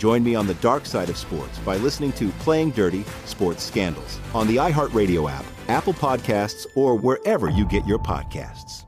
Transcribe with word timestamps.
Join 0.00 0.24
me 0.24 0.34
on 0.34 0.46
the 0.46 0.54
dark 0.54 0.86
side 0.86 1.10
of 1.10 1.18
sports 1.18 1.58
by 1.58 1.76
listening 1.76 2.12
to 2.12 2.30
Playing 2.38 2.70
Dirty 2.70 3.04
Sports 3.26 3.62
Scandals 3.62 4.18
on 4.34 4.46
the 4.46 4.56
iHeartRadio 4.56 5.30
app, 5.30 5.44
Apple 5.68 5.92
Podcasts, 5.92 6.66
or 6.74 6.96
wherever 6.96 7.50
you 7.50 7.66
get 7.66 7.86
your 7.86 7.98
podcasts. 7.98 8.86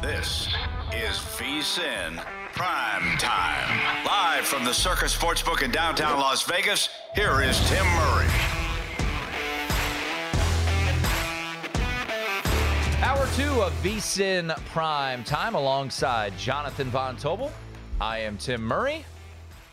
This 0.00 0.46
is 0.94 1.18
VSIN 1.34 2.24
Prime 2.52 3.18
Time. 3.18 4.06
Live 4.06 4.44
from 4.44 4.64
the 4.64 4.72
Circus 4.72 5.12
Sportsbook 5.12 5.62
in 5.64 5.72
downtown 5.72 6.20
Las 6.20 6.44
Vegas, 6.44 6.88
here 7.16 7.42
is 7.42 7.58
Tim 7.68 7.84
Murray. 7.84 8.28
Hour 13.02 13.26
two 13.34 13.62
of 13.62 13.72
VSIN 13.82 14.56
Prime 14.66 15.24
Time 15.24 15.56
alongside 15.56 16.38
Jonathan 16.38 16.88
Von 16.88 17.16
Tobel. 17.16 17.50
I 18.02 18.18
am 18.18 18.36
Tim 18.36 18.64
Murray. 18.64 19.04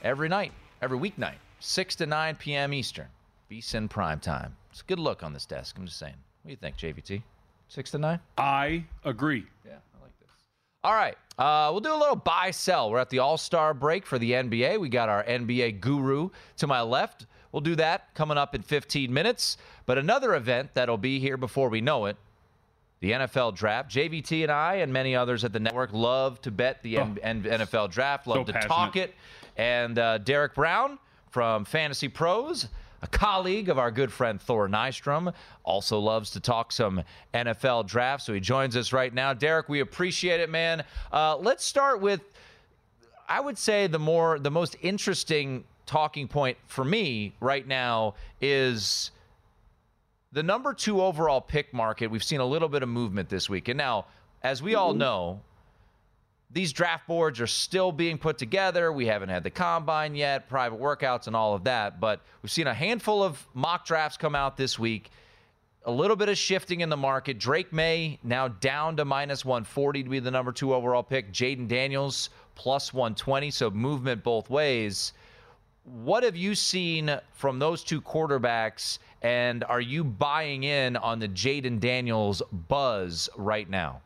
Every 0.03 0.30
night, 0.30 0.52
every 0.83 0.99
weeknight, 0.99 1.39
6 1.61 1.95
to 1.95 2.05
9 2.05 2.35
p.m. 2.35 2.75
Eastern, 2.75 3.08
VSIN 3.49 3.89
Prime 3.89 4.19
Time. 4.19 4.55
It's 4.69 4.81
a 4.81 4.83
good 4.83 4.99
look 4.99 5.23
on 5.23 5.33
this 5.33 5.47
desk. 5.47 5.77
I'm 5.80 5.88
just 5.88 5.97
saying. 5.97 6.13
What 6.44 6.50
do 6.50 6.52
you 6.52 6.55
think, 6.55 6.77
JVT? 6.77 7.23
6 7.69 7.89
to 7.89 7.97
9? 7.97 8.19
I 8.38 8.84
agree. 9.03 9.47
Yeah, 9.66 9.72
I 9.72 10.03
like 10.03 10.12
this. 10.19 10.29
All 10.84 10.94
right. 10.94 11.18
Uh, 11.39 11.69
we'll 11.72 11.81
do 11.81 11.91
a 11.91 11.97
little 11.97 12.16
buy 12.16 12.51
sell. 12.51 12.91
We're 12.91 13.00
at 13.00 13.09
the 13.09 13.18
All 13.18 13.35
Star 13.35 13.73
break 13.73 14.06
for 14.06 14.19
the 14.19 14.34
NBA. 14.34 14.79
We 14.79 14.89
got 14.89 15.09
our 15.09 15.23
NBA 15.23 15.81
guru 15.81 16.29
to 16.57 16.68
my 16.68 16.84
left. 16.84 17.25
We'll 17.51 17.62
do 17.62 17.75
that 17.78 18.13
coming 18.13 18.38
up 18.38 18.53
in 18.53 18.62
15 18.62 19.12
minutes. 19.12 19.57
But 19.88 19.97
another 19.97 20.35
event 20.35 20.75
that'll 20.75 21.00
be 21.00 21.18
here 21.18 21.35
before 21.35 21.69
we 21.69 21.81
know 21.81 22.06
it 22.06 22.16
the 23.02 23.12
NFL 23.12 23.56
draft. 23.56 23.90
JVT 23.90 24.44
and 24.44 24.52
I 24.52 24.76
and 24.76 24.92
many 24.92 25.16
others 25.16 25.44
at 25.46 25.54
the 25.54 25.60
network 25.60 25.94
love 25.94 26.42
to 26.42 26.52
bet 26.52 26.84
the 26.84 26.98
Oh. 27.00 27.16
N- 27.24 27.44
NFL 27.44 27.92
draft, 27.92 28.28
love 28.28 28.48
So 28.48 28.54
to 28.54 28.60
talk 28.68 28.96
it. 28.96 29.14
And 29.58 29.98
uh, 29.98 30.18
Derek 30.20 30.54
Brown 30.56 31.00
from 31.30 31.64
Fantasy 31.66 32.08
Pros, 32.10 32.68
a 33.02 33.08
colleague 33.08 33.70
of 33.70 33.78
our 33.80 33.92
good 33.92 34.12
friend 34.12 34.42
Thor 34.42 34.68
Nystrom, 34.68 35.34
also 35.64 36.00
loves 36.00 36.32
to 36.32 36.40
talk 36.40 36.72
some 36.72 37.02
NFL 37.34 37.88
draft. 37.88 38.24
So 38.24 38.34
he 38.34 38.40
joins 38.42 38.76
us 38.76 38.92
right 38.92 39.14
now. 39.14 39.34
Derek, 39.34 39.70
we 39.70 39.80
appreciate 39.80 40.40
it, 40.42 40.50
man. 40.50 40.84
Uh, 41.12 41.38
let's 41.38 41.64
start 41.64 42.02
with, 42.02 42.22
I 43.30 43.40
would 43.40 43.58
say, 43.58 43.88
the 43.88 44.00
more, 44.00 44.40
the 44.40 44.52
most 44.52 44.76
interesting 44.81 45.64
talking 45.86 46.28
point 46.28 46.58
for 46.68 46.84
me 46.84 47.34
right 47.40 47.66
now 47.68 48.16
is 48.42 49.12
the 50.31 50.44
number 50.44 50.73
two 50.73 51.01
overall 51.01 51.41
pick 51.41 51.73
market, 51.73 52.07
we've 52.07 52.23
seen 52.23 52.40
a 52.40 52.45
little 52.45 52.69
bit 52.69 52.84
of 52.84 52.90
movement 52.90 53.29
this 53.29 53.50
week. 53.50 53.67
And 53.67 53.78
now, 53.78 54.06
as 54.44 54.62
we 54.62 54.75
all 54.75 54.91
mm-hmm. 54.91 55.00
know, 55.00 55.41
these 56.51 56.73
draft 56.73 57.07
boards 57.07 57.40
are 57.40 57.47
still 57.47 57.91
being 57.91 58.17
put 58.17 58.38
together. 58.38 58.91
We 58.91 59.06
haven't 59.06 59.29
had 59.29 59.44
the 59.44 59.50
combine 59.50 60.16
yet, 60.16 60.50
private 60.50 60.79
workouts, 60.79 61.28
and 61.28 61.35
all 61.35 61.53
of 61.53 61.63
that. 61.66 62.00
But 62.00 62.22
we've 62.41 62.51
seen 62.51 62.68
a 62.68 62.73
handful 62.73 63.23
of 63.23 63.45
mock 63.53 63.85
drafts 63.85 64.18
come 64.18 64.35
out 64.35 64.57
this 64.57 64.79
week. 64.79 65.12
A 65.85 65.91
little 65.91 66.16
bit 66.16 66.28
of 66.28 66.38
shifting 66.38 66.81
in 66.81 66.89
the 66.89 66.97
market. 66.97 67.39
Drake 67.39 67.72
Maye 67.72 68.19
now 68.23 68.47
down 68.47 68.97
to 68.97 69.06
minus 69.06 69.45
140 69.45 70.03
to 70.03 70.09
be 70.09 70.19
the 70.19 70.31
number 70.31 70.51
two 70.51 70.73
overall 70.73 71.03
pick. 71.03 71.31
Jayden 71.31 71.68
Daniels 71.68 72.29
plus 72.56 72.94
120. 72.94 73.50
So 73.51 73.69
movement 73.69 74.23
both 74.23 74.50
ways. 74.50 75.13
What 75.84 76.23
have 76.23 76.35
you 76.35 76.53
seen 76.53 77.18
from 77.31 77.57
those 77.57 77.84
two 77.84 78.01
quarterbacks? 78.01 79.00
And 79.22 79.63
are 79.66 79.81
you 79.81 80.03
buying 80.03 80.63
in 80.63 80.96
on 80.96 81.19
the 81.19 81.28
Jayden 81.28 81.80
Daniels 81.80 82.41
buzz 82.68 83.30
right 83.35 83.69
now? 83.69 84.02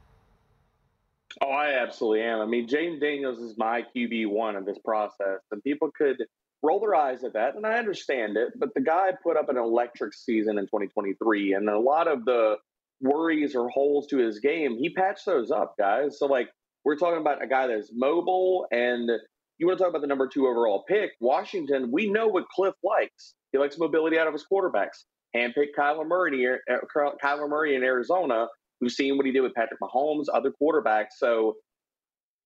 Oh, 1.41 1.49
I 1.49 1.81
absolutely 1.81 2.21
am. 2.21 2.41
I 2.41 2.45
mean, 2.45 2.67
Jayden 2.67 2.99
Daniels 2.99 3.39
is 3.39 3.57
my 3.57 3.83
QB 3.95 4.29
one 4.29 4.55
in 4.55 4.65
this 4.65 4.77
process, 4.79 5.39
and 5.51 5.63
people 5.63 5.91
could 5.95 6.17
roll 6.61 6.79
their 6.79 6.95
eyes 6.95 7.23
at 7.23 7.33
that, 7.33 7.55
and 7.55 7.65
I 7.65 7.77
understand 7.77 8.37
it. 8.37 8.53
But 8.57 8.73
the 8.73 8.81
guy 8.81 9.11
put 9.21 9.35
up 9.35 9.49
an 9.49 9.57
electric 9.57 10.13
season 10.13 10.57
in 10.57 10.65
2023, 10.65 11.53
and 11.53 11.69
a 11.69 11.79
lot 11.79 12.07
of 12.07 12.25
the 12.25 12.57
worries 13.01 13.55
or 13.55 13.69
holes 13.69 14.07
to 14.07 14.17
his 14.17 14.39
game, 14.39 14.77
he 14.77 14.89
patched 14.89 15.25
those 15.25 15.51
up, 15.51 15.75
guys. 15.77 16.19
So, 16.19 16.25
like, 16.27 16.49
we're 16.85 16.97
talking 16.97 17.19
about 17.19 17.43
a 17.43 17.47
guy 17.47 17.67
that's 17.67 17.91
mobile, 17.93 18.67
and 18.71 19.09
you 19.57 19.67
want 19.67 19.77
to 19.77 19.83
talk 19.83 19.89
about 19.89 20.01
the 20.01 20.07
number 20.07 20.27
two 20.27 20.47
overall 20.47 20.83
pick, 20.87 21.11
Washington. 21.19 21.91
We 21.91 22.09
know 22.09 22.27
what 22.27 22.45
Kliff 22.57 22.73
likes. 22.83 23.33
He 23.53 23.59
likes 23.59 23.77
mobility 23.77 24.19
out 24.19 24.27
of 24.27 24.33
his 24.33 24.45
quarterbacks. 24.51 25.05
Handpicked 25.35 25.73
Kyler 25.77 26.05
Murray, 26.05 26.45
uh, 26.69 26.75
Kyler 27.23 27.47
Murray 27.47 27.75
in 27.75 27.83
Arizona. 27.83 28.47
We've 28.81 28.91
seen 28.91 29.15
what 29.15 29.25
he 29.25 29.31
did 29.31 29.41
with 29.41 29.53
Patrick 29.53 29.79
Mahomes, 29.79 30.25
other 30.33 30.51
quarterbacks. 30.61 31.13
So 31.17 31.55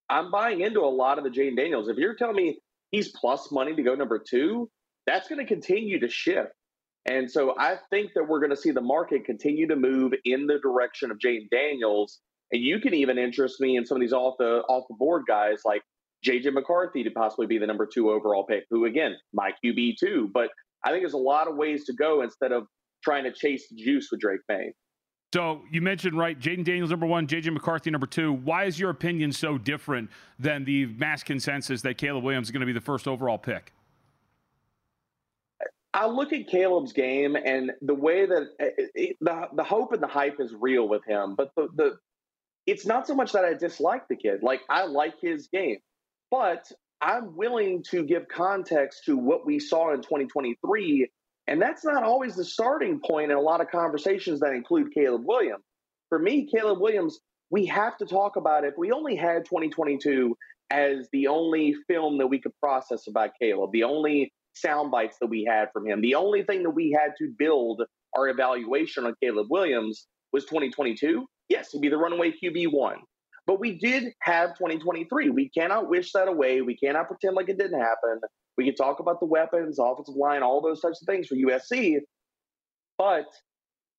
I'm 0.10 0.30
buying 0.30 0.62
into 0.62 0.82
a 0.82 0.92
lot 0.92 1.18
of 1.18 1.24
the 1.24 1.30
Jayden 1.30 1.58
Daniels. 1.58 1.88
If 1.90 1.98
you're 1.98 2.16
telling 2.16 2.36
me 2.36 2.60
he's 2.92 3.10
plus 3.10 3.52
money 3.52 3.76
to 3.76 3.82
go 3.82 3.96
number 3.96 4.20
two, 4.20 4.70
that's 5.06 5.28
going 5.28 5.40
to 5.40 5.46
continue 5.46 6.00
to 6.02 6.10
shift. 6.10 6.52
And 7.10 7.32
so 7.32 7.56
I 7.58 7.78
think 7.90 8.12
that 8.16 8.28
we're 8.28 8.40
going 8.40 8.52
to 8.52 8.58
see 8.58 8.72
the 8.72 8.82
market 8.82 9.26
continue 9.26 9.68
to 9.68 9.78
move 9.78 10.12
in 10.26 10.46
the 10.46 10.60
direction 10.60 11.10
of 11.10 11.18
Jayden 11.18 11.50
Daniels. 11.50 12.20
And 12.52 12.62
you 12.62 12.80
can 12.80 12.94
even 12.94 13.18
interest 13.18 13.60
me 13.60 13.78
in 13.78 13.86
some 13.86 13.98
of 13.98 14.02
these 14.02 14.14
off 14.14 14.36
the 14.38 14.64
off 14.70 14.86
the 14.90 14.96
board 14.96 15.24
guys 15.28 15.62
like 15.66 15.82
JJ 16.26 16.54
McCarthy 16.54 17.04
to 17.04 17.12
possibly 17.12 17.48
be 17.48 17.58
the 17.58 17.68
number 17.68 17.86
two 17.86 18.12
overall 18.12 18.46
pick, 18.46 18.66
who 18.70 18.86
again, 18.86 19.16
my 19.34 19.52
QB 19.64 19.98
too. 19.98 20.30
But 20.34 20.50
I 20.84 20.92
think 20.92 21.02
there's 21.02 21.14
a 21.14 21.18
lot 21.18 21.48
of 21.48 21.56
ways 21.56 21.86
to 21.86 21.94
go 21.94 22.22
instead 22.22 22.52
of 22.52 22.68
trying 23.04 23.24
to 23.24 23.32
chase 23.32 23.68
juice 23.76 24.10
with 24.12 24.22
Drake 24.22 24.42
Maye. 24.50 24.74
So 25.34 25.62
you 25.72 25.82
mentioned 25.82 26.18
right, 26.18 26.40
Jayden 26.40 26.64
Daniels 26.64 26.90
number 26.90 27.06
one, 27.06 27.28
JJ 27.28 27.52
McCarthy 27.52 27.92
number 27.92 28.08
two. 28.08 28.32
Why 28.32 28.64
is 28.64 28.80
your 28.80 28.90
opinion 28.90 29.32
so 29.34 29.58
different 29.58 30.10
than 30.40 30.64
the 30.64 30.86
mass 30.86 31.22
consensus 31.22 31.82
that 31.82 31.98
Caleb 31.98 32.24
Williams 32.24 32.48
is 32.48 32.52
going 32.52 32.62
to 32.62 32.66
be 32.66 32.72
the 32.72 32.82
first 32.82 33.08
overall 33.08 33.38
pick? 33.38 33.74
I 35.94 36.06
look 36.06 36.32
at 36.32 36.48
Caleb's 36.48 36.94
game 36.94 37.36
and 37.36 37.72
the 37.82 37.96
way 37.96 38.26
that 38.26 38.50
it, 38.60 38.92
it, 38.94 39.18
the 39.20 39.48
the 39.56 39.64
hope 39.64 39.94
and 39.94 40.02
the 40.02 40.08
hype 40.08 40.40
is 40.40 40.54
real 40.54 40.88
with 40.88 41.04
him, 41.06 41.36
but 41.36 41.52
the 41.56 41.68
the 41.76 41.98
it's 42.66 42.86
not 42.86 43.08
so 43.08 43.16
much 43.16 43.32
that 43.32 43.44
I 43.44 43.54
dislike 43.54 44.08
the 44.08 44.16
kid. 44.16 44.44
Like 44.44 44.62
I 44.70 44.86
like 44.86 45.16
his 45.20 45.48
game, 45.48 45.78
but 46.30 46.72
I'm 47.02 47.36
willing 47.36 47.84
to 47.92 48.04
give 48.04 48.28
context 48.28 49.04
to 49.06 49.18
what 49.18 49.46
we 49.46 49.60
saw 49.60 49.94
in 49.94 50.02
2023, 50.02 51.10
and 51.48 51.62
that's 51.62 51.86
not 51.86 52.04
always 52.04 52.36
the 52.36 52.46
starting 52.46 53.00
point 53.00 53.32
in 53.32 53.38
a 53.38 53.42
lot 53.42 53.62
of 53.62 53.70
conversations 53.70 54.40
that 54.40 54.54
include 54.54 54.94
Caleb 54.94 55.24
Williams. 55.26 55.64
For 56.10 56.18
me, 56.18 56.50
Caleb 56.52 56.80
Williams, 56.80 57.20
we 57.52 57.66
have 57.68 57.98
to 57.98 58.06
talk 58.06 58.36
about 58.36 58.66
if 58.66 58.74
we 58.78 58.92
only 58.92 59.16
had 59.16 59.46
2022 59.46 60.36
as 60.72 61.08
the 61.14 61.28
only 61.28 61.76
film 61.88 62.18
that 62.18 62.28
we 62.28 62.40
could 62.40 62.52
process 62.62 63.08
about 63.08 63.32
Caleb, 63.40 63.72
the 63.72 63.84
only 63.84 64.34
sound 64.54 64.90
bites 64.92 65.18
that 65.22 65.28
we 65.28 65.46
had 65.48 65.70
from 65.72 65.88
him, 65.88 66.02
the 66.02 66.16
only 66.16 66.44
thing 66.44 66.64
that 66.64 66.72
we 66.72 66.92
had 66.92 67.12
to 67.20 67.32
build 67.38 67.84
our 68.18 68.28
evaluation 68.28 69.06
on 69.06 69.14
Caleb 69.22 69.48
Williams 69.50 70.08
was 70.34 70.46
2022. 70.46 71.26
Yes, 71.50 71.70
he'd 71.72 71.82
be 71.82 71.90
the 71.90 71.98
runaway 71.98 72.32
QB 72.32 72.72
one. 72.72 72.98
But 73.48 73.62
we 73.62 73.80
did 73.80 74.14
have 74.20 74.58
2023. 74.58 75.30
We 75.30 75.50
cannot 75.50 75.90
wish 75.90 76.12
that 76.12 76.28
away. 76.28 76.62
We 76.62 76.76
cannot 76.76 77.08
pretend 77.08 77.36
like 77.36 77.48
it 77.48 77.58
didn't 77.58 77.80
happen. 77.80 78.20
We 78.58 78.66
can 78.66 78.76
talk 78.76 79.00
about 79.00 79.22
the 79.22 79.26
weapons, 79.26 79.80
offensive 79.80 80.16
line, 80.16 80.44
all 80.44 80.62
those 80.62 80.82
types 80.82 81.02
of 81.02 81.06
things 81.06 81.28
for 81.28 81.36
USC. 81.36 82.00
But 82.98 83.26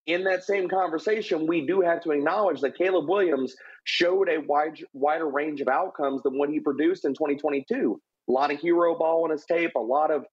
in 0.07 0.25
that 0.25 0.45
same 0.45 0.69
conversation, 0.69 1.47
we 1.47 1.67
do 1.67 1.81
have 1.81 2.03
to 2.03 2.11
acknowledge 2.11 2.61
that 2.61 2.77
Caleb 2.77 3.09
Williams 3.09 3.55
showed 3.85 4.29
a 4.29 4.39
wide, 4.39 4.79
wider 4.93 5.29
range 5.29 5.63
of 5.63 5.69
outcomes 5.69 6.23
than 6.23 6.37
what 6.37 6.51
he 6.51 6.61
produced 6.61 7.07
in 7.07 7.15
2022. 7.15 8.01
A 8.29 8.33
lot 8.33 8.53
of 8.53 8.61
hero 8.61 8.99
ball 8.99 9.25
on 9.25 9.31
his 9.31 9.47
tape, 9.47 9.73
a 9.77 9.81
lot 9.81 10.11
of 10.11 10.27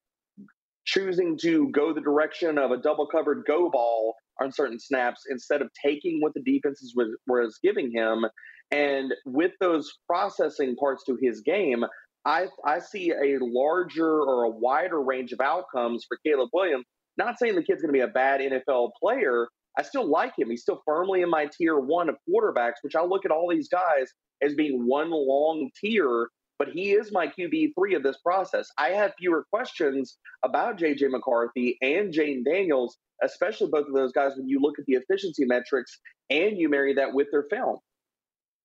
choosing 0.86 1.38
to 1.38 1.70
go 1.70 1.94
the 1.94 2.02
direction 2.02 2.58
of 2.58 2.72
a 2.72 2.78
double 2.78 3.08
covered 3.08 3.44
go 3.48 3.70
ball 3.70 4.16
on 4.42 4.52
certain 4.52 4.80
snaps 4.80 5.24
instead 5.30 5.62
of 5.62 5.70
taking 5.84 6.20
what 6.22 6.34
the 6.34 6.42
defenses 6.42 6.94
was, 6.96 7.16
was 7.28 7.60
giving 7.64 7.92
him. 7.92 8.26
And 8.76 9.14
with 9.26 9.54
those 9.62 9.90
processing 10.06 10.76
parts 10.76 11.06
to 11.06 11.18
his 11.22 11.40
game, 11.40 11.86
I, 12.26 12.48
I 12.66 12.80
see 12.80 13.12
a 13.12 13.38
larger 13.40 14.20
or 14.22 14.44
a 14.44 14.50
wider 14.50 15.02
range 15.02 15.32
of 15.32 15.40
outcomes 15.40 16.04
for 16.06 16.18
Caleb 16.26 16.50
Williams. 16.52 16.84
Not 17.18 17.40
saying 17.40 17.56
the 17.56 17.64
kid's 17.64 17.82
going 17.82 17.94
to 17.94 17.98
be 17.98 18.02
a 18.02 18.08
bad 18.08 18.42
NFL 18.42 18.90
player, 19.02 19.48
I 19.78 19.84
still 19.84 20.10
like 20.10 20.38
him. 20.38 20.50
He's 20.50 20.64
still 20.64 20.82
firmly 20.86 21.22
in 21.22 21.30
my 21.30 21.48
tier 21.58 21.80
one 21.80 22.10
of 22.10 22.18
quarterbacks, 22.30 22.82
which 22.82 22.96
I 22.96 23.04
look 23.04 23.24
at 23.24 23.32
all 23.32 23.50
these 23.50 23.70
guys 23.70 24.12
as 24.42 24.56
being 24.56 24.86
one 24.86 25.10
long 25.10 25.70
tier, 25.80 26.28
but 26.60 26.68
he 26.70 26.92
is 26.92 27.14
my 27.14 27.28
QB 27.28 27.72
three 27.80 27.96
of 27.96 28.04
this 28.04 28.18
process. 28.18 28.68
I 28.78 28.90
have 28.90 29.14
fewer 29.18 29.46
questions 29.54 30.18
about 30.44 30.78
JJ 30.78 31.12
McCarthy 31.12 31.78
and 31.82 32.14
Jayden 32.14 32.44
Daniels, 32.44 32.98
especially 33.24 33.70
both 33.70 33.88
of 33.88 33.94
those 33.94 34.12
guys 34.12 34.34
when 34.36 34.50
you 34.50 34.60
look 34.60 34.80
at 34.80 34.86
the 34.86 34.96
efficiency 34.96 35.46
metrics 35.46 35.98
and 36.30 36.58
you 36.58 36.68
marry 36.68 36.94
that 36.96 37.14
with 37.14 37.28
their 37.32 37.46
film. 37.50 37.78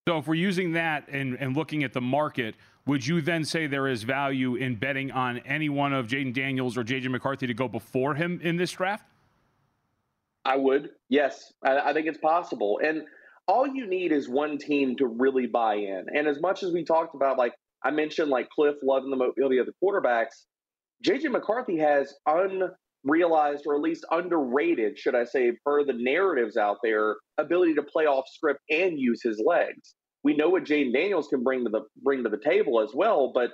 So 0.09 0.19
if 0.19 0.27
we're 0.27 0.35
using 0.35 0.73
that 0.73 1.09
and, 1.09 1.37
and 1.39 1.57
looking 1.57 1.85
at 1.85 1.93
the 1.93 2.01
market, 2.01 2.55
would 2.87 3.07
you 3.07 3.21
then 3.21 3.45
say 3.45 3.67
there 3.67 3.87
is 3.87 4.03
value 4.03 4.55
in 4.55 4.77
betting 4.77 5.11
on 5.11 5.39
any 5.39 5.69
one 5.69 5.93
of 5.93 6.07
Jayden 6.07 6.33
Daniels 6.33 6.79
or 6.79 6.85
JJ 6.85 7.11
McCarthy 7.11 7.47
to 7.47 7.55
go 7.55 7.69
before 7.69 8.15
him 8.15 8.41
in 8.43 8.57
this 8.57 8.73
draft? 8.73 9.05
I 10.45 10.57
would. 10.57 10.91
Yes, 11.09 11.53
I, 11.63 11.91
I, 11.91 11.93
think 11.93 12.07
it's 12.07 12.19
possible. 12.19 12.81
And 12.83 13.03
all 13.47 13.67
you 13.67 13.87
need 13.87 14.11
is 14.11 14.29
one 14.29 14.57
team 14.57 14.97
to 14.97 15.07
really 15.07 15.47
buy 15.47 15.75
in. 15.75 16.07
And 16.15 16.27
as 16.27 16.41
much 16.41 16.63
as 16.63 16.73
we 16.73 16.83
talked 16.83 17.15
about, 17.15 17.37
like 17.37 17.53
I 17.85 17.91
mentioned, 17.91 18.31
like 18.31 18.49
Kliff 18.59 18.77
loving 18.83 19.11
the 19.11 19.17
mobility 19.17 19.59
of 19.59 19.67
the 19.67 19.75
quarterbacks, 19.83 20.45
JJ 21.05 21.31
McCarthy 21.31 21.79
has 21.79 22.15
unrealized 23.05 23.65
or 23.67 23.75
at 23.75 23.81
least 23.81 24.05
underrated, 24.11 24.99
should 24.99 25.15
I 25.15 25.25
say, 25.25 25.53
per 25.65 25.85
the 25.85 25.93
narratives 25.93 26.57
out 26.57 26.79
there, 26.83 27.17
ability 27.39 27.75
to 27.75 27.83
play 27.83 28.07
off 28.07 28.25
script 28.29 28.61
and 28.71 28.99
use 28.99 29.23
his 29.23 29.43
legs. 29.45 29.95
We 30.23 30.37
know 30.37 30.51
what 30.51 30.65
Jayden 30.65 30.93
Daniels 30.93 31.29
can 31.29 31.43
bring 31.43 31.65
to 31.65 31.71
the 31.71 31.83
bring 32.03 32.23
to 32.25 32.31
the 32.31 32.41
table 32.45 32.81
as 32.81 32.91
well, 32.95 33.33
but 33.35 33.53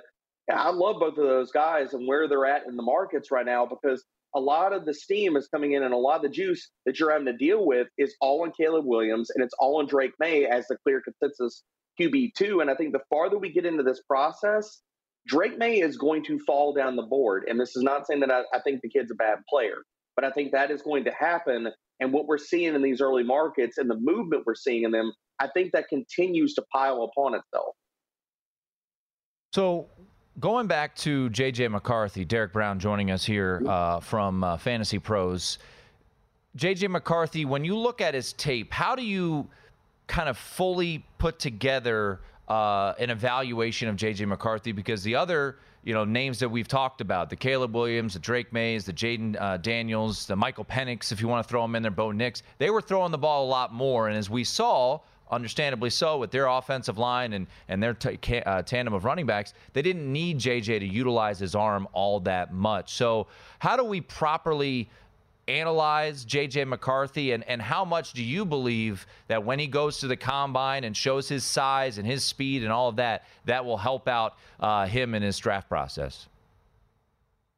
yeah, 0.49 0.61
I 0.61 0.69
love 0.69 0.97
both 0.99 1.17
of 1.17 1.27
those 1.27 1.51
guys 1.51 1.93
and 1.93 2.07
where 2.07 2.27
they're 2.27 2.45
at 2.45 2.67
in 2.67 2.75
the 2.75 2.83
markets 2.83 3.31
right 3.31 3.45
now 3.45 3.65
because 3.65 4.03
a 4.35 4.39
lot 4.39 4.73
of 4.73 4.85
the 4.85 4.93
steam 4.93 5.35
is 5.35 5.47
coming 5.47 5.73
in 5.73 5.83
and 5.83 5.93
a 5.93 5.97
lot 5.97 6.17
of 6.17 6.21
the 6.21 6.29
juice 6.29 6.69
that 6.85 6.99
you're 6.99 7.11
having 7.11 7.25
to 7.25 7.33
deal 7.33 7.65
with 7.65 7.87
is 7.97 8.15
all 8.21 8.43
on 8.43 8.51
Caleb 8.51 8.85
Williams 8.85 9.29
and 9.33 9.43
it's 9.43 9.53
all 9.59 9.79
on 9.79 9.87
Drake 9.87 10.13
Maye 10.19 10.45
as 10.45 10.67
the 10.67 10.77
clear 10.83 11.01
consensus 11.01 11.63
QB2. 11.99 12.61
And 12.61 12.69
I 12.69 12.75
think 12.75 12.93
the 12.93 13.01
farther 13.09 13.37
we 13.37 13.51
get 13.51 13.65
into 13.65 13.83
this 13.83 14.01
process, 14.03 14.81
Drake 15.27 15.57
Maye 15.57 15.81
is 15.81 15.97
going 15.97 16.23
to 16.25 16.39
fall 16.39 16.73
down 16.73 16.95
the 16.95 17.03
board. 17.03 17.43
And 17.47 17.59
this 17.59 17.75
is 17.75 17.83
not 17.83 18.07
saying 18.07 18.21
that 18.21 18.31
I, 18.31 18.41
I 18.53 18.59
think 18.63 18.81
the 18.81 18.89
kid's 18.89 19.11
a 19.11 19.15
bad 19.15 19.39
player, 19.49 19.83
but 20.15 20.23
I 20.25 20.31
think 20.31 20.51
that 20.53 20.71
is 20.71 20.81
going 20.81 21.03
to 21.03 21.11
happen. 21.11 21.67
And 21.99 22.13
what 22.13 22.27
we're 22.27 22.37
seeing 22.37 22.73
in 22.73 22.81
these 22.81 23.01
early 23.01 23.23
markets 23.23 23.77
and 23.77 23.89
the 23.89 23.97
movement 23.99 24.43
we're 24.45 24.55
seeing 24.55 24.83
in 24.83 24.91
them, 24.91 25.11
I 25.39 25.47
think 25.53 25.73
that 25.73 25.87
continues 25.89 26.53
to 26.55 26.63
pile 26.73 27.03
upon 27.03 27.35
itself. 27.35 27.75
So 29.53 29.87
going 30.39 30.67
back 30.67 30.95
to 30.97 31.29
JJ 31.31 31.71
McCarthy, 31.71 32.23
Derek 32.23 32.53
Brown 32.53 32.79
joining 32.79 33.11
us 33.11 33.25
here 33.25 33.61
uh, 33.67 33.99
from 33.99 34.43
uh, 34.43 34.57
Fantasy 34.57 34.99
Pros. 34.99 35.59
JJ 36.57 36.89
McCarthy, 36.89 37.45
when 37.45 37.65
you 37.65 37.77
look 37.77 38.01
at 38.01 38.13
his 38.13 38.33
tape, 38.33 38.71
how 38.71 38.95
do 38.95 39.03
you 39.03 39.47
kind 40.07 40.29
of 40.29 40.37
fully 40.37 41.05
put 41.17 41.37
together 41.37 42.21
uh, 42.47 42.93
an 42.99 43.09
evaluation 43.09 43.87
of 43.87 43.95
JJ 43.95 44.27
McCarthy? 44.27 44.71
Because 44.71 45.03
the 45.03 45.15
other 45.15 45.57
you 45.83 45.93
know 45.93 46.03
names 46.03 46.39
that 46.39 46.49
we've 46.49 46.67
talked 46.67 47.01
about, 47.01 47.29
the 47.29 47.35
Caleb 47.35 47.75
Williams, 47.75 48.13
the 48.13 48.19
Drake 48.19 48.51
Mayes, 48.51 48.85
the 48.85 48.93
Jayden 48.93 49.39
uh, 49.39 49.57
Daniels, 49.57 50.25
the 50.25 50.35
Michael 50.35 50.65
Penix, 50.65 51.11
if 51.11 51.21
you 51.21 51.27
want 51.27 51.45
to 51.45 51.49
throw 51.49 51.61
them 51.61 51.75
in 51.75 51.83
there, 51.83 51.91
Bo 51.91 52.11
Nix, 52.11 52.43
they 52.57 52.69
were 52.69 52.81
throwing 52.81 53.11
the 53.11 53.17
ball 53.17 53.45
a 53.45 53.49
lot 53.49 53.73
more. 53.73 54.09
And 54.09 54.17
as 54.17 54.29
we 54.29 54.43
saw 54.43 54.99
understandably 55.29 55.89
so, 55.89 56.17
with 56.17 56.31
their 56.31 56.47
offensive 56.47 56.97
line 56.97 57.33
and, 57.33 57.47
and 57.67 57.81
their 57.81 57.93
t- 57.93 58.41
uh, 58.45 58.61
tandem 58.61 58.93
of 58.93 59.05
running 59.05 59.25
backs, 59.25 59.53
they 59.73 59.81
didn't 59.81 60.11
need 60.11 60.39
JJ 60.39 60.79
to 60.79 60.85
utilize 60.85 61.39
his 61.39 61.55
arm 61.55 61.87
all 61.93 62.19
that 62.21 62.53
much. 62.53 62.93
So, 62.93 63.27
how 63.59 63.75
do 63.75 63.83
we 63.83 64.01
properly 64.01 64.89
analyze 65.47 66.25
JJ 66.25 66.67
McCarthy 66.67 67.31
and, 67.31 67.43
and 67.45 67.61
how 67.61 67.85
much 67.85 68.13
do 68.13 68.23
you 68.23 68.45
believe 68.45 69.05
that 69.27 69.43
when 69.43 69.59
he 69.59 69.67
goes 69.67 69.99
to 69.99 70.07
the 70.07 70.17
combine 70.17 70.83
and 70.83 70.95
shows 70.95 71.29
his 71.29 71.43
size 71.43 71.97
and 71.97 72.07
his 72.07 72.23
speed 72.23 72.63
and 72.63 72.71
all 72.71 72.89
of 72.89 72.97
that, 72.97 73.25
that 73.45 73.65
will 73.65 73.77
help 73.77 74.07
out 74.07 74.37
uh, 74.59 74.85
him 74.85 75.15
in 75.15 75.23
his 75.23 75.37
draft 75.37 75.69
process? 75.69 76.27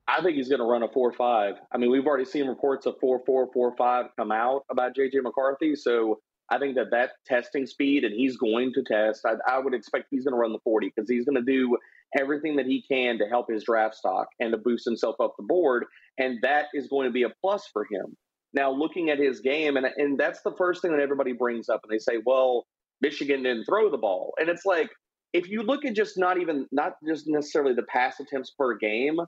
I 0.08 0.22
think 0.22 0.38
he's 0.38 0.50
going 0.50 0.60
to 0.60 0.66
run 0.66 0.82
a 0.82 0.88
4 0.88 1.14
5. 1.14 1.56
I 1.72 1.78
mean, 1.78 1.92
we've 1.92 2.06
already 2.06 2.26
seen 2.26 2.48
reports 2.48 2.86
of 2.86 2.96
4 3.00 3.22
4, 3.26 3.50
4 3.54 3.76
5 3.76 4.06
come 4.18 4.32
out 4.32 4.66
about 4.72 4.96
JJ 4.96 5.22
McCarthy. 5.22 5.76
So 5.76 6.20
I 6.50 6.58
think 6.58 6.76
that 6.76 6.90
that 6.92 7.12
testing 7.26 7.68
speed, 7.68 8.04
and 8.04 8.14
he's 8.14 8.36
going 8.38 8.74
to 8.74 8.84
test. 8.84 9.26
I, 9.26 9.34
I 9.48 9.60
would 9.60 9.76
expect 9.76 10.08
he's 10.10 10.24
going 10.24 10.34
to 10.34 10.40
run 10.40 10.52
the 10.52 10.60
40 10.64 10.92
because 10.94 11.08
he's 11.08 11.26
going 11.26 11.36
to 11.36 11.44
do 11.44 11.78
everything 12.18 12.56
that 12.56 12.66
he 12.66 12.84
can 12.90 13.18
to 13.20 13.26
help 13.26 13.48
his 13.50 13.64
draft 13.64 13.96
stock 13.96 14.28
and 14.40 14.52
to 14.52 14.58
boost 14.58 14.86
himself 14.86 15.16
up 15.20 15.34
the 15.38 15.46
board. 15.46 15.86
And 16.18 16.40
that 16.42 16.66
is 16.74 16.88
going 16.88 17.08
to 17.08 17.12
be 17.12 17.24
a 17.24 17.32
plus 17.42 17.68
for 17.72 17.86
him. 17.92 18.16
Now, 18.54 18.72
looking 18.72 19.10
at 19.10 19.20
his 19.20 19.42
game, 19.42 19.78
and, 19.78 19.86
and 19.98 20.18
that's 20.20 20.42
the 20.42 20.56
first 20.58 20.82
thing 20.82 20.92
that 20.92 21.00
everybody 21.00 21.34
brings 21.34 21.70
up, 21.70 21.82
and 21.84 21.92
they 21.92 22.00
say, 22.00 22.20
well, 22.26 22.66
Michigan 23.02 23.44
didn't 23.44 23.66
throw 23.66 23.92
the 23.92 23.98
ball. 23.98 24.34
And 24.40 24.50
it's 24.50 24.66
like, 24.66 24.90
if 25.34 25.48
you 25.48 25.62
look 25.62 25.86
at 25.86 25.96
just 25.96 26.18
not 26.18 26.40
even, 26.40 26.66
not 26.72 26.94
just 27.08 27.26
necessarily 27.28 27.74
the 27.76 27.84
pass 27.84 28.20
attempts 28.20 28.52
per 28.58 28.76
game, 28.76 29.20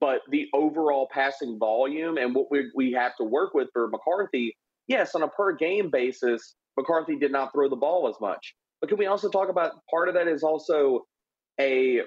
but 0.00 0.22
the 0.30 0.46
overall 0.54 1.08
passing 1.12 1.58
volume 1.58 2.16
and 2.16 2.34
what 2.34 2.46
we, 2.50 2.70
we 2.74 2.92
have 2.92 3.14
to 3.16 3.24
work 3.24 3.52
with 3.54 3.68
for 3.72 3.88
McCarthy, 3.88 4.56
yes, 4.88 5.14
on 5.14 5.22
a 5.22 5.28
per 5.28 5.54
game 5.54 5.90
basis, 5.92 6.54
McCarthy 6.78 7.16
did 7.16 7.30
not 7.30 7.52
throw 7.52 7.68
the 7.68 7.76
ball 7.76 8.08
as 8.08 8.16
much. 8.20 8.54
But 8.80 8.88
can 8.88 8.98
we 8.98 9.06
also 9.06 9.28
talk 9.28 9.48
about 9.48 9.72
part 9.90 10.08
of 10.08 10.14
that 10.14 10.26
is 10.26 10.42
also 10.42 11.04
a 11.60 12.00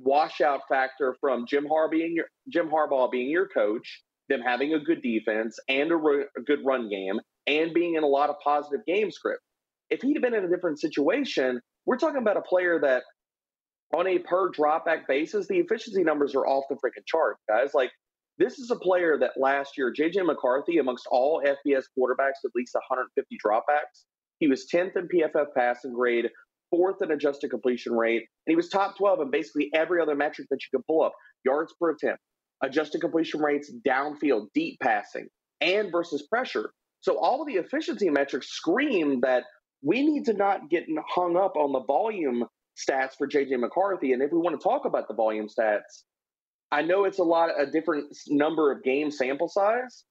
washout 0.00 0.60
factor 0.68 1.16
from 1.20 1.46
Jim 1.46 1.66
Harbaugh 1.66 1.90
being 1.90 2.14
your, 2.14 2.26
Jim 2.48 2.70
Harbaugh 2.70 3.10
being 3.10 3.30
your 3.30 3.48
coach, 3.48 4.02
them 4.28 4.40
having 4.40 4.74
a 4.74 4.80
good 4.80 5.02
defense 5.02 5.58
and 5.68 5.90
a, 5.90 5.96
a 5.96 6.42
good 6.46 6.60
run 6.64 6.88
game, 6.88 7.20
and 7.46 7.72
being 7.72 7.94
in 7.94 8.02
a 8.02 8.06
lot 8.06 8.30
of 8.30 8.36
positive 8.42 8.84
game 8.86 9.10
script. 9.10 9.42
If 9.90 10.02
he'd 10.02 10.14
have 10.14 10.22
been 10.22 10.34
in 10.34 10.44
a 10.44 10.48
different 10.48 10.80
situation, 10.80 11.60
we're 11.86 11.96
talking 11.96 12.20
about 12.20 12.36
a 12.36 12.42
player 12.42 12.78
that 12.82 13.02
on 13.94 14.06
a 14.06 14.18
per 14.18 14.50
dropback 14.50 15.06
basis, 15.08 15.46
the 15.48 15.56
efficiency 15.56 16.04
numbers 16.04 16.34
are 16.34 16.46
off 16.46 16.64
the 16.68 16.76
freaking 16.76 17.06
chart, 17.06 17.36
guys. 17.48 17.72
Like 17.72 17.90
this 18.36 18.58
is 18.58 18.70
a 18.70 18.76
player 18.76 19.18
that 19.18 19.32
last 19.36 19.78
year, 19.78 19.92
JJ 19.92 20.26
McCarthy, 20.26 20.78
amongst 20.78 21.06
all 21.10 21.42
FBS 21.42 21.84
quarterbacks, 21.98 22.44
at 22.44 22.52
least 22.54 22.74
150 22.74 23.36
dropbacks. 23.44 24.04
He 24.38 24.46
was 24.46 24.66
10th 24.72 24.96
in 24.96 25.08
PFF 25.08 25.46
passing 25.56 25.94
grade, 25.94 26.28
fourth 26.70 27.02
in 27.02 27.10
adjusted 27.10 27.50
completion 27.50 27.92
rate, 27.92 28.26
and 28.46 28.52
he 28.52 28.56
was 28.56 28.68
top 28.68 28.96
12 28.96 29.20
in 29.22 29.30
basically 29.30 29.70
every 29.74 30.00
other 30.00 30.14
metric 30.14 30.48
that 30.50 30.60
you 30.62 30.78
could 30.78 30.86
pull 30.86 31.02
up 31.02 31.12
yards 31.44 31.74
per 31.80 31.90
attempt, 31.90 32.20
adjusted 32.62 33.00
completion 33.00 33.40
rates, 33.40 33.72
downfield, 33.86 34.46
deep 34.54 34.78
passing, 34.82 35.28
and 35.60 35.90
versus 35.92 36.26
pressure. 36.28 36.70
So 37.00 37.18
all 37.18 37.42
of 37.42 37.48
the 37.48 37.54
efficiency 37.54 38.10
metrics 38.10 38.48
scream 38.48 39.20
that 39.20 39.44
we 39.82 40.04
need 40.04 40.24
to 40.24 40.32
not 40.32 40.68
get 40.70 40.84
hung 41.08 41.36
up 41.36 41.56
on 41.56 41.72
the 41.72 41.84
volume 41.84 42.44
stats 42.76 43.12
for 43.16 43.28
JJ 43.28 43.58
McCarthy. 43.58 44.12
And 44.12 44.22
if 44.22 44.32
we 44.32 44.38
want 44.38 44.58
to 44.58 44.62
talk 44.62 44.84
about 44.84 45.08
the 45.08 45.14
volume 45.14 45.46
stats, 45.48 46.04
I 46.70 46.82
know 46.82 47.04
it's 47.04 47.18
a 47.18 47.24
lot, 47.24 47.50
a 47.58 47.70
different 47.70 48.14
number 48.28 48.72
of 48.72 48.82
game 48.82 49.10
sample 49.10 49.48
size. 49.48 50.04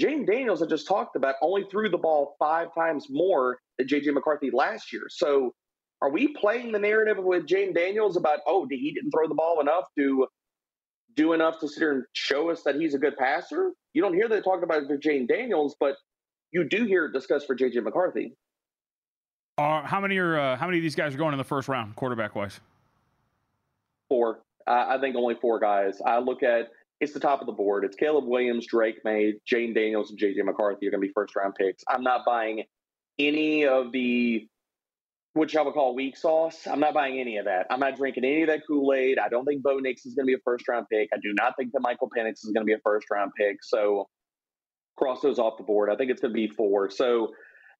Jayden 0.00 0.26
Daniels, 0.26 0.62
I 0.62 0.66
just 0.66 0.86
talked 0.86 1.16
about, 1.16 1.34
only 1.42 1.64
threw 1.70 1.88
the 1.88 1.98
ball 1.98 2.36
five 2.38 2.68
times 2.74 3.06
more 3.10 3.58
than 3.78 3.88
JJ 3.88 4.14
McCarthy 4.14 4.50
last 4.52 4.92
year. 4.92 5.04
So, 5.08 5.54
are 6.00 6.10
we 6.10 6.28
playing 6.28 6.72
the 6.72 6.78
narrative 6.78 7.16
with 7.18 7.46
Jayden 7.46 7.74
Daniels 7.74 8.16
about, 8.16 8.40
oh, 8.46 8.66
he 8.70 8.92
didn't 8.92 9.10
throw 9.10 9.26
the 9.28 9.34
ball 9.34 9.60
enough 9.60 9.84
to 9.96 10.26
do 11.16 11.32
enough 11.32 11.58
to 11.60 11.68
sit 11.68 11.80
here 11.80 11.92
and 11.92 12.04
show 12.12 12.50
us 12.50 12.62
that 12.62 12.76
he's 12.76 12.94
a 12.94 12.98
good 12.98 13.16
passer? 13.16 13.72
You 13.94 14.02
don't 14.02 14.14
hear 14.14 14.28
that 14.28 14.44
talked 14.44 14.62
about 14.62 14.86
for 14.86 14.96
Jayden 14.96 15.26
Daniels, 15.26 15.74
but 15.80 15.96
you 16.52 16.68
do 16.68 16.84
hear 16.84 17.06
it 17.06 17.12
discussed 17.12 17.46
for 17.46 17.56
JJ 17.56 17.82
McCarthy. 17.82 18.36
Uh, 19.58 19.82
how 19.82 20.00
many 20.00 20.18
are 20.18 20.38
uh, 20.38 20.56
how 20.56 20.66
many 20.66 20.78
of 20.78 20.82
these 20.82 20.94
guys 20.94 21.14
are 21.14 21.18
going 21.18 21.34
in 21.34 21.38
the 21.38 21.44
first 21.44 21.66
round, 21.66 21.96
quarterback 21.96 22.36
wise? 22.36 22.60
Four. 24.08 24.42
I, 24.68 24.94
I 24.94 25.00
think 25.00 25.16
only 25.16 25.34
four 25.34 25.58
guys. 25.58 26.00
I 26.06 26.18
look 26.18 26.44
at 26.44 26.68
it's 27.00 27.12
the 27.12 27.20
top 27.20 27.40
of 27.40 27.46
the 27.46 27.52
board. 27.52 27.84
It's 27.84 27.96
Caleb 27.96 28.24
Williams, 28.26 28.66
Drake 28.66 28.98
Maye, 29.04 29.34
Jayden 29.50 29.74
Daniels, 29.74 30.10
and 30.10 30.18
JJ 30.18 30.44
McCarthy 30.44 30.86
are 30.86 30.90
going 30.90 31.00
to 31.00 31.06
be 31.06 31.12
first 31.12 31.34
round 31.34 31.56
picks. 31.56 31.82
I'm 31.88 32.04
not 32.04 32.24
buying 32.24 32.62
any 33.18 33.66
of 33.66 33.90
the 33.90 34.46
which 35.38 35.56
I 35.56 35.62
would 35.62 35.74
call 35.74 35.94
weak 35.94 36.16
sauce. 36.16 36.66
I'm 36.66 36.80
not 36.80 36.94
buying 36.94 37.20
any 37.20 37.36
of 37.36 37.44
that. 37.44 37.66
I'm 37.70 37.80
not 37.80 37.96
drinking 37.96 38.24
any 38.24 38.42
of 38.42 38.48
that 38.48 38.66
Kool 38.66 38.92
Aid. 38.92 39.18
I 39.18 39.28
don't 39.28 39.44
think 39.44 39.62
Bo 39.62 39.78
Nix 39.78 40.04
is 40.04 40.14
going 40.14 40.26
to 40.26 40.30
be 40.30 40.34
a 40.34 40.42
first 40.44 40.66
round 40.68 40.86
pick. 40.90 41.08
I 41.14 41.16
do 41.22 41.32
not 41.32 41.54
think 41.56 41.72
that 41.72 41.80
Michael 41.80 42.10
Penix 42.10 42.44
is 42.44 42.50
going 42.52 42.66
to 42.66 42.68
be 42.68 42.72
a 42.72 42.80
first 42.84 43.06
round 43.10 43.32
pick. 43.38 43.58
So 43.62 44.08
cross 44.96 45.20
those 45.20 45.38
off 45.38 45.56
the 45.56 45.62
board. 45.62 45.90
I 45.90 45.96
think 45.96 46.10
it's 46.10 46.20
going 46.20 46.32
to 46.32 46.36
be 46.36 46.48
four. 46.48 46.90
So 46.90 47.32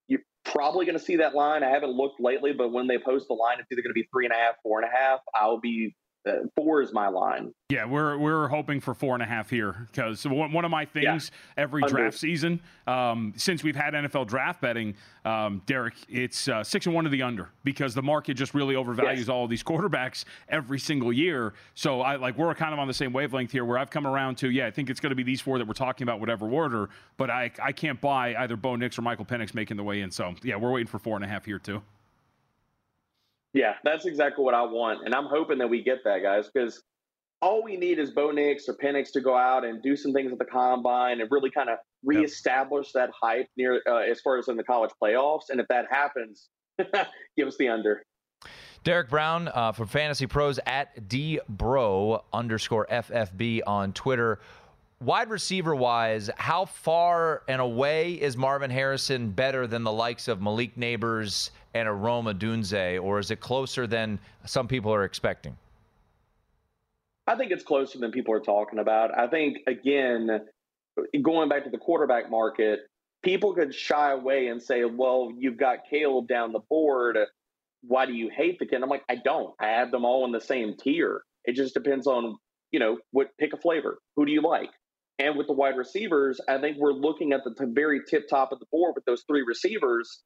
you're 0.07 0.21
probably 0.45 0.87
going 0.87 0.99
to 0.99 1.05
see 1.05 1.17
that 1.17 1.35
line. 1.35 1.65
I 1.65 1.69
haven't 1.69 1.91
looked 1.91 2.21
lately, 2.21 2.53
but 2.53 2.73
when 2.73 2.87
they 2.87 2.97
post 2.97 3.27
the 3.29 3.35
line, 3.35 3.57
it's 3.59 3.71
either 3.73 3.83
going 3.83 3.91
to 3.91 4.01
be 4.01 4.09
three 4.13 4.25
and 4.25 4.33
a 4.33 4.37
half, 4.37 4.55
four 4.63 4.81
and 4.81 4.89
a 4.89 4.97
half. 4.97 5.21
I'll 5.35 5.61
be 5.61 5.95
uh, 6.27 6.33
four 6.57 6.83
is 6.83 6.93
my 6.93 7.09
line. 7.09 7.53
Yeah, 7.71 7.85
we're 7.85 8.17
we're 8.19 8.49
hoping 8.49 8.81
for 8.81 8.95
four 8.95 9.15
and 9.15 9.23
a 9.23 9.27
half 9.27 9.51
here 9.51 9.89
because 9.91 10.27
one, 10.27 10.53
one 10.53 10.65
of 10.65 10.71
my 10.71 10.85
things 10.85 11.31
yeah. 11.31 11.63
every 11.63 11.83
Under. 11.83 11.95
draft 11.95 12.19
season 12.19 12.61
um, 12.87 13.35
since 13.37 13.63
we've 13.63 13.77
had 13.77 13.95
NFL 13.95 14.27
draft 14.27 14.61
betting, 14.61 14.95
um, 15.25 15.63
Derek, 15.67 15.95
it's 16.09 16.49
uh, 16.49 16.65
six 16.65 16.87
and 16.87 16.95
one 16.95 17.05
to 17.05 17.11
the 17.11 17.23
under 17.23 17.51
because 17.65 17.95
the 17.95 18.03
market 18.03 18.35
just 18.35 18.55
really 18.55 18.75
overvalues 18.75 19.19
yes. 19.19 19.29
all 19.29 19.45
of 19.45 19.51
these 19.51 19.63
quarterbacks 19.63 20.25
every 20.49 20.79
single 20.79 21.13
year. 21.13 21.55
So 21.75 22.01
I 22.01 22.17
like 22.17 22.39
we're 22.39 22.55
kind 22.55 22.73
of 22.73 22.79
on 22.79 22.89
the 22.89 22.95
same 22.95 23.13
wavelength 23.13 23.53
here 23.53 23.65
where 23.65 23.79
I've 23.79 23.91
come 23.91 24.07
around 24.07 24.37
to 24.39 24.51
yeah, 24.51 24.67
I 24.67 24.71
think 24.71 24.91
it's 24.91 25.01
going 25.01 25.11
to 25.11 25.17
be 25.17 25.23
these 25.23 25.41
four 25.41 25.59
that 25.59 25.67
we're 25.67 25.75
talking 25.75 26.05
about, 26.05 26.21
whatever 26.21 26.49
order. 26.49 26.89
But 27.17 27.31
I 27.31 27.51
I 27.63 27.73
can't 27.73 28.01
buy 28.01 28.35
either 28.37 28.57
Bo 28.57 28.77
Nix 28.77 28.99
or 28.99 29.03
Michael 29.03 29.25
Penix 29.25 29.55
making 29.55 29.77
the 29.77 29.85
way 29.85 30.01
in. 30.01 30.11
So 30.11 30.35
yeah, 30.43 30.57
we're 30.57 30.73
waiting 30.73 30.89
for 30.89 30.99
four 30.99 31.17
and 31.17 31.25
a 31.25 31.29
half 31.29 31.45
here 31.45 31.59
too. 31.59 31.83
Yeah, 33.55 33.75
that's 33.85 34.05
exactly 34.05 34.45
what 34.45 34.55
I 34.55 34.63
want. 34.63 35.05
And 35.05 35.15
I'm 35.15 35.27
hoping 35.27 35.59
that 35.59 35.69
we 35.69 35.83
get 35.83 36.05
that, 36.05 36.23
guys, 36.23 36.51
because 36.53 36.83
all 37.41 37.63
we 37.63 37.77
need 37.77 37.99
is 37.99 38.11
Bo 38.11 38.31
Nix 38.31 38.69
or 38.69 38.75
Penix 38.75 39.13
to 39.13 39.21
go 39.21 39.37
out 39.37 39.65
and 39.65 39.83
do 39.83 39.97
some 39.97 40.13
things 40.13 40.33
at 40.33 40.39
the 40.39 40.45
combine 40.45 41.21
and 41.21 41.31
really 41.31 41.51
kind 41.51 41.71
of 41.71 41.79
reestablish 42.05 42.93
that 42.93 43.11
hype 43.21 43.47
near 43.57 43.81
uh, 43.89 43.99
as 43.99 44.21
far 44.21 44.39
as 44.39 44.49
in 44.49 44.57
the 44.57 44.65
college 44.65 44.91
playoffs. 45.03 45.45
And 45.51 45.61
if 45.61 45.69
that 45.69 45.87
happens, 45.91 46.49
give 47.37 47.49
us 47.49 47.57
the 47.59 47.69
under. 47.69 48.03
Derek 48.85 49.11
Brown 49.11 49.49
uh, 49.53 49.73
from 49.73 49.89
Fantasy 49.89 50.27
Pros 50.27 50.61
at 50.65 51.09
dbro 51.09 52.23
underscore 52.33 52.87
ffb 52.91 53.61
on 53.67 53.93
Twitter. 53.93 54.41
Wide 55.01 55.31
receiver 55.31 55.77
wise, 55.77 56.29
how 56.39 56.65
far 56.65 57.45
and 57.47 57.61
away 57.61 58.15
is 58.15 58.37
Marvin 58.37 58.69
Harrison 58.69 59.31
better 59.31 59.69
than 59.69 59.85
the 59.85 59.93
likes 59.93 60.27
of 60.27 60.43
Malik 60.43 60.75
Nabers 60.75 61.51
and 61.73 61.87
a 61.89 61.93
Rome 61.93 62.27
Odunze, 62.27 63.01
or 63.01 63.21
is 63.21 63.31
it 63.31 63.39
closer 63.39 63.87
than 63.87 64.19
some 64.45 64.67
people 64.67 64.93
are 64.93 65.05
expecting? 65.05 65.57
I 67.29 67.37
think 67.37 67.53
it's 67.53 67.63
closer 67.63 68.01
than 68.01 68.11
people 68.11 68.35
are 68.35 68.41
talking 68.41 68.81
about. 68.81 69.17
I 69.17 69.29
think, 69.29 69.59
again, 69.69 70.41
going 71.23 71.49
back 71.49 71.63
to 71.63 71.71
the 71.71 71.79
quarterback 71.79 72.29
market, 72.29 72.81
people 73.23 73.55
could 73.55 73.73
shy 73.73 74.11
away 74.11 74.49
and 74.49 74.61
say, 74.61 74.85
well, 74.85 75.31
you've 75.39 75.59
got 75.59 75.79
Caleb 75.89 76.27
down 76.27 76.53
the 76.53 76.63
board. 76.69 77.17
Why 77.83 78.05
do 78.05 78.15
you 78.15 78.31
hate 78.37 78.59
the 78.59 78.67
kid? 78.67 78.83
I'm 78.83 78.89
like, 78.89 79.05
I 79.09 79.15
don't. 79.15 79.55
I 79.61 79.69
have 79.69 79.93
them 79.93 80.05
all 80.05 80.25
in 80.25 80.33
the 80.33 80.41
same 80.41 80.75
tier. 80.77 81.23
It 81.45 81.55
just 81.55 81.73
depends 81.73 82.09
on, 82.09 82.37
you 82.73 82.81
know, 82.81 82.99
what 83.13 83.29
pick 83.39 83.53
a 83.53 83.57
flavor. 83.57 83.99
Who 84.17 84.27
do 84.27 84.33
you 84.33 84.43
like? 84.43 84.71
And 85.19 85.37
with 85.37 85.49
the 85.49 85.53
wide 85.53 85.77
receivers, 85.77 86.41
I 86.49 86.59
think 86.59 86.77
we're 86.79 86.93
looking 86.93 87.33
at 87.33 87.43
the 87.45 87.55
very 87.67 88.01
tip 88.09 88.29
top 88.29 88.53
of 88.53 88.61
the 88.61 88.67
board 88.71 88.95
with 88.95 89.05
those 89.05 89.25
three 89.27 89.43
receivers 89.43 90.23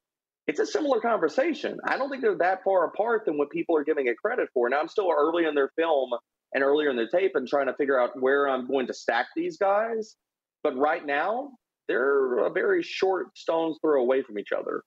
it's 0.47 0.59
a 0.59 0.65
similar 0.65 0.99
conversation. 0.99 1.79
I 1.85 1.97
don't 1.97 2.09
think 2.09 2.21
they're 2.21 2.37
that 2.37 2.63
far 2.63 2.85
apart 2.85 3.25
than 3.25 3.37
what 3.37 3.49
people 3.49 3.77
are 3.77 3.83
giving 3.83 4.07
it 4.07 4.17
credit 4.17 4.49
for. 4.53 4.69
Now, 4.69 4.79
I'm 4.79 4.87
still 4.87 5.09
early 5.09 5.45
in 5.45 5.55
their 5.55 5.71
film 5.77 6.11
and 6.53 6.63
earlier 6.63 6.89
in 6.89 6.97
the 6.97 7.07
tape 7.11 7.31
and 7.35 7.47
trying 7.47 7.67
to 7.67 7.73
figure 7.73 7.99
out 7.99 8.11
where 8.19 8.47
I'm 8.47 8.67
going 8.67 8.87
to 8.87 8.93
stack 8.93 9.27
these 9.35 9.57
guys. 9.57 10.15
But 10.61 10.77
right 10.77 11.05
now, 11.05 11.51
they're 11.87 12.45
a 12.45 12.49
very 12.49 12.83
short 12.83 13.37
stone's 13.37 13.77
throw 13.81 14.01
away 14.01 14.21
from 14.21 14.37
each 14.37 14.51
other. 14.51 14.83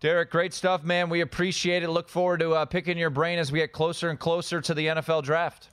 Derek, 0.00 0.30
great 0.30 0.52
stuff, 0.52 0.82
man. 0.82 1.08
We 1.08 1.20
appreciate 1.20 1.82
it. 1.82 1.88
Look 1.88 2.08
forward 2.08 2.40
to 2.40 2.52
uh, 2.52 2.64
picking 2.64 2.98
your 2.98 3.10
brain 3.10 3.38
as 3.38 3.52
we 3.52 3.60
get 3.60 3.72
closer 3.72 4.10
and 4.10 4.18
closer 4.18 4.60
to 4.60 4.74
the 4.74 4.86
NFL 4.86 5.22
draft. 5.22 5.70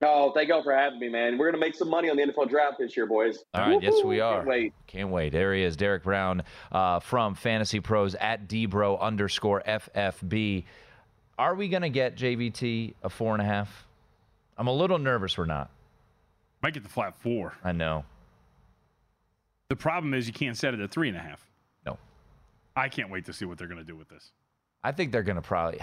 Oh, 0.00 0.30
thank 0.32 0.48
y'all 0.48 0.62
for 0.62 0.72
having 0.72 1.00
me, 1.00 1.08
man. 1.08 1.38
We're 1.38 1.50
gonna 1.50 1.60
make 1.60 1.74
some 1.74 1.90
money 1.90 2.08
on 2.08 2.16
the 2.16 2.22
NFL 2.22 2.48
draft 2.48 2.76
this 2.78 2.96
year, 2.96 3.06
boys. 3.06 3.44
All 3.54 3.62
right, 3.62 3.74
Woo-hoo! 3.74 3.96
yes, 3.96 4.04
we 4.04 4.20
are. 4.20 4.36
Can't 4.36 4.48
wait. 4.48 4.72
Can't 4.86 5.08
wait. 5.10 5.32
There 5.32 5.52
he 5.54 5.62
is, 5.62 5.76
Derek 5.76 6.04
Brown 6.04 6.42
uh, 6.70 7.00
from 7.00 7.34
Fantasy 7.34 7.80
Pros 7.80 8.14
at 8.14 8.48
dbro 8.48 9.00
underscore 9.00 9.62
ffb. 9.66 10.64
Are 11.36 11.54
we 11.54 11.68
gonna 11.68 11.88
get 11.88 12.16
JVT 12.16 12.94
a 13.02 13.08
four 13.08 13.32
and 13.34 13.42
a 13.42 13.44
half? 13.44 13.86
I'm 14.56 14.68
a 14.68 14.72
little 14.72 14.98
nervous. 14.98 15.36
We're 15.36 15.46
not. 15.46 15.70
Might 16.62 16.74
get 16.74 16.84
the 16.84 16.88
flat 16.88 17.14
four. 17.20 17.54
I 17.64 17.72
know. 17.72 18.04
The 19.68 19.76
problem 19.76 20.14
is 20.14 20.26
you 20.26 20.32
can't 20.32 20.56
set 20.56 20.74
it 20.74 20.80
at 20.80 20.90
three 20.90 21.08
and 21.08 21.16
a 21.16 21.20
half. 21.20 21.44
No. 21.84 21.98
I 22.76 22.88
can't 22.88 23.10
wait 23.10 23.24
to 23.26 23.32
see 23.32 23.44
what 23.44 23.58
they're 23.58 23.68
gonna 23.68 23.84
do 23.84 23.96
with 23.96 24.08
this. 24.08 24.30
I 24.84 24.92
think 24.92 25.10
they're 25.10 25.22
gonna 25.24 25.42
probably. 25.42 25.80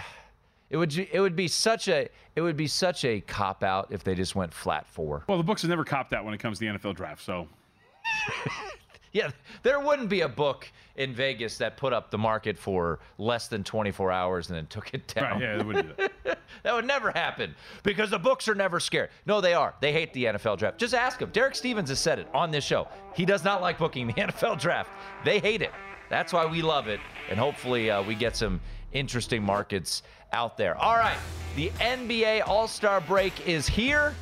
It 0.69 0.77
would 0.77 0.97
it 0.97 1.19
would 1.19 1.35
be 1.35 1.47
such 1.47 1.87
a 1.87 2.09
it 2.35 2.41
would 2.41 2.57
be 2.57 2.67
such 2.67 3.05
a 3.05 3.21
cop 3.21 3.63
out 3.63 3.87
if 3.91 4.03
they 4.03 4.15
just 4.15 4.35
went 4.35 4.53
flat 4.53 4.87
four. 4.87 5.23
Well, 5.27 5.37
the 5.37 5.43
books 5.43 5.61
have 5.61 5.69
never 5.69 5.85
copped 5.85 6.13
out 6.13 6.25
when 6.25 6.33
it 6.33 6.39
comes 6.39 6.59
to 6.59 6.65
the 6.65 6.77
NFL 6.77 6.95
draft, 6.95 7.23
so. 7.23 7.47
yeah, 9.11 9.31
there 9.63 9.79
wouldn't 9.79 10.09
be 10.09 10.21
a 10.21 10.27
book 10.27 10.69
in 10.97 11.13
Vegas 11.13 11.57
that 11.57 11.77
put 11.77 11.93
up 11.93 12.11
the 12.11 12.17
market 12.17 12.57
for 12.57 12.99
less 13.17 13.47
than 13.47 13.63
24 13.63 14.11
hours 14.11 14.49
and 14.49 14.57
then 14.57 14.67
took 14.67 14.93
it 14.93 15.07
down. 15.07 15.39
Right, 15.39 15.41
yeah, 15.41 15.57
that 15.57 15.65
would, 15.65 15.95
that. 16.23 16.39
that 16.63 16.73
would 16.73 16.85
never 16.85 17.11
happen 17.11 17.55
because 17.83 18.09
the 18.09 18.19
books 18.19 18.47
are 18.47 18.55
never 18.55 18.79
scared. 18.79 19.09
No, 19.25 19.41
they 19.41 19.53
are. 19.53 19.73
They 19.79 19.91
hate 19.93 20.13
the 20.13 20.25
NFL 20.25 20.57
draft. 20.57 20.77
Just 20.77 20.93
ask 20.93 21.19
them. 21.19 21.29
Derek 21.31 21.55
Stevens 21.55 21.89
has 21.89 21.99
said 21.99 22.19
it 22.19 22.27
on 22.33 22.51
this 22.51 22.63
show. 22.63 22.87
He 23.13 23.25
does 23.25 23.43
not 23.43 23.61
like 23.61 23.77
booking 23.77 24.07
the 24.07 24.13
NFL 24.17 24.59
draft. 24.59 24.89
They 25.23 25.39
hate 25.39 25.61
it. 25.61 25.71
That's 26.09 26.33
why 26.33 26.45
we 26.45 26.61
love 26.61 26.87
it, 26.87 26.99
and 27.29 27.39
hopefully 27.39 27.89
uh, 27.89 28.03
we 28.03 28.13
get 28.13 28.35
some 28.35 28.61
interesting 28.95 29.43
markets 29.43 30.01
out 30.33 30.57
there. 30.57 30.75
All 30.77 30.95
right, 30.95 31.17
the 31.55 31.69
NBA 31.79 32.47
All 32.47 32.67
Star 32.67 33.01
break 33.01 33.47
is 33.47 33.67
here. 33.67 34.15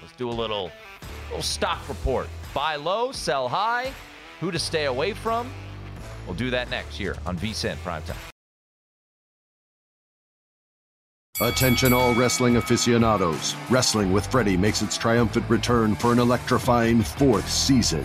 Let's 0.00 0.14
do 0.16 0.30
a 0.30 0.32
little, 0.32 0.70
little 1.28 1.42
stock 1.42 1.86
report. 1.88 2.28
Buy 2.54 2.76
low, 2.76 3.12
sell 3.12 3.48
high, 3.48 3.92
who 4.40 4.50
to 4.50 4.58
stay 4.58 4.86
away 4.86 5.12
from. 5.12 5.52
We'll 6.26 6.36
do 6.36 6.50
that 6.50 6.70
next 6.70 6.98
year 6.98 7.16
on 7.26 7.36
VSIN 7.36 7.76
Primetime. 7.78 8.16
Attention, 11.40 11.92
all 11.92 12.14
wrestling 12.14 12.56
aficionados. 12.56 13.54
Wrestling 13.70 14.12
with 14.12 14.26
Freddie 14.26 14.56
makes 14.56 14.82
its 14.82 14.98
triumphant 14.98 15.48
return 15.48 15.94
for 15.94 16.12
an 16.12 16.18
electrifying 16.18 17.00
fourth 17.00 17.48
season. 17.48 18.04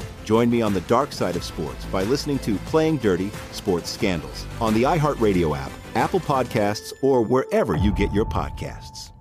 Join 0.23 0.49
me 0.49 0.61
on 0.61 0.73
the 0.73 0.81
dark 0.81 1.11
side 1.11 1.35
of 1.35 1.43
sports 1.43 1.85
by 1.85 2.03
listening 2.03 2.39
to 2.39 2.55
Playing 2.57 2.97
Dirty 2.97 3.31
Sports 3.51 3.89
Scandals 3.89 4.45
on 4.59 4.73
the 4.73 4.83
iHeartRadio 4.83 5.57
app, 5.57 5.71
Apple 5.95 6.19
Podcasts, 6.19 6.93
or 7.01 7.21
wherever 7.21 7.75
you 7.75 7.91
get 7.91 8.11
your 8.13 8.25
podcasts. 8.25 9.11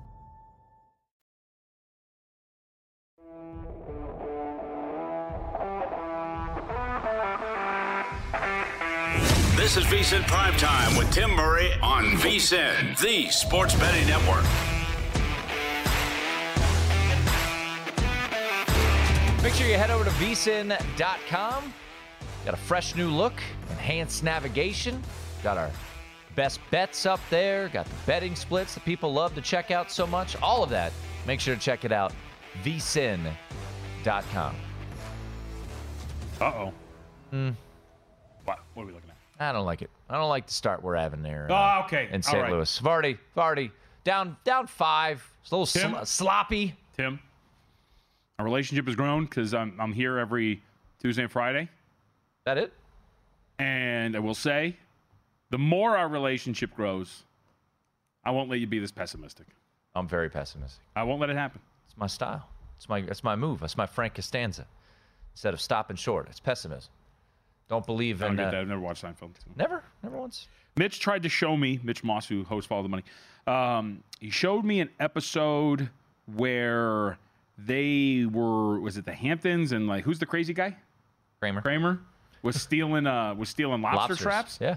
This 9.57 9.77
is 9.77 9.85
VSIN 9.85 10.23
Primetime 10.23 10.99
with 10.99 11.13
Tim 11.13 11.31
Murray 11.31 11.71
on 11.81 12.05
VSIN, 12.17 12.99
the 13.01 13.31
sports 13.31 13.75
betting 13.77 14.09
network. 14.09 14.45
Make 19.43 19.55
sure 19.55 19.67
you 19.67 19.75
head 19.75 19.91
over 19.91 20.05
to 20.05 20.11
vsin.com. 20.11 21.73
Got 22.45 22.55
a 22.55 22.59
fresh 22.59 22.95
new 22.95 23.09
look, 23.09 23.33
enhanced 23.71 24.23
navigation. 24.23 25.03
Got 25.43 25.57
our 25.57 25.71
best 26.35 26.61
bets 26.71 27.07
up 27.07 27.21
there. 27.31 27.69
Got 27.69 27.87
the 27.87 27.95
betting 28.07 28.37
splits 28.37 28.75
that 28.75 28.85
people 28.85 29.13
love 29.13 29.35
to 29.35 29.41
check 29.41 29.71
out 29.71 29.91
so 29.91 30.07
much. 30.07 30.37
All 30.43 30.63
of 30.63 30.69
that. 30.71 30.93
Make 31.27 31.41
sure 31.41 31.55
to 31.55 31.61
check 31.61 31.85
it 31.87 31.93
out. 31.93 32.13
vsin.com. 32.63 33.35
Uh 36.41 36.45
oh. 36.45 36.73
Hmm. 37.31 37.51
What? 38.45 38.61
What 38.75 38.83
are 38.83 38.87
we 38.87 38.93
looking 38.93 39.11
at? 39.11 39.17
I 39.49 39.53
don't 39.53 39.65
like 39.65 39.81
it. 39.81 39.91
I 40.11 40.17
don't 40.19 40.29
like 40.29 40.47
the 40.47 40.53
start 40.53 40.83
we're 40.83 40.97
having 40.97 41.23
there. 41.23 41.47
Oh, 41.51 41.83
okay. 41.85 42.09
In 42.13 42.23
St. 42.23 42.43
right. 42.43 42.53
Louis. 42.53 42.81
Vardy, 42.81 43.19
Vardy, 43.35 43.71
down 44.05 44.37
down 44.45 44.67
five. 44.67 45.27
It's 45.43 45.51
a 45.51 45.57
little 45.57 45.67
Tim? 45.67 45.93
sl- 46.01 46.05
sloppy. 46.05 46.75
Tim, 46.95 47.19
our 48.41 48.45
relationship 48.45 48.87
has 48.87 48.97
grown 48.97 49.25
because 49.27 49.53
I'm, 49.53 49.79
I'm 49.79 49.93
here 49.93 50.19
every 50.19 50.63
Tuesday 50.99 51.23
and 51.23 51.31
Friday. 51.31 51.69
That 52.47 52.57
it? 52.57 52.73
And 53.59 54.17
I 54.17 54.19
will 54.19 54.35
say, 54.35 54.79
the 55.51 55.59
more 55.59 55.95
our 55.95 56.09
relationship 56.09 56.75
grows, 56.75 57.25
I 58.25 58.31
won't 58.31 58.49
let 58.49 58.59
you 58.59 58.67
be 58.67 58.79
this 58.79 58.93
pessimistic. 58.93 59.47
I'm 59.95 60.09
very 60.09 60.31
pessimistic. 60.31 60.81
I 60.97 61.03
won't 61.03 61.21
let 61.21 61.29
it 61.29 61.37
happen. 61.37 61.61
It's 61.87 61.99
my 61.99 62.07
style. 62.07 62.49
It's 62.79 62.89
my 62.89 63.01
it's 63.01 63.23
my 63.23 63.37
move. 63.37 63.61
That's 63.61 63.77
my 63.77 63.85
Frank 63.85 64.15
Costanza. 64.15 64.67
Instead 65.35 65.53
of 65.53 65.61
stopping 65.61 65.97
short, 65.97 66.27
it's 66.31 66.41
pessimism. 66.41 66.91
Don't 67.69 67.85
believe 67.85 68.23
in. 68.23 68.37
get 68.37 68.47
Uh, 68.47 68.51
that. 68.53 68.61
I've 68.61 68.69
never 68.69 68.81
watched 68.81 69.05
Seinfeld. 69.05 69.35
never, 69.55 69.85
never 70.03 70.17
once. 70.17 70.49
Mitch 70.77 70.99
tried 70.99 71.25
to 71.25 71.29
show 71.29 71.59
me, 71.59 71.79
Mitch 71.83 72.03
Moss, 72.03 72.27
who 72.27 72.45
hosts 72.45 72.69
Follow 72.69 72.83
the 72.85 72.89
Money, 72.89 73.05
um, 73.47 74.03
he 74.19 74.31
showed 74.31 74.65
me 74.65 74.81
an 74.81 74.89
episode 74.99 75.91
where 76.25 77.19
they 77.67 78.27
were, 78.31 78.81
was 78.81 78.97
it 78.97 79.05
the 79.05 79.13
Hamptons 79.13 79.73
and 79.73 79.87
like, 79.87 80.05
who's 80.05 80.19
the 80.19 80.27
crazy 80.27 80.53
guy? 80.55 80.77
Kramer. 81.41 81.63
Kramer 81.63 82.01
was 82.43 82.61
stealing, 82.61 83.07
uh, 83.07 83.35
was 83.35 83.49
stealing 83.49 83.83
lobster 83.83 83.99
Lobsters. 83.99 84.19
traps. 84.19 84.59
Yeah. 84.61 84.77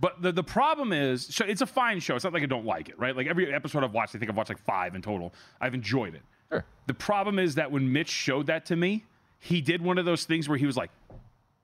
But 0.00 0.20
the, 0.22 0.32
the 0.32 0.42
problem 0.42 0.92
is, 0.92 1.26
so 1.26 1.44
it's 1.44 1.60
a 1.60 1.66
fine 1.66 2.00
show. 2.00 2.16
It's 2.16 2.24
not 2.24 2.32
like 2.32 2.42
I 2.42 2.46
don't 2.46 2.66
like 2.66 2.88
it, 2.88 2.98
right? 2.98 3.16
Like 3.16 3.26
every 3.28 3.52
episode 3.54 3.84
I've 3.84 3.92
watched, 3.94 4.14
I 4.16 4.18
think 4.18 4.30
I've 4.30 4.36
watched 4.36 4.50
like 4.50 4.58
five 4.58 4.94
in 4.94 5.02
total. 5.02 5.32
I've 5.60 5.74
enjoyed 5.74 6.14
it. 6.14 6.22
Sure. 6.50 6.64
The 6.86 6.94
problem 6.94 7.38
is 7.38 7.54
that 7.54 7.70
when 7.70 7.90
Mitch 7.92 8.08
showed 8.10 8.46
that 8.46 8.66
to 8.66 8.76
me, 8.76 9.04
he 9.38 9.60
did 9.60 9.80
one 9.80 9.98
of 9.98 10.04
those 10.04 10.24
things 10.24 10.48
where 10.48 10.58
he 10.58 10.66
was 10.66 10.76
like, 10.76 10.90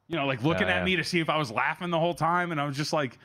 you 0.07 0.17
know, 0.17 0.27
like 0.27 0.43
looking 0.43 0.69
Yeah, 0.69 0.77
at 0.79 0.85
me 0.85 0.97
to 0.97 1.05
see 1.05 1.21
if 1.21 1.29
I 1.29 1.37
was 1.39 1.51
laughing 1.51 1.91
the 1.91 1.99
whole 1.99 2.15
time, 2.15 2.51
and 2.53 2.61
I 2.61 2.67
was 2.67 2.77
just 2.77 2.93
like, 2.93 3.19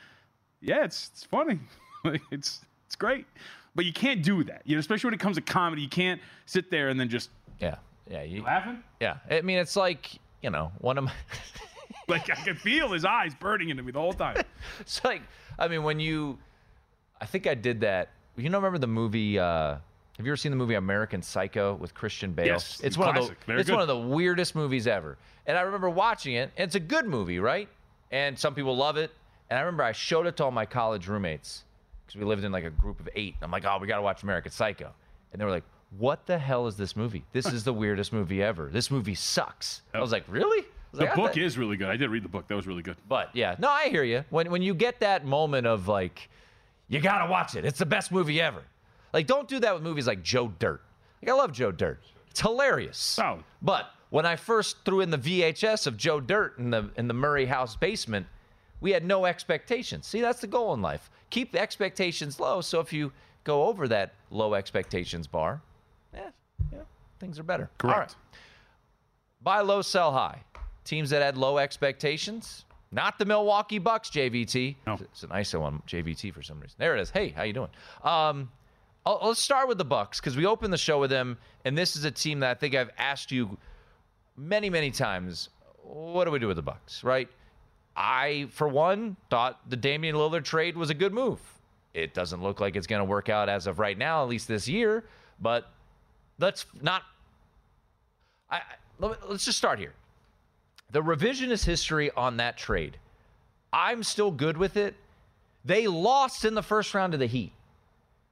yeah, 0.60 0.84
it's 0.84 1.10
it's 1.12 1.24
funny, 1.24 1.60
Like, 2.04 2.22
it's 2.30 2.60
it's 2.86 2.96
great, 2.96 3.26
but 3.76 3.84
you 3.84 3.92
can't 3.92 4.22
do 4.22 4.42
that, 4.44 4.62
you 4.64 4.74
know, 4.74 4.80
especially 4.80 5.08
when 5.08 5.14
it 5.14 5.20
comes 5.20 5.36
to 5.36 5.42
comedy. 5.42 5.82
You 5.82 5.88
can't 5.88 6.20
sit 6.46 6.70
there 6.70 6.88
and 6.88 6.98
then 6.98 7.08
just 7.08 7.30
Yeah. 7.60 7.76
Yeah. 8.10 8.22
You, 8.22 8.42
laughing. 8.42 8.82
yeah. 9.00 9.18
I 9.30 9.42
mean, 9.42 9.58
it's 9.58 9.76
like 9.76 10.10
you 10.42 10.50
know 10.50 10.72
one 10.78 10.98
of 10.98 11.04
my. 11.04 11.12
Like 12.08 12.30
I 12.30 12.36
can 12.36 12.54
feel 12.54 12.92
his 12.92 13.04
eyes 13.04 13.34
burning 13.34 13.68
into 13.68 13.82
me 13.82 13.90
the 13.90 13.98
whole 13.98 14.12
time. 14.12 14.36
it's 14.80 15.02
like 15.02 15.22
I 15.58 15.66
mean 15.66 15.82
when 15.82 15.98
you, 15.98 16.38
I 17.20 17.26
think 17.26 17.48
I 17.48 17.54
did 17.54 17.80
that. 17.80 18.10
You 18.36 18.48
know, 18.48 18.58
remember 18.58 18.78
the 18.78 18.86
movie? 18.86 19.38
Uh, 19.40 19.74
have 20.16 20.24
you 20.24 20.30
ever 20.30 20.36
seen 20.36 20.52
the 20.52 20.56
movie 20.56 20.74
American 20.74 21.20
Psycho 21.20 21.74
with 21.74 21.94
Christian 21.94 22.32
Bale? 22.32 22.46
Yes, 22.46 22.80
it's 22.84 22.96
one 22.96 23.16
of 23.16 23.26
the 23.26 23.34
Very 23.46 23.60
it's 23.60 23.68
good. 23.68 23.74
one 23.74 23.82
of 23.82 23.88
the 23.88 23.98
weirdest 23.98 24.54
movies 24.54 24.86
ever. 24.86 25.18
And 25.46 25.58
I 25.58 25.62
remember 25.62 25.90
watching 25.90 26.34
it. 26.34 26.52
And 26.56 26.66
it's 26.66 26.76
a 26.76 26.80
good 26.80 27.06
movie, 27.06 27.40
right? 27.40 27.68
And 28.12 28.38
some 28.38 28.54
people 28.54 28.76
love 28.76 28.96
it. 28.96 29.10
And 29.50 29.58
I 29.58 29.62
remember 29.62 29.82
I 29.82 29.90
showed 29.92 30.26
it 30.26 30.36
to 30.36 30.44
all 30.44 30.50
my 30.52 30.64
college 30.64 31.08
roommates 31.08 31.64
because 32.06 32.18
we 32.18 32.24
lived 32.24 32.44
in 32.44 32.52
like 32.52 32.64
a 32.64 32.70
group 32.70 33.00
of 33.00 33.08
eight. 33.14 33.34
I'm 33.42 33.50
like, 33.50 33.64
oh, 33.64 33.78
we 33.80 33.86
got 33.86 33.96
to 33.96 34.02
watch 34.02 34.22
American 34.22 34.52
Psycho. 34.52 34.92
And 35.32 35.40
they 35.40 35.44
were 35.44 35.50
like, 35.50 35.64
what 35.98 36.26
the 36.26 36.38
hell 36.38 36.66
is 36.66 36.76
this 36.76 36.96
movie? 36.96 37.24
This 37.32 37.46
is 37.46 37.64
the 37.64 37.72
weirdest 37.72 38.12
movie 38.12 38.42
ever. 38.42 38.68
This 38.72 38.90
movie 38.90 39.14
sucks. 39.14 39.82
I 39.94 40.00
was 40.00 40.12
like, 40.12 40.24
really? 40.28 40.64
Was 40.92 40.98
The 41.00 41.04
like, 41.06 41.14
book 41.14 41.36
is 41.36 41.56
really 41.58 41.76
good. 41.76 41.88
I 41.88 41.96
did 41.96 42.10
read 42.10 42.24
the 42.24 42.28
book. 42.28 42.46
That 42.48 42.54
was 42.56 42.66
really 42.66 42.82
good. 42.82 42.96
but 43.08 43.30
yeah, 43.34 43.56
no, 43.58 43.68
I 43.68 43.88
hear 43.88 44.02
you. 44.04 44.24
When 44.30 44.50
when 44.50 44.62
you 44.62 44.74
get 44.74 45.00
that 45.00 45.24
moment 45.24 45.66
of 45.66 45.88
like, 45.88 46.28
you 46.88 47.00
gotta 47.00 47.30
watch 47.30 47.54
it. 47.56 47.64
It's 47.64 47.78
the 47.78 47.86
best 47.86 48.12
movie 48.12 48.40
ever. 48.40 48.62
Like, 49.12 49.26
don't 49.26 49.48
do 49.48 49.58
that 49.60 49.74
with 49.74 49.82
movies 49.82 50.06
like 50.06 50.22
Joe 50.22 50.52
Dirt. 50.58 50.82
Like, 51.22 51.30
I 51.30 51.34
love 51.34 51.52
Joe 51.52 51.72
Dirt. 51.72 52.00
It's 52.30 52.40
hilarious. 52.40 52.96
Solid. 52.98 53.42
But 53.62 53.90
when 54.10 54.26
I 54.26 54.36
first 54.36 54.84
threw 54.84 55.00
in 55.00 55.10
the 55.10 55.18
VHS 55.18 55.86
of 55.86 55.96
Joe 55.96 56.20
Dirt 56.20 56.58
in 56.58 56.70
the 56.70 56.90
in 56.96 57.08
the 57.08 57.14
Murray 57.14 57.46
House 57.46 57.74
basement, 57.76 58.26
we 58.80 58.90
had 58.92 59.04
no 59.04 59.24
expectations. 59.24 60.06
See, 60.06 60.20
that's 60.20 60.40
the 60.40 60.46
goal 60.46 60.74
in 60.74 60.82
life. 60.82 61.10
Keep 61.30 61.52
the 61.52 61.60
expectations 61.60 62.38
low. 62.40 62.60
So 62.60 62.80
if 62.80 62.92
you 62.92 63.12
go 63.44 63.64
over 63.64 63.88
that 63.88 64.14
low 64.30 64.54
expectations 64.54 65.26
bar, 65.26 65.60
yeah, 66.14 66.30
yeah, 66.72 66.78
things 67.18 67.38
are 67.38 67.42
better. 67.42 67.70
All 67.82 67.90
right. 67.90 67.96
Correct. 67.96 68.16
Buy 69.42 69.60
low, 69.60 69.82
sell 69.82 70.12
high. 70.12 70.40
Teams 70.84 71.10
that 71.10 71.22
had 71.22 71.36
low 71.36 71.58
expectations, 71.58 72.64
not 72.92 73.18
the 73.18 73.24
Milwaukee 73.24 73.78
Bucks, 73.78 74.08
JVT. 74.10 74.76
No. 74.86 74.94
It's 74.94 75.22
an 75.24 75.30
ISO 75.30 75.62
on 75.62 75.82
JVT 75.86 76.32
for 76.32 76.42
some 76.42 76.60
reason. 76.60 76.76
There 76.78 76.96
it 76.96 77.00
is. 77.00 77.10
Hey, 77.10 77.30
how 77.30 77.42
you 77.42 77.52
doing? 77.52 77.70
Um, 78.04 78.50
I'll- 79.04 79.20
let's 79.22 79.40
start 79.40 79.68
with 79.68 79.78
the 79.78 79.84
Bucks 79.84 80.20
because 80.20 80.36
we 80.36 80.46
opened 80.46 80.72
the 80.72 80.78
show 80.78 80.98
with 81.00 81.10
them, 81.10 81.38
and 81.64 81.76
this 81.76 81.96
is 81.96 82.04
a 82.04 82.10
team 82.10 82.40
that 82.40 82.50
I 82.50 82.54
think 82.54 82.74
I've 82.74 82.90
asked 82.98 83.30
you 83.32 83.56
many, 84.36 84.70
many 84.70 84.90
times. 84.90 85.48
What 85.82 86.24
do 86.24 86.30
we 86.30 86.38
do 86.38 86.48
with 86.48 86.56
the 86.56 86.62
Bucks? 86.62 87.02
Right? 87.04 87.28
I, 87.96 88.48
for 88.50 88.68
one, 88.68 89.16
thought 89.30 89.58
the 89.68 89.76
Damian 89.76 90.16
Lillard 90.16 90.44
trade 90.44 90.76
was 90.76 90.90
a 90.90 90.94
good 90.94 91.12
move. 91.14 91.40
It 91.94 92.12
doesn't 92.12 92.42
look 92.42 92.60
like 92.60 92.76
it's 92.76 92.86
going 92.86 93.00
to 93.00 93.04
work 93.04 93.28
out 93.28 93.48
as 93.48 93.66
of 93.66 93.78
right 93.78 93.96
now, 93.96 94.22
at 94.22 94.28
least 94.28 94.48
this 94.48 94.68
year. 94.68 95.04
But 95.40 95.70
let's 96.38 96.66
not 96.82 97.02
I, 98.50 98.60
let's 98.98 99.44
just 99.44 99.58
start 99.58 99.78
here. 99.78 99.92
The 100.92 101.02
revisionist 101.02 101.64
history 101.64 102.10
on 102.12 102.36
that 102.36 102.56
trade, 102.56 102.98
I'm 103.72 104.02
still 104.02 104.30
good 104.30 104.56
with 104.56 104.76
it. 104.76 104.94
They 105.64 105.86
lost 105.86 106.44
in 106.44 106.54
the 106.54 106.62
first 106.62 106.94
round 106.94 107.14
of 107.14 107.20
the 107.20 107.26
Heat. 107.26 107.52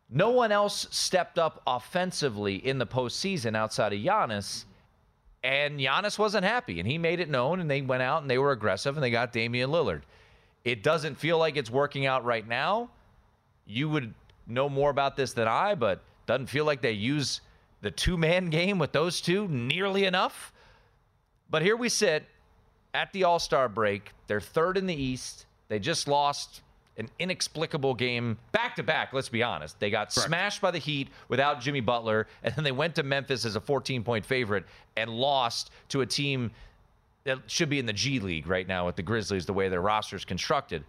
No 0.09 0.31
one 0.31 0.53
else 0.53 0.87
stepped 0.91 1.39
up 1.39 1.63
offensively 1.67 2.57
in 2.57 2.79
the 2.79 2.87
postseason 2.87 3.57
outside 3.57 3.93
of 3.93 3.99
Giannis, 3.99 4.65
and 5.45 5.79
Giannis 5.79 6.19
wasn't 6.19 6.47
happy, 6.47 6.81
and 6.81 6.89
he 6.89 6.97
made 6.97 7.21
it 7.21 7.29
known, 7.29 7.61
and 7.61 7.71
they 7.71 7.83
went 7.83 8.03
out 8.03 8.23
and 8.23 8.31
they 8.31 8.39
were 8.39 8.53
aggressive, 8.53 8.97
and 8.97 9.05
they 9.05 9.11
got 9.11 9.31
Damian 9.31 9.71
Lillard. 9.71 10.01
It 10.65 10.83
doesn't 10.83 11.17
feel 11.17 11.39
like 11.39 11.57
it's 11.57 11.71
working 11.71 12.07
out 12.07 12.25
right 12.25 12.49
now. 12.49 12.89
You 13.67 13.91
would 13.91 14.15
know 14.47 14.71
more 14.71 14.89
about 14.89 15.17
this 15.17 15.35
than 15.35 15.47
I, 15.47 15.75
but 15.75 16.03
doesn't 16.25 16.47
feel 16.47 16.65
like 16.65 16.81
they 16.81 16.93
use 16.93 17.43
the 17.83 17.91
two 17.91 18.17
man 18.17 18.49
game 18.51 18.79
with 18.79 18.93
those 18.93 19.21
two 19.21 19.47
nearly 19.49 20.07
enough. 20.07 20.51
But 21.51 21.61
here 21.61 21.77
we 21.77 21.91
sit 21.91 22.25
at 22.95 23.13
the 23.13 23.25
All 23.25 23.39
Star 23.39 23.69
break. 23.69 24.13
They're 24.27 24.41
third 24.41 24.79
in 24.79 24.87
the 24.87 24.95
East. 24.95 25.45
They 25.69 25.79
just 25.79 26.09
lost 26.09 26.63
an 26.97 27.09
inexplicable 27.19 27.95
game 27.95 28.39
back 28.53 28.77
to 28.77 28.83
back, 28.83 29.13
let's 29.13 29.29
be 29.29 29.43
honest. 29.43 29.79
They 29.81 29.91
got 29.91 30.13
smashed 30.13 30.61
by 30.61 30.71
the 30.71 30.79
Heat 30.79 31.09
without 31.29 31.61
Jimmy 31.61 31.81
Butler, 31.81 32.27
and 32.43 32.55
then 32.55 32.65
they 32.65 32.73
went 32.73 32.95
to 32.97 33.03
Memphis 33.03 33.45
as 33.45 33.57
a 33.57 33.61
14 33.61 34.05
point 34.05 34.25
favorite 34.25 34.65
and 34.97 35.11
lost 35.11 35.71
to 35.89 36.03
a 36.03 36.07
team 36.07 36.51
that 37.25 37.39
should 37.47 37.69
be 37.69 37.79
in 37.79 37.87
the 37.87 37.93
G 37.93 38.21
League 38.21 38.47
right 38.47 38.69
now 38.69 38.87
with 38.87 38.97
the 38.97 39.03
Grizzlies, 39.03 39.47
the 39.47 39.53
way 39.53 39.69
their 39.69 39.81
roster 39.81 40.15
is 40.15 40.25
constructed. 40.25 40.85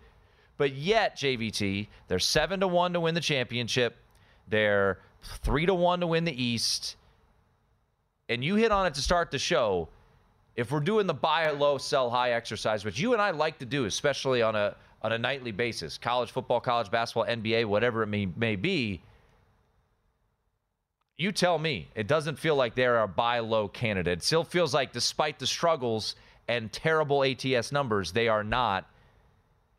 But 0.58 0.74
yet, 0.74 1.18
JVT, 1.18 1.88
they're 2.08 2.20
seven 2.20 2.60
to 2.60 2.68
one 2.68 2.94
to 2.94 3.00
win 3.00 3.16
the 3.16 3.22
championship. 3.22 3.98
They're 4.48 5.00
three 5.44 5.66
to 5.66 5.74
one 5.74 6.02
to 6.02 6.08
win 6.08 6.24
the 6.24 6.44
East. 6.44 6.98
And 8.30 8.44
you 8.44 8.56
hit 8.56 8.72
on 8.72 8.86
it 8.86 8.94
to 8.96 9.02
start 9.02 9.32
the 9.32 9.40
show. 9.40 9.90
If 10.56 10.72
we're 10.72 10.80
doing 10.80 11.08
the 11.08 11.14
buy 11.14 11.50
low, 11.52 11.78
sell 11.78 12.10
high 12.10 12.32
exercise, 12.32 12.86
which 12.86 13.00
you 13.00 13.14
and 13.14 13.22
I 13.22 13.32
like 13.32 13.60
to 13.60 13.66
do, 13.66 13.86
especially 13.86 14.42
on 14.42 14.56
a 14.56 14.76
on 15.02 15.12
a 15.12 15.18
nightly 15.18 15.52
basis, 15.52 15.98
college 15.98 16.32
football, 16.32 16.60
college 16.60 16.90
basketball, 16.90 17.26
NBA, 17.26 17.66
whatever 17.66 18.04
it 18.04 18.08
may, 18.08 18.26
may 18.26 18.56
be, 18.56 19.02
you 21.18 21.32
tell 21.32 21.58
me. 21.58 21.88
It 21.96 22.08
doesn't 22.08 22.40
feel 22.40 22.56
like 22.56 22.76
they're 22.76 23.02
a 23.02 23.08
buy 23.08 23.40
low 23.40 23.68
candidate. 23.68 24.20
It 24.20 24.24
still 24.24 24.44
feels 24.44 24.74
like, 24.74 24.92
despite 24.92 25.40
the 25.40 25.48
struggles 25.48 26.16
and 26.48 26.72
terrible 26.72 27.24
ATS 27.24 27.72
numbers, 27.72 28.12
they 28.12 28.28
are 28.28 28.44
not 28.44 28.90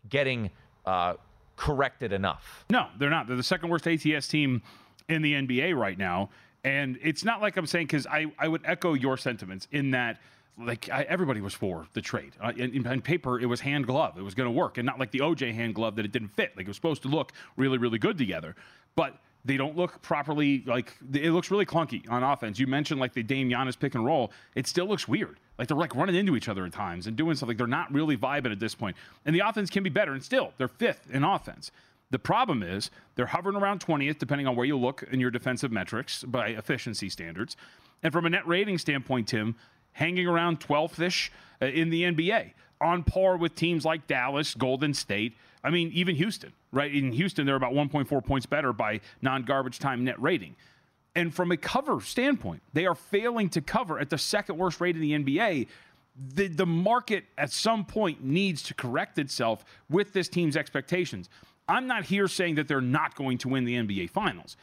getting 0.09 0.51
uh, 0.87 1.15
corrected 1.57 2.13
enough. 2.13 2.65
No, 2.71 2.87
they're 2.99 3.11
not. 3.11 3.27
They're 3.27 3.37
the 3.37 3.43
second 3.43 3.69
worst 3.69 3.87
ATS 3.87 4.29
team 4.29 4.63
in 5.09 5.23
the 5.23 5.35
NBA 5.35 5.77
right 5.77 5.99
now. 5.99 6.31
And 6.65 6.99
it's 7.03 7.25
not 7.25 7.41
like 7.41 7.57
I'm 7.57 7.67
saying, 7.67 7.87
because 7.87 8.07
I, 8.07 8.27
I 8.39 8.49
would 8.49 8.63
echo 8.65 8.95
your 8.95 9.17
sentiments 9.17 9.69
in 9.71 9.93
that 9.93 10.21
like 10.59 10.89
I, 10.91 11.03
everybody 11.03 11.41
was 11.41 11.55
for 11.55 11.87
the 11.93 12.01
trade. 12.01 12.33
Uh, 12.41 12.53
in, 12.57 12.87
in, 12.87 13.03
paper, 13.03 13.39
it 13.39 13.47
was 13.47 13.61
hand 13.61 13.87
glove. 13.87 14.17
It 14.19 14.23
was 14.23 14.35
going 14.35 14.47
to 14.47 14.51
work, 14.53 14.79
and 14.79 14.87
not 14.87 14.99
like 14.99 15.11
the 15.11 15.21
OJ 15.21 15.55
hand 15.55 15.75
glove 15.75 15.97
that 15.97 16.05
it 16.05 16.13
didn't 16.13 16.29
fit. 16.29 16.53
Like 16.57 16.67
it 16.67 16.69
was 16.69 16.77
supposed 16.77 17.03
to 17.03 17.09
look 17.09 17.33
really, 17.57 17.79
really 17.79 17.99
good 17.99 18.17
together, 18.17 18.57
but 18.95 19.19
they 19.45 19.57
don't 19.57 19.77
look 19.77 20.03
properly. 20.03 20.65
Like 20.67 20.95
it 21.13 21.31
looks 21.31 21.51
really 21.51 21.67
clunky 21.67 22.11
on 22.11 22.23
offense. 22.23 22.59
You 22.59 22.67
mentioned 22.67 23.01
like 23.01 23.13
the 23.13 23.23
Dame 23.23 23.51
Giannis 23.51 23.79
pick 23.79 23.95
and 23.95 24.05
roll. 24.05 24.33
It 24.55 24.67
still 24.67 24.87
looks 24.87 25.07
weird. 25.07 25.39
Like 25.59 25.69
they're 25.69 25.77
like 25.77 25.95
running 25.95 26.17
into 26.17 26.37
each 26.37 26.49
other 26.49 26.65
at 26.65 26.73
times 26.73 27.07
and 27.07 27.17
doing 27.17 27.37
something. 27.37 27.57
They're 27.57 27.67
not 27.67 27.93
really 27.93 28.17
vibing 28.17 28.53
at 28.53 28.61
this 28.61 28.75
point. 28.75 28.97
And 29.25 29.35
the 29.35 29.41
offense 29.41 29.71
can 29.71 29.83
be 29.83 29.91
better. 29.91 30.13
And 30.13 30.23
still, 30.23 30.53
they're 30.59 30.69
fifth 30.69 31.09
in 31.11 31.23
offense. 31.23 31.71
The 32.11 32.19
problem 32.19 32.63
is 32.63 32.91
they're 33.15 33.27
hovering 33.27 33.57
around 33.57 33.81
20th, 33.81 34.19
depending 34.19 34.47
on 34.47 34.55
where 34.55 34.67
you 34.67 34.77
look 34.77 35.03
in 35.11 35.19
your 35.19 35.31
defensive 35.31 35.73
metrics 35.73 36.23
by 36.25 36.49
efficiency 36.49 37.09
standards. 37.09 37.57
And 38.03 38.13
from 38.13 38.27
a 38.27 38.31
net 38.31 38.47
rating 38.47 38.79
standpoint, 38.79 39.29
Tim, 39.29 39.57
hanging 39.97 40.27
around 40.27 40.61
12th 40.61 41.01
ish 41.01 41.33
uh, 41.63 41.67
in 41.67 41.89
the 41.89 42.03
NBA, 42.03 42.53
on 42.83 43.03
par 43.03 43.39
with 43.39 43.55
teams 43.55 43.85
like 43.85 44.07
Dallas, 44.07 44.55
Golden 44.55 44.93
State. 44.93 45.35
I 45.65 45.71
mean, 45.71 45.91
even 45.95 46.15
Houston, 46.17 46.53
right? 46.71 46.95
In 46.95 47.13
Houston, 47.13 47.47
they're 47.47 47.57
about 47.57 47.73
1.4 47.73 48.25
points 48.25 48.45
better 48.45 48.73
by 48.75 49.01
non 49.23 49.43
garbage 49.43 49.79
time 49.79 50.05
net 50.05 50.21
rating. 50.21 50.55
And 51.15 51.35
from 51.35 51.51
a 51.51 51.57
cover 51.57 52.03
standpoint, 52.03 52.63
they 52.75 52.85
are 52.85 52.95
failing 52.95 53.49
to 53.51 53.63
cover 53.63 53.99
at 53.99 54.11
the 54.11 54.19
second 54.19 54.59
worst 54.59 54.83
rate 54.83 54.97
in 54.97 55.01
the 55.01 55.13
NBA. 55.13 55.67
The, 56.35 56.49
the 56.49 56.67
market 56.67 57.25
at 57.39 57.51
some 57.51 57.87
point 57.87 58.23
needs 58.23 58.63
to 58.65 58.75
correct 58.75 59.19
itself 59.19 59.65
with 59.89 60.13
this 60.13 60.29
team's 60.29 60.59
expectations. 60.59 61.31
I'm 61.69 61.87
not 61.87 62.05
here 62.05 62.29
saying 62.29 62.57
that 62.57 62.69
they're 62.69 62.83
not 62.83 63.15
going 63.17 63.39
to 63.39 63.49
win 63.49 63.65
the 63.65 63.77
NBA 63.77 64.11
Finals. 64.11 64.59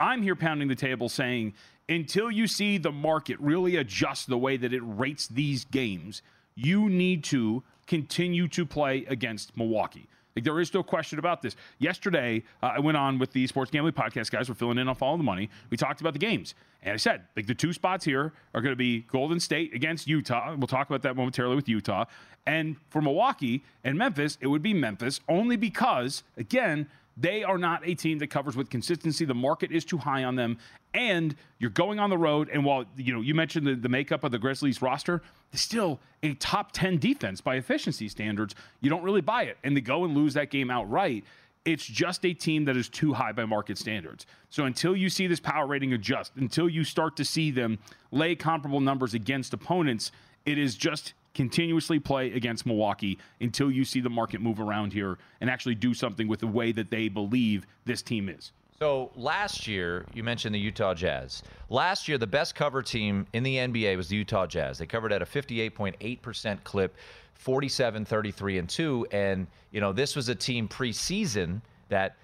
I'm 0.00 0.22
here 0.22 0.34
pounding 0.34 0.68
the 0.68 0.74
table 0.74 1.10
saying 1.10 1.52
until 1.88 2.30
you 2.30 2.46
see 2.46 2.78
the 2.78 2.92
market 2.92 3.38
really 3.40 3.76
adjust 3.76 4.28
the 4.28 4.38
way 4.38 4.56
that 4.56 4.72
it 4.72 4.82
rates 4.84 5.26
these 5.26 5.64
games, 5.64 6.22
you 6.54 6.88
need 6.88 7.24
to 7.24 7.62
continue 7.86 8.48
to 8.48 8.66
play 8.66 9.04
against 9.06 9.56
Milwaukee. 9.56 10.08
Like, 10.36 10.44
there 10.44 10.60
is 10.60 10.72
no 10.72 10.84
question 10.84 11.18
about 11.18 11.42
this. 11.42 11.56
Yesterday, 11.78 12.44
uh, 12.62 12.72
I 12.76 12.78
went 12.78 12.96
on 12.96 13.18
with 13.18 13.32
the 13.32 13.46
Sports 13.48 13.72
Gambling 13.72 13.94
Podcast 13.94 14.30
guys. 14.30 14.48
We're 14.48 14.54
filling 14.54 14.78
in 14.78 14.86
on 14.86 14.94
Follow 14.94 15.16
the 15.16 15.24
Money. 15.24 15.50
We 15.70 15.76
talked 15.76 16.00
about 16.00 16.12
the 16.12 16.20
games. 16.20 16.54
And 16.82 16.94
I 16.94 16.96
said, 16.96 17.22
like, 17.34 17.48
the 17.48 17.54
two 17.54 17.72
spots 17.72 18.04
here 18.04 18.32
are 18.54 18.60
going 18.60 18.72
to 18.72 18.76
be 18.76 19.00
Golden 19.00 19.40
State 19.40 19.74
against 19.74 20.06
Utah. 20.06 20.54
We'll 20.56 20.68
talk 20.68 20.88
about 20.88 21.02
that 21.02 21.16
momentarily 21.16 21.56
with 21.56 21.68
Utah. 21.68 22.04
And 22.46 22.76
for 22.90 23.02
Milwaukee 23.02 23.64
and 23.82 23.98
Memphis, 23.98 24.38
it 24.40 24.46
would 24.46 24.62
be 24.62 24.74
Memphis 24.74 25.20
only 25.28 25.56
because, 25.56 26.22
again, 26.36 26.86
they 27.20 27.42
are 27.42 27.58
not 27.58 27.86
a 27.86 27.94
team 27.94 28.18
that 28.18 28.28
covers 28.28 28.56
with 28.56 28.70
consistency. 28.70 29.24
The 29.24 29.34
market 29.34 29.72
is 29.72 29.84
too 29.84 29.98
high 29.98 30.24
on 30.24 30.36
them, 30.36 30.58
and 30.94 31.34
you're 31.58 31.70
going 31.70 31.98
on 31.98 32.10
the 32.10 32.18
road. 32.18 32.48
And 32.52 32.64
while 32.64 32.84
you 32.96 33.12
know 33.12 33.20
you 33.20 33.34
mentioned 33.34 33.66
the, 33.66 33.74
the 33.74 33.88
makeup 33.88 34.24
of 34.24 34.30
the 34.30 34.38
Grizzlies 34.38 34.80
roster, 34.80 35.22
still 35.52 36.00
a 36.22 36.34
top 36.34 36.72
ten 36.72 36.98
defense 36.98 37.40
by 37.40 37.56
efficiency 37.56 38.08
standards. 38.08 38.54
You 38.80 38.90
don't 38.90 39.02
really 39.02 39.20
buy 39.20 39.44
it, 39.44 39.58
and 39.64 39.76
they 39.76 39.80
go 39.80 40.04
and 40.04 40.14
lose 40.14 40.34
that 40.34 40.50
game 40.50 40.70
outright. 40.70 41.24
It's 41.64 41.84
just 41.84 42.24
a 42.24 42.32
team 42.32 42.64
that 42.66 42.76
is 42.76 42.88
too 42.88 43.12
high 43.12 43.32
by 43.32 43.44
market 43.44 43.76
standards. 43.76 44.24
So 44.48 44.64
until 44.64 44.96
you 44.96 45.10
see 45.10 45.26
this 45.26 45.40
power 45.40 45.66
rating 45.66 45.92
adjust, 45.92 46.32
until 46.36 46.68
you 46.68 46.82
start 46.82 47.16
to 47.16 47.24
see 47.24 47.50
them 47.50 47.78
lay 48.10 48.36
comparable 48.36 48.80
numbers 48.80 49.12
against 49.12 49.52
opponents, 49.52 50.12
it 50.46 50.56
is 50.56 50.76
just 50.76 51.12
continuously 51.34 51.98
play 51.98 52.32
against 52.32 52.66
Milwaukee 52.66 53.18
until 53.40 53.70
you 53.70 53.84
see 53.84 54.00
the 54.00 54.10
market 54.10 54.40
move 54.40 54.60
around 54.60 54.92
here 54.92 55.18
and 55.40 55.48
actually 55.48 55.74
do 55.74 55.94
something 55.94 56.28
with 56.28 56.40
the 56.40 56.46
way 56.46 56.72
that 56.72 56.90
they 56.90 57.08
believe 57.08 57.66
this 57.84 58.02
team 58.02 58.28
is. 58.28 58.52
So 58.78 59.10
last 59.16 59.66
year, 59.66 60.06
you 60.14 60.22
mentioned 60.22 60.54
the 60.54 60.60
Utah 60.60 60.94
Jazz. 60.94 61.42
Last 61.68 62.06
year, 62.06 62.16
the 62.16 62.28
best 62.28 62.54
cover 62.54 62.80
team 62.80 63.26
in 63.32 63.42
the 63.42 63.56
NBA 63.56 63.96
was 63.96 64.08
the 64.08 64.16
Utah 64.16 64.46
Jazz. 64.46 64.78
They 64.78 64.86
covered 64.86 65.12
at 65.12 65.20
a 65.20 65.24
58.8% 65.24 66.62
clip, 66.62 66.96
47, 67.34 68.04
33, 68.04 68.58
and 68.58 68.68
2. 68.68 69.06
And, 69.10 69.48
you 69.72 69.80
know, 69.80 69.92
this 69.92 70.14
was 70.14 70.28
a 70.28 70.34
team 70.34 70.68
preseason 70.68 71.60
that 71.88 72.14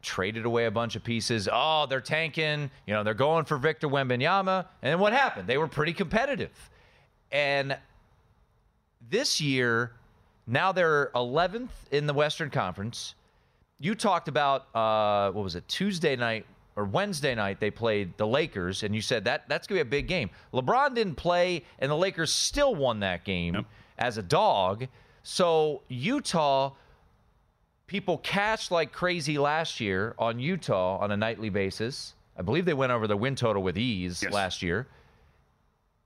traded 0.00 0.46
away 0.46 0.64
a 0.64 0.70
bunch 0.70 0.96
of 0.96 1.04
pieces. 1.04 1.46
Oh, 1.52 1.86
they're 1.86 2.00
tanking. 2.00 2.70
You 2.86 2.94
know, 2.94 3.02
they're 3.02 3.12
going 3.12 3.44
for 3.44 3.58
Victor 3.58 3.88
Wembanyama. 3.88 4.64
And 4.80 5.00
what 5.00 5.12
happened? 5.12 5.46
They 5.46 5.58
were 5.58 5.68
pretty 5.68 5.92
competitive. 5.92 6.70
And 7.30 7.76
this 9.10 9.40
year, 9.40 9.92
now 10.46 10.72
they're 10.72 11.10
11th 11.14 11.68
in 11.90 12.06
the 12.06 12.14
Western 12.14 12.50
Conference. 12.50 13.14
You 13.78 13.94
talked 13.94 14.28
about 14.28 14.74
uh, 14.74 15.30
what 15.32 15.44
was 15.44 15.54
it 15.54 15.66
Tuesday 15.68 16.16
night 16.16 16.46
or 16.74 16.84
Wednesday 16.84 17.34
night 17.34 17.60
they 17.60 17.70
played 17.70 18.16
the 18.18 18.26
Lakers, 18.26 18.82
and 18.82 18.94
you 18.94 19.00
said 19.00 19.24
that 19.24 19.48
that's 19.48 19.66
gonna 19.66 19.78
be 19.78 19.82
a 19.82 19.84
big 19.84 20.08
game. 20.08 20.30
LeBron 20.52 20.94
didn't 20.94 21.16
play, 21.16 21.64
and 21.78 21.90
the 21.90 21.96
Lakers 21.96 22.32
still 22.32 22.74
won 22.74 23.00
that 23.00 23.24
game 23.24 23.54
yep. 23.54 23.64
as 23.98 24.18
a 24.18 24.22
dog. 24.22 24.86
So 25.22 25.82
Utah, 25.88 26.72
people 27.86 28.18
cashed 28.18 28.70
like 28.70 28.92
crazy 28.92 29.38
last 29.38 29.80
year 29.80 30.14
on 30.18 30.38
Utah 30.38 30.98
on 30.98 31.10
a 31.10 31.16
nightly 31.16 31.50
basis. 31.50 32.14
I 32.36 32.42
believe 32.42 32.64
they 32.64 32.74
went 32.74 32.92
over 32.92 33.06
the 33.06 33.16
win 33.16 33.34
total 33.34 33.62
with 33.62 33.76
ease 33.76 34.22
yes. 34.22 34.32
last 34.32 34.62
year 34.62 34.86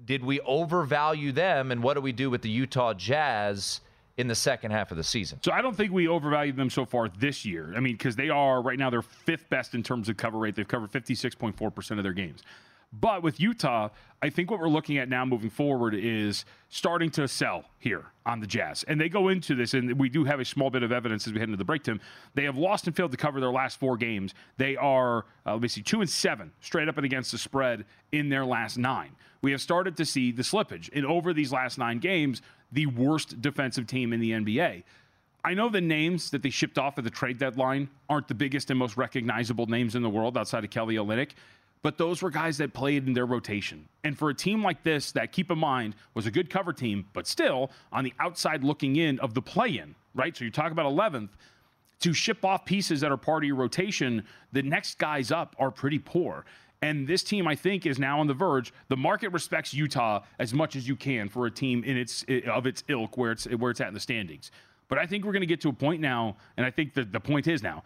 did 0.05 0.25
we 0.25 0.41
overvalue 0.41 1.33
them 1.33 1.71
and 1.71 1.83
what 1.83 1.95
do 1.95 2.01
we 2.01 2.13
do 2.13 2.31
with 2.31 2.43
the 2.43 2.51
Utah 2.51 2.95
Jazz 2.95 3.81
in 4.17 4.29
the 4.29 4.35
second 4.35 4.71
half 4.71 4.91
of 4.91 4.97
the 4.97 5.05
season? 5.05 5.39
So 5.43 5.53
I 5.53 5.63
don't 5.63 5.77
think 5.77 5.93
we 5.93 6.09
overvalued 6.09 6.57
them 6.57 6.71
so 6.71 6.85
far 6.85 7.09
this 7.09 7.45
year. 7.45 7.73
I 7.77 7.81
mean, 7.81 7.95
because 7.95 8.17
they 8.17 8.29
are 8.29 8.61
right 8.63 8.79
now 8.79 8.91
they're 8.91 9.03
fifth 9.03 9.49
best 9.49 9.75
in 9.75 9.83
terms 9.83 10.09
of 10.09 10.17
cover 10.17 10.39
rate. 10.39 10.55
They've 10.55 10.67
covered 10.67 10.91
56.4% 10.93 11.99
of 11.99 12.03
their 12.03 12.13
games. 12.13 12.43
But 12.93 13.23
with 13.23 13.41
Utah, 13.41 13.89
I 14.21 14.29
think 14.29 14.51
what 14.51 14.61
we're 14.61 14.69
looking 14.69 14.99
at 14.99 15.09
now 15.09 15.25
moving 15.25 15.49
forward 15.49 15.95
is 15.95 16.45
starting 16.69 17.11
to 17.13 17.27
sell 17.27 17.65
here 17.79 18.05
on 18.27 18.41
the 18.41 18.47
Jazz. 18.47 18.83
And 18.83 19.01
they 19.01 19.09
go 19.09 19.29
into 19.29 19.55
this, 19.55 19.73
and 19.73 19.99
we 19.99 20.11
do 20.11 20.25
have 20.25 20.41
a 20.41 20.45
small 20.45 20.69
bit 20.69 20.83
of 20.83 20.93
evidence 20.93 21.27
as 21.27 21.33
we 21.33 21.39
head 21.39 21.49
into 21.49 21.57
the 21.57 21.65
break, 21.65 21.85
Tim. 21.85 22.01
They 22.35 22.45
have 22.45 22.59
lost 22.59 22.87
and 22.87 22.95
failed 22.95 23.13
to 23.13 23.17
cover 23.17 23.41
their 23.41 23.51
last 23.51 23.81
four 23.81 23.97
games. 23.97 24.35
They 24.59 24.77
are, 24.77 25.25
uh, 25.47 25.55
let 25.55 25.63
me 25.63 25.69
see, 25.69 25.83
two 25.83 26.03
and 26.03 26.11
seven 26.11 26.53
straight 26.61 26.87
up 26.87 26.99
and 26.99 27.07
against 27.07 27.33
the 27.33 27.39
spread 27.39 27.87
in 28.13 28.29
their 28.29 28.45
last 28.45 28.77
nine. 28.77 29.13
We 29.43 29.51
have 29.53 29.61
started 29.61 29.97
to 29.97 30.05
see 30.05 30.33
the 30.33 30.43
slippage. 30.43 30.89
And 30.93 31.05
over 31.05 31.33
these 31.33 31.53
last 31.53 31.79
nine 31.79 31.99
games, 31.99 32.43
the 32.71 32.87
worst 32.87 33.43
defensive 33.43 33.87
team 33.87 34.13
in 34.13 34.21
the 34.21 34.31
NBA. 34.31 34.85
I 35.45 35.55
know 35.55 35.69
the 35.69 35.81
names 35.81 36.31
that 36.31 36.43
they 36.43 36.51
shipped 36.51 36.79
off 36.79 36.97
at 36.99 37.05
the 37.05 37.11
trade 37.11 37.39
deadline 37.39 37.91
aren't 38.09 38.29
the 38.29 38.35
biggest 38.35 38.71
and 38.71 38.79
most 38.79 38.97
recognizable 38.97 39.67
names 39.67 39.97
in 39.97 40.03
the 40.03 40.09
world 40.09 40.39
outside 40.39 40.63
of 40.65 40.71
Kelly 40.71 40.95
Olynyk 40.95 41.31
but 41.83 41.99
those 41.99 42.23
were 42.23 42.31
guys 42.31 42.59
that 42.59 42.73
played 42.73 43.07
in 43.07 43.13
their 43.13 43.27
rotation. 43.27 43.89
And 44.05 44.17
for 44.17 44.31
a 44.31 44.35
team 44.35 44.63
like 44.63 44.83
this, 44.85 45.13
that 45.13 45.33
keep 45.33 45.51
in 45.51 45.59
mind 45.59 45.97
was 46.15 46.27
a 46.27 46.31
good 46.31 46.49
cover 46.49 46.73
team, 46.73 47.07
but 47.13 47.27
still 47.27 47.71
on 47.93 48.05
the 48.05 48.15
outside 48.21 48.63
looking 48.63 48.97
in 48.97 49.19
of 49.19 49.35
the 49.35 49.43
play 49.43 49.79
in, 49.79 49.97
right? 50.15 50.37
So 50.37 50.45
you 50.45 50.51
talk 50.51 50.71
about 50.71 50.87
11th, 50.87 51.31
to 52.01 52.13
ship 52.13 52.45
off 52.45 52.65
pieces 52.65 53.01
that 53.01 53.13
are 53.13 53.17
part 53.17 53.45
of 53.45 53.47
your 53.47 53.57
rotation, 53.57 54.25
the 54.53 54.63
next 54.63 54.99
guys 54.99 55.31
up 55.31 55.55
are 55.59 55.71
pretty 55.71 55.99
poor. 55.99 56.45
And 56.83 57.07
this 57.07 57.23
team, 57.23 57.47
I 57.47 57.55
think, 57.55 57.87
is 57.87 57.99
now 57.99 58.19
on 58.19 58.27
the 58.27 58.35
verge. 58.35 58.75
The 58.89 58.97
market 58.97 59.29
respects 59.29 59.73
Utah 59.73 60.25
as 60.41 60.53
much 60.53 60.75
as 60.75 60.87
you 60.87 60.97
can 60.97 61.29
for 61.29 61.47
a 61.47 61.51
team 61.51 61.85
in 61.85 61.97
its 61.97 62.25
of 62.49 62.67
its 62.67 62.83
ilk 62.89 63.17
where 63.17 63.33
it's 63.33 63.45
where 63.45 63.71
it's 63.71 63.81
at 63.81 63.89
in 63.89 63.95
the 63.95 64.01
standings. 64.01 64.51
But 64.89 64.99
I 64.99 65.07
think 65.07 65.25
we're 65.25 65.33
going 65.33 65.41
to 65.41 65.47
get 65.47 65.61
to 65.63 65.69
a 65.69 65.73
point 65.73 66.03
now, 66.03 66.37
and 66.57 66.67
I 66.67 66.71
think 66.71 66.93
the, 66.93 67.05
the 67.05 67.21
point 67.21 67.47
is 67.47 67.63
now 67.63 67.85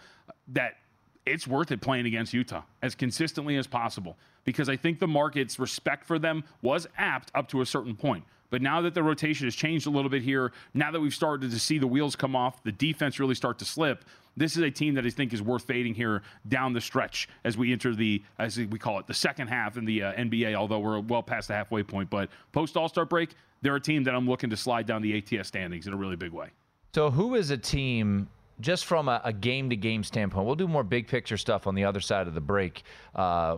that 0.49 0.79
it's 1.27 1.47
worth 1.47 1.71
it 1.71 1.81
playing 1.81 2.07
against 2.07 2.33
Utah 2.33 2.63
as 2.83 2.95
consistently 2.95 3.57
as 3.57 3.67
possible 3.67 4.17
because 4.45 4.69
I 4.69 4.77
think 4.77 4.99
the 4.99 5.09
market's 5.09 5.59
respect 5.59 6.05
for 6.05 6.19
them 6.19 6.45
was 6.63 6.87
apt 6.97 7.31
up 7.35 7.49
to 7.51 7.61
a 7.61 7.67
certain 7.67 7.95
point. 7.95 8.25
But 8.49 8.63
now 8.63 8.81
that 8.83 8.95
the 8.95 9.03
rotation 9.03 9.47
has 9.47 9.57
changed 9.57 9.87
a 9.87 9.91
little 9.91 10.09
bit 10.09 10.23
here, 10.23 10.53
now 10.73 10.91
that 10.93 11.01
we've 11.01 11.15
started 11.15 11.51
to 11.51 11.59
see 11.59 11.79
the 11.79 11.87
wheels 11.87 12.17
come 12.17 12.37
off, 12.37 12.63
the 12.63 12.73
defense 12.73 13.19
really 13.19 13.35
start 13.35 13.59
to 13.59 13.65
slip, 13.65 14.05
this 14.37 14.57
is 14.57 14.63
a 14.63 14.71
team 14.71 14.95
that 14.95 15.07
I 15.07 15.11
think 15.11 15.33
is 15.33 15.43
worth 15.43 15.65
fading 15.65 15.95
here 15.95 16.23
down 16.49 16.73
the 16.73 16.81
stretch 16.81 17.29
as 17.45 17.57
we 17.57 17.73
enter 17.73 17.95
the, 17.95 18.23
as 18.39 18.59
we 18.59 18.79
call 18.79 18.99
it, 18.99 19.07
the 19.07 19.15
second 19.15 19.49
half 19.49 19.77
in 19.77 19.85
the 19.85 20.03
uh, 20.03 20.13
NBA, 20.15 20.55
although 20.55 20.79
we're 20.79 21.01
well 21.01 21.23
past 21.23 21.49
the 21.49 21.55
halfway 21.55 21.83
point. 21.83 22.11
But 22.11 22.29
post 22.53 22.77
All 22.77 22.89
Star 22.89 23.05
break, 23.05 23.31
they're 23.63 23.77
a 23.77 23.81
team 23.81 24.05
that 24.05 24.15
I'm 24.15 24.29
looking 24.29 24.51
to 24.51 24.57
slide 24.57 24.87
down 24.87 25.03
the 25.03 25.17
ATS 25.17 25.49
standings 25.49 25.87
in 25.87 25.93
a 25.93 25.97
really 25.97 26.17
big 26.17 26.33
way. 26.33 26.49
So, 26.95 27.11
who 27.11 27.35
is 27.35 27.51
a 27.51 27.59
team 27.59 28.29
just 28.61 28.87
from 28.87 29.09
a, 29.09 29.33
game 29.33 29.69
to 29.71 29.77
game 29.77 30.03
standpoint, 30.03 30.47
we'll 30.47 30.55
do 30.55 30.69
more 30.69 30.83
big 30.83 31.07
picture 31.07 31.37
stuff 31.37 31.67
on 31.67 31.75
the 31.75 31.85
other 31.85 32.01
side 32.01 32.27
of 32.27 32.35
the 32.35 32.41
break 32.41 32.85
uh, 33.15 33.57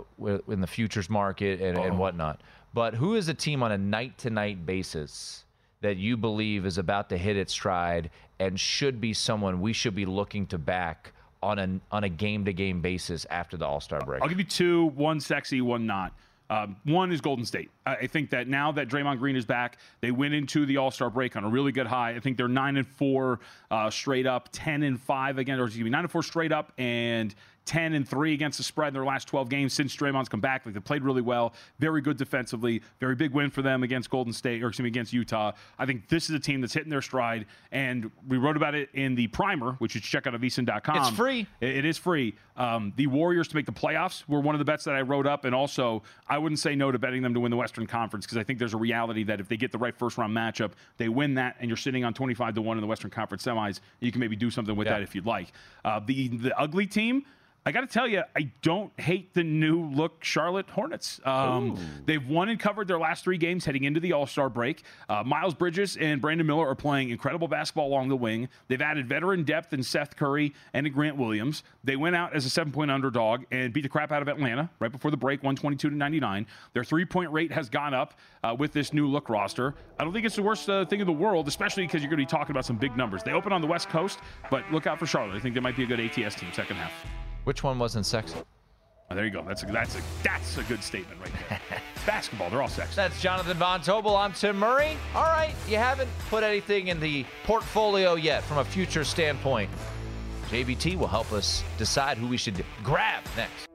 in 0.48 0.60
the 0.60 0.66
futures 0.66 1.08
market 1.08 1.60
and, 1.60 1.78
and 1.78 1.98
whatnot. 1.98 2.40
But 2.74 2.94
who 2.94 3.14
is 3.14 3.28
a 3.28 3.34
team 3.34 3.62
on 3.62 3.72
a 3.72 3.78
night 3.78 4.18
to 4.18 4.30
night 4.30 4.66
basis 4.66 5.44
that 5.80 5.96
you 5.96 6.16
believe 6.16 6.66
is 6.66 6.78
about 6.78 7.08
to 7.10 7.16
hit 7.16 7.36
its 7.36 7.52
stride 7.52 8.10
and 8.40 8.58
should 8.58 9.00
be 9.00 9.12
someone 9.12 9.60
we 9.60 9.72
should 9.72 9.94
be 9.94 10.06
looking 10.06 10.46
to 10.46 10.58
back 10.58 11.12
on 11.42 11.58
a 11.58 11.80
on 11.90 12.04
a 12.04 12.08
game 12.08 12.44
to 12.44 12.52
game 12.52 12.80
basis 12.80 13.26
after 13.30 13.56
the 13.56 13.66
All 13.66 13.80
Star 13.80 14.00
break? 14.00 14.22
I'll 14.22 14.28
give 14.28 14.38
you 14.38 14.44
two: 14.44 14.86
one 14.86 15.20
sexy, 15.20 15.60
one 15.60 15.86
not. 15.86 16.12
Um, 16.50 16.76
one 16.84 17.12
is 17.12 17.20
Golden 17.20 17.44
State. 17.44 17.70
I 17.84 18.06
think 18.06 18.30
that 18.30 18.48
now 18.48 18.72
that 18.72 18.88
Draymond 18.88 19.18
Green 19.18 19.36
is 19.36 19.44
back, 19.44 19.76
they 20.00 20.10
went 20.10 20.32
into 20.32 20.64
the 20.64 20.78
All 20.78 20.90
Star 20.90 21.10
break 21.10 21.36
on 21.36 21.44
a 21.44 21.48
really 21.48 21.72
good 21.72 21.86
high. 21.86 22.12
I 22.12 22.20
think 22.20 22.38
they're 22.38 22.48
nine 22.48 22.78
and 22.78 22.86
four 22.86 23.40
uh, 23.70 23.90
straight 23.90 24.26
up, 24.26 24.48
ten 24.50 24.82
and 24.82 24.98
five 24.98 25.36
again, 25.36 25.60
or 25.60 25.64
excuse 25.64 25.84
me, 25.84 25.90
nine 25.90 26.04
and 26.04 26.10
four 26.10 26.22
straight 26.22 26.52
up, 26.52 26.72
and 26.78 27.34
10 27.68 27.92
and 27.92 28.08
3 28.08 28.32
against 28.32 28.56
the 28.56 28.64
spread 28.64 28.88
in 28.88 28.94
their 28.94 29.04
last 29.04 29.28
12 29.28 29.48
games 29.50 29.74
since 29.74 29.94
Draymond's 29.94 30.28
come 30.28 30.40
back. 30.40 30.64
Like 30.64 30.74
they 30.74 30.80
played 30.80 31.04
really 31.04 31.20
well, 31.20 31.52
very 31.78 32.00
good 32.00 32.16
defensively, 32.16 32.80
very 32.98 33.14
big 33.14 33.32
win 33.32 33.50
for 33.50 33.60
them 33.60 33.82
against 33.82 34.08
Golden 34.08 34.32
State, 34.32 34.62
or 34.62 34.68
excuse 34.68 34.84
me, 34.84 34.88
against 34.88 35.12
Utah. 35.12 35.52
I 35.78 35.84
think 35.84 36.08
this 36.08 36.30
is 36.30 36.34
a 36.34 36.40
team 36.40 36.62
that's 36.62 36.72
hitting 36.72 36.88
their 36.88 37.02
stride, 37.02 37.44
and 37.70 38.10
we 38.26 38.38
wrote 38.38 38.56
about 38.56 38.74
it 38.74 38.88
in 38.94 39.14
the 39.14 39.26
primer, 39.28 39.72
which 39.74 39.94
you 39.94 40.00
should 40.00 40.08
check 40.10 40.26
out 40.26 40.34
at 40.34 40.40
vsin.com. 40.40 40.96
It's 40.96 41.10
free. 41.10 41.46
it, 41.60 41.76
it 41.76 41.84
is 41.84 41.98
free. 41.98 42.34
Um, 42.56 42.92
the 42.96 43.06
Warriors 43.06 43.46
to 43.48 43.54
make 43.56 43.66
the 43.66 43.72
playoffs 43.72 44.26
were 44.26 44.40
one 44.40 44.54
of 44.54 44.58
the 44.58 44.64
bets 44.64 44.84
that 44.84 44.94
I 44.94 45.02
wrote 45.02 45.26
up, 45.26 45.44
and 45.44 45.54
also 45.54 46.02
I 46.26 46.38
wouldn't 46.38 46.58
say 46.58 46.74
no 46.74 46.90
to 46.90 46.98
betting 46.98 47.22
them 47.22 47.34
to 47.34 47.40
win 47.40 47.50
the 47.50 47.56
Western 47.56 47.86
Conference 47.86 48.24
because 48.24 48.38
I 48.38 48.42
think 48.44 48.58
there's 48.58 48.74
a 48.74 48.78
reality 48.78 49.24
that 49.24 49.40
if 49.40 49.48
they 49.48 49.56
get 49.58 49.70
the 49.72 49.78
right 49.78 49.94
first 49.94 50.16
round 50.16 50.34
matchup, 50.34 50.72
they 50.96 51.08
win 51.10 51.34
that, 51.34 51.56
and 51.60 51.68
you're 51.68 51.76
sitting 51.76 52.02
on 52.04 52.14
25 52.14 52.54
to 52.54 52.62
one 52.62 52.78
in 52.78 52.80
the 52.80 52.86
Western 52.88 53.10
Conference 53.10 53.44
semis. 53.44 53.80
You 54.00 54.10
can 54.10 54.20
maybe 54.20 54.36
do 54.36 54.50
something 54.50 54.74
with 54.74 54.86
Yeah. 54.86 54.94
that 54.94 55.02
if 55.02 55.14
you'd 55.14 55.26
like. 55.26 55.52
Uh, 55.84 56.00
the 56.00 56.28
the 56.28 56.58
ugly 56.58 56.86
team. 56.86 57.24
I 57.68 57.70
got 57.70 57.82
to 57.82 57.86
tell 57.86 58.08
you, 58.08 58.22
I 58.34 58.50
don't 58.62 58.98
hate 58.98 59.34
the 59.34 59.44
new 59.44 59.90
look 59.90 60.24
Charlotte 60.24 60.70
Hornets. 60.70 61.20
Um, 61.22 61.78
they've 62.06 62.26
won 62.26 62.48
and 62.48 62.58
covered 62.58 62.88
their 62.88 62.98
last 62.98 63.24
three 63.24 63.36
games 63.36 63.66
heading 63.66 63.84
into 63.84 64.00
the 64.00 64.14
All 64.14 64.24
Star 64.24 64.48
break. 64.48 64.84
Uh, 65.06 65.22
Miles 65.22 65.52
Bridges 65.52 65.98
and 65.98 66.18
Brandon 66.18 66.46
Miller 66.46 66.66
are 66.66 66.74
playing 66.74 67.10
incredible 67.10 67.46
basketball 67.46 67.88
along 67.88 68.08
the 68.08 68.16
wing. 68.16 68.48
They've 68.68 68.80
added 68.80 69.06
veteran 69.06 69.44
depth 69.44 69.74
in 69.74 69.82
Seth 69.82 70.16
Curry 70.16 70.54
and 70.72 70.86
in 70.86 70.94
Grant 70.94 71.18
Williams. 71.18 71.62
They 71.84 71.96
went 71.96 72.16
out 72.16 72.34
as 72.34 72.46
a 72.46 72.48
seven 72.48 72.72
point 72.72 72.90
underdog 72.90 73.44
and 73.50 73.70
beat 73.70 73.82
the 73.82 73.90
crap 73.90 74.12
out 74.12 74.22
of 74.22 74.28
Atlanta 74.28 74.70
right 74.80 74.90
before 74.90 75.10
the 75.10 75.18
break, 75.18 75.40
122 75.40 75.90
to 75.90 75.94
99. 75.94 76.46
Their 76.72 76.84
three 76.84 77.04
point 77.04 77.30
rate 77.32 77.52
has 77.52 77.68
gone 77.68 77.92
up 77.92 78.14
uh, 78.44 78.56
with 78.58 78.72
this 78.72 78.94
new 78.94 79.06
look 79.06 79.28
roster. 79.28 79.74
I 80.00 80.04
don't 80.04 80.14
think 80.14 80.24
it's 80.24 80.36
the 80.36 80.42
worst 80.42 80.70
uh, 80.70 80.86
thing 80.86 81.00
in 81.00 81.06
the 81.06 81.12
world, 81.12 81.46
especially 81.46 81.84
because 81.84 82.00
you're 82.00 82.08
going 82.08 82.26
to 82.26 82.32
be 82.32 82.38
talking 82.38 82.52
about 82.52 82.64
some 82.64 82.78
big 82.78 82.96
numbers. 82.96 83.22
They 83.22 83.32
open 83.32 83.52
on 83.52 83.60
the 83.60 83.66
West 83.66 83.90
Coast, 83.90 84.20
but 84.50 84.64
look 84.72 84.86
out 84.86 84.98
for 84.98 85.04
Charlotte. 85.04 85.36
I 85.36 85.40
think 85.40 85.54
they 85.54 85.60
might 85.60 85.76
be 85.76 85.82
a 85.82 85.86
good 85.86 86.00
ATS 86.00 86.34
team 86.34 86.48
second 86.54 86.76
half. 86.76 87.27
Which 87.44 87.62
one 87.62 87.78
wasn't 87.78 88.06
sexy? 88.06 88.36
Oh, 89.10 89.14
there 89.14 89.24
you 89.24 89.30
go. 89.30 89.42
That's 89.42 89.62
a, 89.62 89.66
that's 89.66 89.96
a 89.96 90.02
that's 90.22 90.58
a 90.58 90.62
good 90.64 90.82
statement 90.82 91.18
right 91.20 91.32
there. 91.48 91.60
Basketball, 92.06 92.50
they're 92.50 92.60
all 92.60 92.68
sexy. 92.68 92.94
That's 92.94 93.20
Jonathan 93.22 93.56
Von 93.56 93.80
Tobel. 93.80 94.16
I'm 94.16 94.34
Tim 94.34 94.58
Murray. 94.58 94.98
All 95.14 95.22
right, 95.22 95.54
you 95.66 95.78
haven't 95.78 96.10
put 96.28 96.44
anything 96.44 96.88
in 96.88 97.00
the 97.00 97.24
portfolio 97.44 98.14
yet 98.16 98.42
from 98.44 98.58
a 98.58 98.64
future 98.64 99.04
standpoint. 99.04 99.70
JVT 100.50 100.98
will 100.98 101.08
help 101.08 101.32
us 101.32 101.62
decide 101.78 102.18
who 102.18 102.26
we 102.26 102.36
should 102.36 102.64
grab 102.82 103.22
next. 103.36 103.66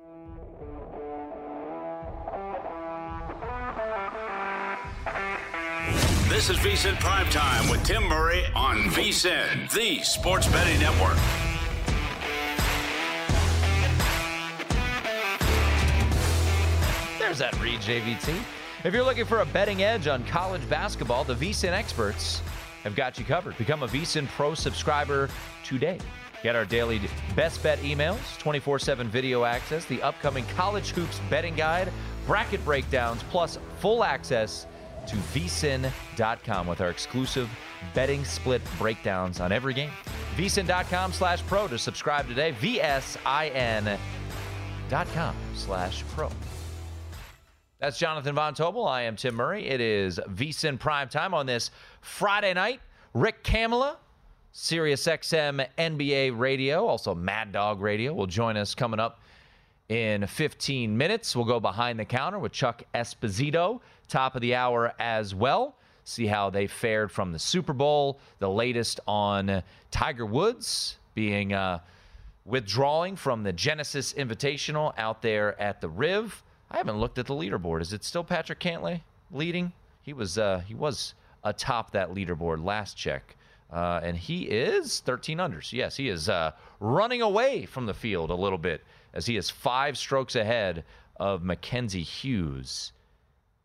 This 6.29 6.49
is 6.49 6.57
VSIN 6.57 6.95
Primetime 6.95 7.69
with 7.69 7.83
Tim 7.83 8.03
Murray 8.03 8.43
on 8.55 8.77
VSIN, 8.89 9.71
the 9.71 10.03
sports 10.03 10.47
betting 10.47 10.79
network. 10.79 11.17
There's 17.33 17.51
that 17.51 17.55
JVT. 17.55 18.29
If 18.83 18.93
you're 18.93 19.03
looking 19.03 19.25
for 19.25 19.39
a 19.39 19.45
betting 19.47 19.81
edge 19.81 20.05
on 20.05 20.23
college 20.25 20.69
basketball, 20.69 21.23
the 21.23 21.33
VSIN 21.33 21.71
experts 21.71 22.43
have 22.83 22.95
got 22.95 23.17
you 23.17 23.25
covered. 23.25 23.57
Become 23.57 23.81
a 23.81 23.87
VSIN 23.87 24.27
Pro 24.27 24.53
subscriber 24.53 25.29
today. 25.63 25.97
Get 26.43 26.55
our 26.55 26.65
daily 26.65 27.01
best 27.35 27.63
bet 27.63 27.79
emails, 27.79 28.37
24 28.37 28.77
7 28.77 29.07
video 29.09 29.45
access, 29.45 29.83
the 29.85 29.99
upcoming 30.03 30.45
college 30.55 30.91
hoops 30.91 31.19
betting 31.31 31.55
guide, 31.55 31.91
bracket 32.27 32.63
breakdowns, 32.63 33.23
plus 33.31 33.57
full 33.79 34.03
access 34.03 34.67
to 35.07 35.15
vsin.com 35.15 36.67
with 36.67 36.81
our 36.81 36.91
exclusive 36.91 37.49
betting 37.95 38.23
split 38.25 38.61
breakdowns 38.77 39.39
on 39.39 39.51
every 39.51 39.73
game. 39.73 39.89
vsin.com 40.35 41.11
slash 41.11 41.41
pro 41.47 41.67
to 41.67 41.79
subscribe 41.79 42.27
today. 42.27 42.53
VSIN.com 42.61 43.97
slash 45.55 46.03
pro. 46.09 46.29
That's 47.83 47.97
Jonathan 47.97 48.33
Von 48.33 48.53
Tobel. 48.53 48.87
I 48.87 49.01
am 49.01 49.17
Tim 49.17 49.35
Murray. 49.35 49.67
It 49.67 49.81
is 49.81 50.17
VSIN 50.29 50.79
prime 50.79 51.09
time 51.09 51.33
on 51.33 51.45
this 51.45 51.69
Friday 51.99 52.53
night. 52.53 52.79
Rick 53.13 53.43
Kamla, 53.43 53.97
Sirius 54.53 55.05
XM 55.05 55.67
NBA 55.77 56.39
Radio, 56.39 56.87
also 56.87 57.13
Mad 57.13 57.51
Dog 57.51 57.81
Radio, 57.81 58.13
will 58.13 58.25
join 58.25 58.55
us 58.55 58.73
coming 58.73 59.01
up 59.01 59.19
in 59.89 60.25
15 60.25 60.97
minutes. 60.97 61.35
We'll 61.35 61.43
go 61.43 61.59
behind 61.59 61.99
the 61.99 62.05
counter 62.05 62.39
with 62.39 62.53
Chuck 62.53 62.83
Esposito, 62.95 63.81
top 64.07 64.35
of 64.35 64.41
the 64.41 64.55
hour 64.55 64.93
as 64.97 65.35
well. 65.35 65.75
See 66.05 66.25
how 66.25 66.49
they 66.49 66.67
fared 66.67 67.11
from 67.11 67.33
the 67.33 67.39
Super 67.39 67.73
Bowl. 67.73 68.17
The 68.39 68.49
latest 68.49 69.01
on 69.09 69.61
Tiger 69.91 70.25
Woods 70.25 70.99
being 71.15 71.51
uh, 71.51 71.79
withdrawing 72.45 73.17
from 73.17 73.43
the 73.43 73.51
Genesis 73.51 74.13
Invitational 74.13 74.93
out 74.97 75.21
there 75.21 75.59
at 75.59 75.81
the 75.81 75.89
Riv. 75.89 76.43
I 76.73 76.77
haven't 76.77 76.97
looked 76.97 77.19
at 77.19 77.27
the 77.27 77.35
leaderboard. 77.35 77.81
Is 77.81 77.93
it 77.93 78.03
still 78.03 78.23
Patrick 78.23 78.59
Cantlay 78.59 79.01
leading? 79.31 79.71
He 80.01 80.11
was 80.11 80.39
uh, 80.39 80.63
he 80.67 80.73
was 80.73 81.13
atop 81.43 81.91
that 81.91 82.13
leaderboard 82.13 82.63
last 82.63 82.97
check. 82.97 83.35
Uh, 83.71 83.99
and 84.03 84.17
he 84.17 84.43
is 84.43 84.99
13 84.99 85.37
unders. 85.37 85.71
Yes, 85.71 85.95
he 85.95 86.09
is 86.09 86.29
uh, 86.29 86.51
running 86.79 87.21
away 87.21 87.65
from 87.65 87.85
the 87.85 87.93
field 87.93 88.29
a 88.29 88.35
little 88.35 88.57
bit 88.57 88.83
as 89.13 89.25
he 89.25 89.37
is 89.37 89.49
five 89.49 89.97
strokes 89.97 90.35
ahead 90.35 90.83
of 91.17 91.43
Mackenzie 91.43 92.03
Hughes. 92.03 92.91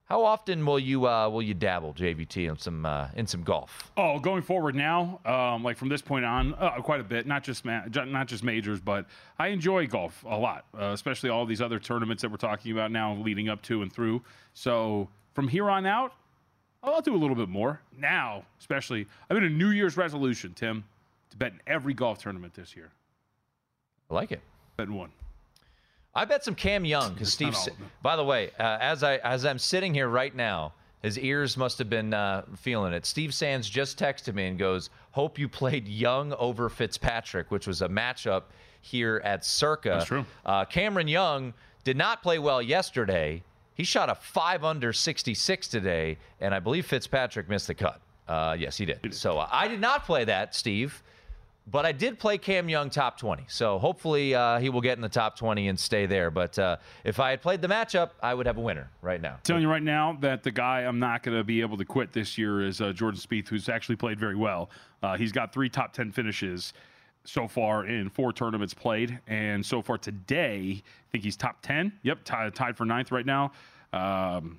How 0.09 0.25
often 0.25 0.65
will 0.65 0.79
you 0.79 1.07
uh, 1.07 1.29
will 1.29 1.43
you 1.43 1.53
dabble 1.53 1.93
JVT 1.93 2.49
in 2.49 2.57
some 2.57 2.87
uh, 2.87 3.09
in 3.15 3.27
some 3.27 3.43
golf? 3.43 3.91
Oh, 3.95 4.19
going 4.19 4.41
forward 4.41 4.75
now, 4.75 5.21
um, 5.27 5.63
like 5.63 5.77
from 5.77 5.91
this 5.91 6.01
point 6.01 6.25
on, 6.25 6.55
uh, 6.55 6.81
quite 6.81 7.01
a 7.01 7.05
bit. 7.05 7.27
Not 7.27 7.45
just 7.45 7.63
ma- 7.67 7.83
not 7.87 8.27
just 8.27 8.43
majors, 8.43 8.81
but 8.81 9.05
I 9.39 9.49
enjoy 9.49 9.87
golf 9.87 10.25
a 10.25 10.35
lot, 10.35 10.65
uh, 10.75 10.93
especially 10.95 11.29
all 11.29 11.45
these 11.45 11.61
other 11.61 11.79
tournaments 11.79 12.23
that 12.23 12.31
we're 12.31 12.39
talking 12.39 12.73
about 12.73 12.91
now, 12.91 13.17
leading 13.17 13.51
up 13.51 13.61
to 13.65 13.83
and 13.83 13.93
through. 13.93 14.23
So 14.55 15.09
from 15.35 15.47
here 15.47 15.69
on 15.69 15.85
out, 15.85 16.15
I'll 16.83 17.03
do 17.03 17.15
a 17.15 17.19
little 17.19 17.37
bit 17.37 17.51
more 17.51 17.83
now. 17.95 18.45
Especially, 18.59 19.07
I 19.29 19.35
made 19.35 19.43
a 19.43 19.51
New 19.51 19.69
Year's 19.71 19.99
resolution, 19.99 20.55
Tim, 20.55 20.85
to 21.29 21.37
bet 21.37 21.53
in 21.53 21.61
every 21.67 21.93
golf 21.93 22.19
tournament 22.23 22.55
this 22.55 22.75
year. 22.75 22.93
I 24.11 24.15
like 24.15 24.33
it. 24.33 24.41
Bet 24.79 24.87
in 24.87 24.95
one. 24.95 25.11
I 26.15 26.25
bet 26.25 26.45
some 26.45 26.55
Cam 26.55 26.85
Young 26.85 27.13
because 27.15 27.33
Steve. 27.33 27.49
all 27.49 27.61
Sa- 27.61 27.71
of 27.71 27.79
them. 27.79 27.91
By 28.03 28.17
the 28.17 28.25
way, 28.25 28.51
uh, 28.59 28.79
as 28.81 29.03
I 29.03 29.17
as 29.19 29.45
I'm 29.45 29.59
sitting 29.59 29.95
here 29.95 30.09
right 30.09 30.35
now, 30.35 30.73
his 31.03 31.19
ears 31.19 31.57
must 31.57 31.79
have 31.79 31.89
been 31.89 32.13
uh, 32.13 32.43
feeling 32.57 32.93
it. 32.93 33.07
Steve 33.07 33.33
Sands 33.35 33.69
just 33.69 33.99
texted 33.99 34.35
me 34.35 34.47
and 34.47 34.59
goes, 34.59 34.91
"Hope 35.13 35.39
you 35.39 35.49
played 35.49 35.87
Young 35.87 36.33
over 36.35 36.69
Fitzpatrick, 36.69 37.51
which 37.51 37.67
was 37.67 37.83
a 37.83 37.89
matchup 37.89 38.45
here 38.81 39.21
at 39.25 39.45
Circa." 39.45 39.91
That's 39.91 40.05
true. 40.07 40.25
Uh, 40.45 40.65
Cameron 40.65 41.09
Young 41.09 41.55
did 41.85 41.97
not 41.97 42.23
play 42.23 42.39
well 42.39 42.61
yesterday. 42.63 43.43
He 43.75 43.85
shot 43.85 44.11
a 44.11 44.17
five 44.17 44.65
under 44.65 44.93
66 44.93 45.69
today, 45.69 46.19
and 46.41 46.53
I 46.53 46.59
believe 46.59 46.85
Fitzpatrick 46.85 47.49
missed 47.49 47.69
the 47.69 47.75
cut. 47.75 48.01
Uh, 48.27 48.57
yes, 48.59 48.77
he 48.77 48.85
did. 48.85 49.15
So 49.15 49.39
uh, 49.39 49.49
I 49.53 49.69
did 49.69 49.81
not 49.81 50.05
play 50.05 50.25
that, 50.25 50.53
Steve. 50.55 51.01
But 51.71 51.85
I 51.85 51.93
did 51.93 52.19
play 52.19 52.39
Cam 52.39 52.69
Young 52.69 52.89
top 52.89 53.19
20. 53.19 53.45
So 53.49 53.79
hopefully 53.79 54.35
uh, 54.35 54.59
he 54.59 54.71
will 54.71 54.81
get 54.81 54.97
in 54.97 55.03
the 55.03 55.09
top 55.09 55.37
20 55.37 55.69
and 55.69 55.79
stay 55.79 56.07
there. 56.07 56.31
But 56.31 56.59
uh, 56.59 56.79
if 57.05 57.21
I 57.21 57.31
had 57.31 57.43
played 57.43 57.61
the 57.61 57.69
matchup, 57.69 58.11
I 58.23 58.33
would 58.33 58.47
have 58.47 58.57
a 58.57 58.61
winner 58.61 58.91
right 59.03 59.21
now. 59.21 59.39
telling 59.43 59.63
you 59.63 59.69
right 59.69 59.83
now 59.83 60.17
that 60.21 60.43
the 60.43 60.51
guy 60.51 60.81
I'm 60.81 60.99
not 60.99 61.23
going 61.23 61.37
to 61.37 61.45
be 61.45 61.61
able 61.61 61.77
to 61.77 61.85
quit 61.85 62.13
this 62.13 62.39
year 62.39 62.65
is 62.65 62.81
uh, 62.81 62.93
Jordan 62.93 63.21
Spieth, 63.21 63.49
who's 63.49 63.69
actually 63.69 63.97
played 63.97 64.19
very 64.19 64.37
well. 64.37 64.71
Uh, 65.03 65.17
he's 65.17 65.33
got 65.33 65.53
three 65.53 65.69
top 65.69 65.93
10 65.93 66.11
finishes 66.11 66.73
so 67.25 67.47
far 67.47 67.85
in 67.85 68.09
four 68.09 68.33
tournaments 68.33 68.73
played. 68.73 69.19
And 69.27 69.65
so 69.65 69.83
far 69.83 69.99
today, 69.99 70.83
I 70.83 71.13
think 71.13 71.25
he's 71.25 71.37
top 71.37 71.61
10. 71.61 71.93
Yep, 72.03 72.25
tied, 72.25 72.55
tied 72.55 72.77
for 72.79 72.87
ninth 72.87 73.13
right 73.13 73.27
now. 73.27 73.53
Um, 73.93 74.59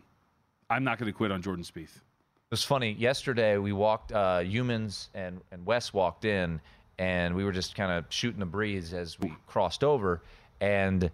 I'm 0.69 0.83
not 0.83 0.99
going 0.99 1.11
to 1.11 1.17
quit 1.17 1.31
on 1.31 1.41
Jordan 1.41 1.63
Spieth. 1.63 1.95
It 1.95 2.51
was 2.51 2.63
funny. 2.63 2.93
Yesterday 2.93 3.57
we 3.57 3.73
walked, 3.73 4.11
uh, 4.11 4.39
Humans 4.39 5.09
and, 5.15 5.41
and 5.51 5.65
Wes 5.65 5.93
walked 5.93 6.25
in, 6.25 6.59
and 6.99 7.33
we 7.33 7.45
were 7.45 7.53
just 7.53 7.75
kind 7.75 7.91
of 7.91 8.05
shooting 8.09 8.41
the 8.41 8.45
breeze 8.45 8.93
as 8.93 9.17
we 9.19 9.33
crossed 9.47 9.83
over. 9.83 10.21
And 10.61 11.09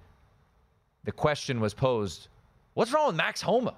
the 1.06 1.12
question 1.12 1.62
was 1.62 1.74
posed 1.74 2.28
What's 2.74 2.92
wrong 2.92 3.08
with 3.08 3.16
Max 3.16 3.42
Homa? 3.42 3.76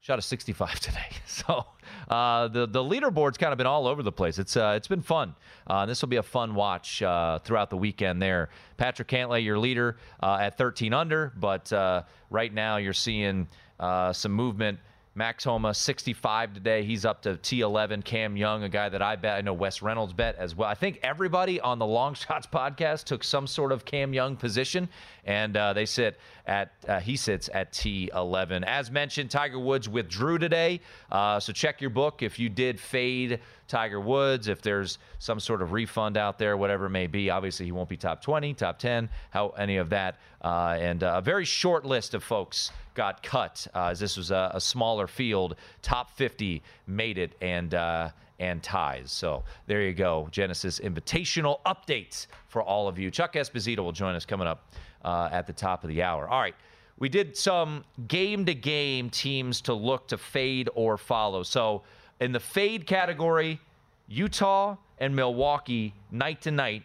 Shot 0.00 0.18
a 0.18 0.22
65 0.22 0.80
today. 0.80 0.98
So 1.26 1.64
uh, 2.08 2.48
the 2.48 2.66
the 2.66 2.82
leaderboard's 2.82 3.38
kind 3.38 3.52
of 3.52 3.56
been 3.56 3.66
all 3.66 3.86
over 3.86 4.02
the 4.02 4.12
place. 4.12 4.38
It's 4.38 4.56
uh, 4.56 4.74
it's 4.76 4.88
been 4.88 5.00
fun. 5.00 5.34
Uh, 5.66 5.86
this 5.86 6.02
will 6.02 6.08
be 6.08 6.16
a 6.16 6.22
fun 6.22 6.54
watch 6.54 7.02
uh, 7.02 7.38
throughout 7.38 7.70
the 7.70 7.78
weekend. 7.78 8.20
There, 8.20 8.50
Patrick 8.76 9.08
Cantlay, 9.08 9.42
your 9.42 9.58
leader 9.58 9.96
uh, 10.22 10.38
at 10.40 10.58
13 10.58 10.92
under, 10.92 11.32
but 11.36 11.72
uh, 11.72 12.02
right 12.28 12.52
now 12.52 12.76
you're 12.76 12.92
seeing 12.92 13.48
some 13.80 14.32
movement. 14.32 14.80
Max 15.20 15.44
Homa, 15.44 15.74
65 15.74 16.54
today. 16.54 16.82
He's 16.82 17.04
up 17.04 17.20
to 17.24 17.34
T11. 17.34 18.02
Cam 18.02 18.38
Young, 18.38 18.62
a 18.62 18.70
guy 18.70 18.88
that 18.88 19.02
I 19.02 19.16
bet. 19.16 19.36
I 19.36 19.42
know 19.42 19.52
Wes 19.52 19.82
Reynolds 19.82 20.14
bet 20.14 20.34
as 20.36 20.56
well. 20.56 20.66
I 20.66 20.72
think 20.72 20.98
everybody 21.02 21.60
on 21.60 21.78
the 21.78 21.84
Long 21.84 22.14
Shots 22.14 22.46
podcast 22.52 23.04
took 23.04 23.22
some 23.22 23.46
sort 23.46 23.70
of 23.70 23.84
Cam 23.84 24.14
Young 24.14 24.34
position, 24.34 24.88
and 25.26 25.58
uh, 25.58 25.74
they 25.74 25.84
sit 25.84 26.18
at 26.46 26.72
uh, 26.88 27.00
he 27.00 27.16
sits 27.16 27.50
at 27.52 27.70
T11. 27.74 28.64
As 28.64 28.90
mentioned, 28.90 29.30
Tiger 29.30 29.58
Woods 29.58 29.90
withdrew 29.90 30.38
today, 30.38 30.80
uh, 31.12 31.38
so 31.38 31.52
check 31.52 31.82
your 31.82 31.90
book 31.90 32.22
if 32.22 32.38
you 32.38 32.48
did 32.48 32.80
fade 32.80 33.40
Tiger 33.70 34.00
Woods. 34.00 34.48
If 34.48 34.60
there's 34.60 34.98
some 35.18 35.40
sort 35.40 35.62
of 35.62 35.72
refund 35.72 36.16
out 36.16 36.38
there, 36.38 36.56
whatever 36.56 36.86
it 36.86 36.90
may 36.90 37.06
be, 37.06 37.30
obviously 37.30 37.66
he 37.66 37.72
won't 37.72 37.88
be 37.88 37.96
top 37.96 38.20
20, 38.20 38.52
top 38.54 38.78
10, 38.78 39.08
how 39.30 39.50
any 39.50 39.76
of 39.76 39.88
that, 39.90 40.18
uh, 40.42 40.76
and 40.78 41.02
uh, 41.04 41.14
a 41.16 41.22
very 41.22 41.44
short 41.44 41.86
list 41.86 42.12
of 42.14 42.22
folks 42.22 42.72
got 42.94 43.22
cut 43.22 43.66
uh, 43.74 43.86
as 43.86 44.00
this 44.00 44.16
was 44.16 44.30
a, 44.30 44.50
a, 44.54 44.60
smaller 44.60 45.06
field. 45.06 45.54
Top 45.80 46.10
50 46.10 46.62
made 46.86 47.16
it 47.16 47.34
and 47.40 47.74
uh, 47.74 48.10
and 48.40 48.62
ties. 48.62 49.12
So 49.12 49.44
there 49.66 49.82
you 49.82 49.92
go. 49.92 50.28
Genesis 50.30 50.80
Invitational 50.80 51.60
updates 51.64 52.26
for 52.48 52.62
all 52.62 52.88
of 52.88 52.98
you. 52.98 53.10
Chuck 53.10 53.34
Esposito 53.34 53.78
will 53.78 53.92
join 53.92 54.14
us 54.14 54.24
coming 54.24 54.46
up 54.46 54.72
uh, 55.04 55.28
at 55.30 55.46
the 55.46 55.52
top 55.52 55.84
of 55.84 55.88
the 55.88 56.02
hour. 56.02 56.28
All 56.28 56.40
right. 56.40 56.54
We 56.98 57.08
did 57.08 57.36
some 57.36 57.84
game 58.08 58.44
to 58.46 58.54
game 58.54 59.08
teams 59.08 59.62
to 59.62 59.74
look 59.74 60.08
to 60.08 60.18
fade 60.18 60.68
or 60.74 60.98
follow. 60.98 61.42
So 61.42 61.82
in 62.20 62.32
the 62.32 62.40
fade 62.40 62.86
category, 62.86 63.60
Utah 64.08 64.76
and 64.98 65.16
Milwaukee 65.16 65.94
night 66.10 66.42
to 66.42 66.50
night 66.50 66.84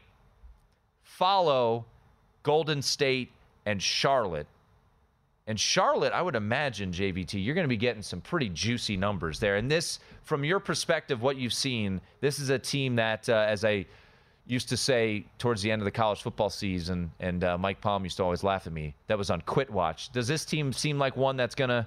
follow 1.03 1.85
Golden 2.43 2.81
State 2.81 3.31
and 3.65 3.81
Charlotte. 3.81 4.47
And 5.47 5.59
Charlotte, 5.59 6.11
I 6.11 6.21
would 6.21 6.35
imagine, 6.35 6.91
JVT, 6.91 7.43
you're 7.43 7.53
going 7.53 7.65
to 7.65 7.69
be 7.69 7.77
getting 7.77 8.01
some 8.01 8.19
pretty 8.19 8.49
juicy 8.49 8.97
numbers 8.97 9.39
there. 9.39 9.57
And 9.57 9.69
this, 9.69 9.99
from 10.23 10.43
your 10.43 10.59
perspective, 10.59 11.21
what 11.21 11.37
you've 11.37 11.53
seen, 11.53 12.01
this 12.19 12.39
is 12.39 12.49
a 12.49 12.57
team 12.57 12.95
that, 12.95 13.29
uh, 13.29 13.45
as 13.47 13.63
I 13.63 13.85
used 14.47 14.69
to 14.69 14.77
say 14.77 15.25
towards 15.37 15.61
the 15.61 15.71
end 15.71 15.81
of 15.81 15.85
the 15.85 15.91
college 15.91 16.21
football 16.23 16.49
season, 16.49 17.11
and 17.19 17.43
uh, 17.43 17.57
Mike 17.57 17.79
Palm 17.79 18.03
used 18.03 18.17
to 18.17 18.23
always 18.23 18.43
laugh 18.43 18.65
at 18.65 18.73
me, 18.73 18.95
that 19.07 19.17
was 19.17 19.29
on 19.29 19.41
Quit 19.41 19.69
Watch. 19.69 20.11
Does 20.11 20.27
this 20.27 20.45
team 20.45 20.73
seem 20.73 20.97
like 20.97 21.15
one 21.15 21.37
that's 21.37 21.55
going 21.55 21.69
to, 21.69 21.85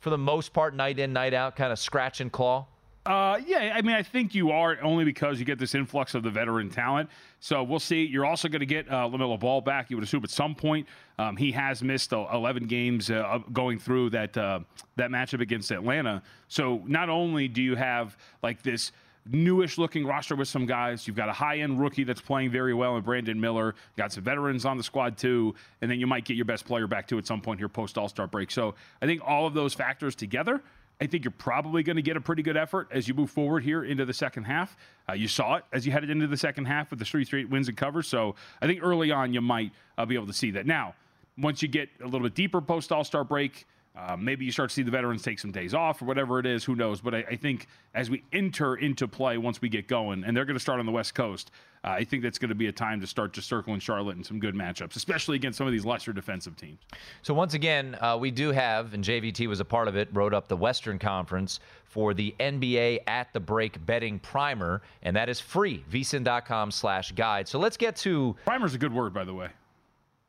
for 0.00 0.10
the 0.10 0.18
most 0.18 0.52
part, 0.52 0.74
night 0.74 0.98
in, 0.98 1.12
night 1.12 1.34
out, 1.34 1.54
kind 1.54 1.72
of 1.72 1.78
scratch 1.78 2.20
and 2.20 2.32
claw? 2.32 2.66
Uh, 3.08 3.40
yeah, 3.46 3.72
I 3.74 3.80
mean, 3.80 3.96
I 3.96 4.02
think 4.02 4.34
you 4.34 4.50
are 4.50 4.76
only 4.82 5.02
because 5.02 5.38
you 5.38 5.46
get 5.46 5.58
this 5.58 5.74
influx 5.74 6.14
of 6.14 6.22
the 6.22 6.28
veteran 6.28 6.68
talent. 6.68 7.08
So 7.40 7.62
we'll 7.62 7.80
see. 7.80 8.04
You're 8.04 8.26
also 8.26 8.48
going 8.48 8.60
to 8.60 8.66
get 8.66 8.86
uh, 8.86 9.08
LaMelo 9.08 9.40
Ball 9.40 9.62
back. 9.62 9.88
You 9.88 9.96
would 9.96 10.04
assume 10.04 10.22
at 10.24 10.30
some 10.30 10.54
point. 10.54 10.86
Um, 11.18 11.34
he 11.34 11.50
has 11.52 11.82
missed 11.82 12.12
uh, 12.12 12.26
11 12.34 12.66
games 12.66 13.10
uh, 13.10 13.38
going 13.50 13.78
through 13.78 14.10
that 14.10 14.36
uh, 14.36 14.60
that 14.96 15.08
matchup 15.10 15.40
against 15.40 15.70
Atlanta. 15.70 16.22
So 16.48 16.82
not 16.86 17.08
only 17.08 17.48
do 17.48 17.62
you 17.62 17.76
have 17.76 18.14
like 18.42 18.60
this 18.60 18.92
newish 19.30 19.78
looking 19.78 20.06
roster 20.06 20.36
with 20.36 20.48
some 20.48 20.66
guys. 20.66 21.06
You've 21.06 21.16
got 21.16 21.28
a 21.28 21.32
high 21.32 21.58
end 21.58 21.80
rookie 21.80 22.04
that's 22.04 22.20
playing 22.20 22.50
very 22.50 22.74
well 22.74 22.96
in 22.96 23.02
Brandon 23.02 23.40
Miller. 23.40 23.74
Got 23.96 24.12
some 24.12 24.24
veterans 24.24 24.64
on 24.64 24.76
the 24.76 24.82
squad 24.82 25.16
too. 25.16 25.54
And 25.80 25.90
then 25.90 25.98
you 25.98 26.06
might 26.06 26.24
get 26.24 26.36
your 26.36 26.46
best 26.46 26.64
player 26.66 26.86
back 26.86 27.06
too 27.06 27.18
at 27.18 27.26
some 27.26 27.40
point 27.40 27.58
here 27.58 27.68
post 27.68 27.96
All 27.96 28.08
Star 28.08 28.26
break. 28.26 28.50
So 28.50 28.74
I 29.00 29.06
think 29.06 29.22
all 29.24 29.46
of 29.46 29.54
those 29.54 29.74
factors 29.74 30.14
together 30.14 30.62
I 31.00 31.06
think 31.06 31.24
you're 31.24 31.30
probably 31.30 31.82
going 31.82 31.96
to 31.96 32.02
get 32.02 32.16
a 32.16 32.20
pretty 32.20 32.42
good 32.42 32.56
effort 32.56 32.88
as 32.90 33.06
you 33.06 33.14
move 33.14 33.30
forward 33.30 33.62
here 33.62 33.84
into 33.84 34.04
the 34.04 34.12
second 34.12 34.44
half. 34.44 34.76
Uh, 35.08 35.12
you 35.12 35.28
saw 35.28 35.56
it 35.56 35.64
as 35.72 35.86
you 35.86 35.92
headed 35.92 36.10
into 36.10 36.26
the 36.26 36.36
second 36.36 36.64
half 36.64 36.90
with 36.90 36.98
the 36.98 37.04
three 37.04 37.24
straight 37.24 37.48
wins 37.48 37.68
and 37.68 37.76
covers. 37.76 38.08
So 38.08 38.34
I 38.60 38.66
think 38.66 38.82
early 38.82 39.12
on 39.12 39.32
you 39.32 39.40
might 39.40 39.72
uh, 39.96 40.04
be 40.06 40.16
able 40.16 40.26
to 40.26 40.32
see 40.32 40.50
that. 40.52 40.66
Now, 40.66 40.94
once 41.36 41.62
you 41.62 41.68
get 41.68 41.88
a 42.00 42.04
little 42.04 42.20
bit 42.20 42.34
deeper 42.34 42.60
post 42.60 42.90
All 42.90 43.04
Star 43.04 43.22
break, 43.22 43.66
uh, 43.98 44.16
maybe 44.16 44.44
you 44.44 44.52
start 44.52 44.70
to 44.70 44.74
see 44.74 44.82
the 44.82 44.90
veterans 44.90 45.22
take 45.22 45.40
some 45.40 45.50
days 45.50 45.74
off 45.74 46.00
or 46.00 46.04
whatever 46.04 46.38
it 46.38 46.46
is. 46.46 46.62
Who 46.64 46.76
knows? 46.76 47.00
But 47.00 47.14
I, 47.14 47.18
I 47.30 47.36
think 47.36 47.66
as 47.94 48.08
we 48.08 48.22
enter 48.32 48.76
into 48.76 49.08
play, 49.08 49.38
once 49.38 49.60
we 49.60 49.68
get 49.68 49.88
going, 49.88 50.22
and 50.22 50.36
they're 50.36 50.44
going 50.44 50.56
to 50.56 50.60
start 50.60 50.78
on 50.78 50.86
the 50.86 50.92
West 50.92 51.14
Coast, 51.14 51.50
uh, 51.84 51.88
I 51.90 52.04
think 52.04 52.22
that's 52.22 52.38
going 52.38 52.50
to 52.50 52.54
be 52.54 52.68
a 52.68 52.72
time 52.72 53.00
to 53.00 53.06
start 53.08 53.32
just 53.32 53.48
circling 53.48 53.80
Charlotte 53.80 54.14
and 54.14 54.24
some 54.24 54.38
good 54.38 54.54
matchups, 54.54 54.94
especially 54.94 55.34
against 55.34 55.58
some 55.58 55.66
of 55.66 55.72
these 55.72 55.84
lesser 55.84 56.12
defensive 56.12 56.56
teams. 56.56 56.78
So 57.22 57.34
once 57.34 57.54
again, 57.54 57.96
uh, 58.00 58.16
we 58.16 58.30
do 58.30 58.52
have, 58.52 58.94
and 58.94 59.02
JVT 59.02 59.48
was 59.48 59.58
a 59.58 59.64
part 59.64 59.88
of 59.88 59.96
it, 59.96 60.08
wrote 60.12 60.32
up 60.32 60.46
the 60.46 60.56
Western 60.56 60.98
Conference 61.00 61.58
for 61.84 62.14
the 62.14 62.34
NBA 62.38 63.00
at 63.08 63.32
the 63.32 63.40
break 63.40 63.84
betting 63.84 64.20
primer, 64.20 64.82
and 65.02 65.16
that 65.16 65.28
is 65.28 65.40
free. 65.40 65.84
vsin.com 65.90 66.70
slash 66.70 67.12
guide. 67.12 67.48
So 67.48 67.58
let's 67.58 67.76
get 67.76 67.96
to 67.96 68.36
primer's 68.44 68.74
a 68.74 68.78
good 68.78 68.92
word, 68.92 69.12
by 69.12 69.24
the 69.24 69.34
way. 69.34 69.48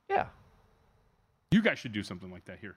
Yeah. 0.09 0.25
You 1.51 1.61
guys 1.61 1.77
should 1.77 1.93
do 1.93 2.03
something 2.03 2.31
like 2.31 2.45
that 2.45 2.59
here. 2.59 2.75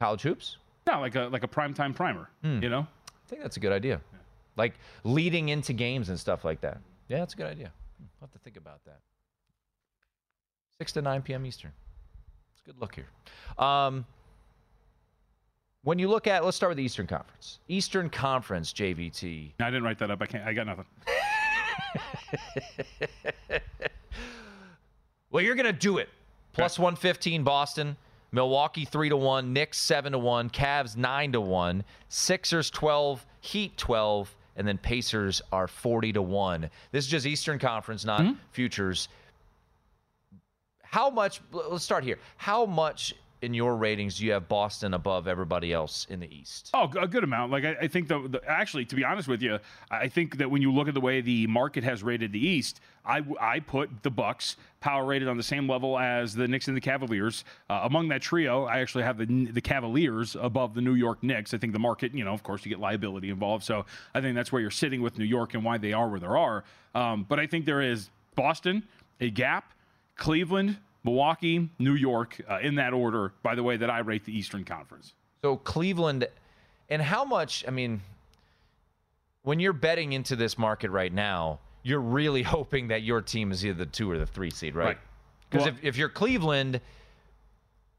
College 0.00 0.22
hoops? 0.22 0.56
No, 0.86 1.00
like 1.00 1.16
a 1.16 1.22
like 1.24 1.42
a 1.42 1.48
primetime 1.48 1.94
primer. 1.94 2.30
Hmm. 2.42 2.62
You 2.62 2.70
know? 2.70 2.80
I 2.80 3.28
think 3.28 3.42
that's 3.42 3.56
a 3.56 3.60
good 3.60 3.72
idea. 3.72 4.00
Yeah. 4.12 4.18
Like 4.56 4.74
leading 5.04 5.50
into 5.50 5.72
games 5.72 6.08
and 6.08 6.18
stuff 6.18 6.44
like 6.44 6.60
that. 6.62 6.78
Yeah, 7.08 7.18
that's 7.18 7.34
a 7.34 7.36
good 7.36 7.46
idea. 7.46 7.72
I'll 8.00 8.28
have 8.28 8.32
to 8.32 8.38
think 8.38 8.56
about 8.56 8.84
that. 8.84 9.00
6 10.78 10.92
to 10.92 11.02
9 11.02 11.22
p.m. 11.22 11.44
Eastern. 11.44 11.72
It's 12.52 12.62
a 12.62 12.70
good 12.70 12.80
look 12.80 12.94
here. 12.94 13.08
Um, 13.64 14.06
when 15.82 15.98
you 15.98 16.08
look 16.08 16.26
at, 16.26 16.44
let's 16.44 16.56
start 16.56 16.70
with 16.70 16.76
the 16.78 16.84
Eastern 16.84 17.06
Conference. 17.06 17.58
Eastern 17.68 18.10
Conference, 18.10 18.72
JVT. 18.72 19.52
No, 19.58 19.66
I 19.66 19.70
didn't 19.70 19.84
write 19.84 19.98
that 19.98 20.10
up. 20.10 20.22
I 20.22 20.26
can't. 20.26 20.44
I 20.46 20.52
got 20.52 20.66
nothing. 20.66 20.84
well, 25.30 25.42
you're 25.42 25.54
gonna 25.54 25.72
do 25.72 25.98
it. 25.98 26.08
Plus 26.52 26.78
115 26.78 27.42
Boston. 27.42 27.96
Milwaukee 28.32 28.84
3 28.84 29.08
to 29.08 29.16
1, 29.16 29.52
Knicks 29.52 29.78
7 29.78 30.12
to 30.12 30.18
1, 30.18 30.50
Cavs 30.50 30.96
9 30.96 31.32
to 31.32 31.40
1, 31.40 31.84
Sixers 32.08 32.70
12, 32.70 33.24
Heat 33.40 33.76
12, 33.76 34.34
and 34.56 34.66
then 34.66 34.76
Pacers 34.78 35.40
are 35.52 35.66
40 35.66 36.12
to 36.14 36.22
1. 36.22 36.68
This 36.92 37.04
is 37.04 37.10
just 37.10 37.26
Eastern 37.26 37.58
Conference, 37.58 38.04
not 38.04 38.20
mm-hmm. 38.20 38.34
futures. 38.50 39.08
How 40.82 41.10
much 41.10 41.40
let's 41.52 41.84
start 41.84 42.02
here. 42.02 42.18
How 42.36 42.66
much 42.66 43.14
in 43.42 43.54
your 43.54 43.76
ratings 43.76 44.18
do 44.18 44.26
you 44.26 44.32
have 44.32 44.48
Boston 44.48 44.94
above 44.94 45.28
everybody 45.28 45.72
else 45.72 46.06
in 46.10 46.20
the 46.20 46.34
East? 46.34 46.70
Oh, 46.74 46.90
a 46.98 47.06
good 47.06 47.24
amount. 47.24 47.52
Like 47.52 47.64
I, 47.64 47.76
I 47.82 47.88
think 47.88 48.08
the, 48.08 48.26
the, 48.28 48.40
actually, 48.46 48.84
to 48.86 48.96
be 48.96 49.04
honest 49.04 49.28
with 49.28 49.42
you, 49.42 49.58
I 49.90 50.08
think 50.08 50.38
that 50.38 50.50
when 50.50 50.62
you 50.62 50.72
look 50.72 50.88
at 50.88 50.94
the 50.94 51.00
way 51.00 51.20
the 51.20 51.46
market 51.46 51.84
has 51.84 52.02
rated 52.02 52.32
the 52.32 52.44
East, 52.44 52.80
I 53.04 53.22
I 53.40 53.60
put 53.60 54.02
the 54.02 54.10
Bucks 54.10 54.56
power 54.80 55.04
rated 55.04 55.28
on 55.28 55.36
the 55.36 55.42
same 55.42 55.68
level 55.68 55.98
as 55.98 56.34
the 56.34 56.48
Knicks 56.48 56.68
and 56.68 56.76
the 56.76 56.80
Cavaliers. 56.80 57.44
Uh, 57.70 57.80
among 57.84 58.08
that 58.08 58.22
trio, 58.22 58.64
I 58.64 58.80
actually 58.80 59.04
have 59.04 59.18
the 59.18 59.26
the 59.46 59.60
Cavaliers 59.60 60.36
above 60.40 60.74
the 60.74 60.80
New 60.80 60.94
York 60.94 61.22
Knicks. 61.22 61.54
I 61.54 61.58
think 61.58 61.72
the 61.72 61.78
market, 61.78 62.14
you 62.14 62.24
know, 62.24 62.32
of 62.32 62.42
course, 62.42 62.64
you 62.64 62.68
get 62.70 62.80
liability 62.80 63.30
involved, 63.30 63.64
so 63.64 63.86
I 64.14 64.20
think 64.20 64.34
that's 64.34 64.52
where 64.52 64.60
you're 64.60 64.70
sitting 64.70 65.02
with 65.02 65.18
New 65.18 65.24
York 65.24 65.54
and 65.54 65.64
why 65.64 65.78
they 65.78 65.92
are 65.92 66.08
where 66.08 66.20
they 66.20 66.26
are. 66.26 66.64
Um, 66.94 67.24
but 67.28 67.38
I 67.38 67.46
think 67.46 67.64
there 67.64 67.80
is 67.80 68.10
Boston, 68.34 68.82
a 69.20 69.30
gap, 69.30 69.72
Cleveland, 70.16 70.78
Milwaukee, 71.04 71.68
New 71.78 71.94
York, 71.94 72.40
uh, 72.48 72.58
in 72.60 72.74
that 72.76 72.92
order, 72.92 73.32
by 73.42 73.54
the 73.54 73.62
way, 73.62 73.76
that 73.76 73.90
I 73.90 74.00
rate 74.00 74.24
the 74.24 74.36
Eastern 74.36 74.64
Conference. 74.64 75.14
So 75.42 75.56
Cleveland, 75.56 76.26
and 76.88 77.00
how 77.00 77.24
much, 77.24 77.64
I 77.66 77.70
mean, 77.70 78.00
when 79.42 79.60
you're 79.60 79.72
betting 79.72 80.12
into 80.12 80.36
this 80.36 80.58
market 80.58 80.90
right 80.90 81.12
now, 81.12 81.60
you're 81.82 82.00
really 82.00 82.42
hoping 82.56 82.88
that 82.88 83.02
your 83.02 83.20
team 83.20 83.52
is 83.52 83.64
either 83.64 83.78
the 83.78 83.86
two 83.86 84.10
or 84.10 84.18
the 84.18 84.26
three 84.26 84.50
seed, 84.50 84.74
right? 84.74 84.98
Because 85.48 85.64
right. 85.64 85.72
well, 85.72 85.78
if, 85.82 85.88
if 85.94 85.96
you're 85.96 86.08
Cleveland, 86.08 86.80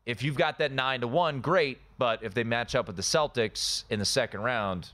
if 0.06 0.24
you've 0.24 0.38
got 0.38 0.60
that 0.60 0.72
nine 0.72 1.02
to 1.02 1.08
one, 1.08 1.40
great. 1.40 1.80
But 1.98 2.24
if 2.24 2.34
they 2.34 2.44
match 2.44 2.76
up 2.76 2.88
with 2.88 2.96
the 2.96 3.02
Celtics 3.02 3.84
in 3.90 4.00
the 4.00 4.06
second 4.06 4.42
round, 4.42 4.92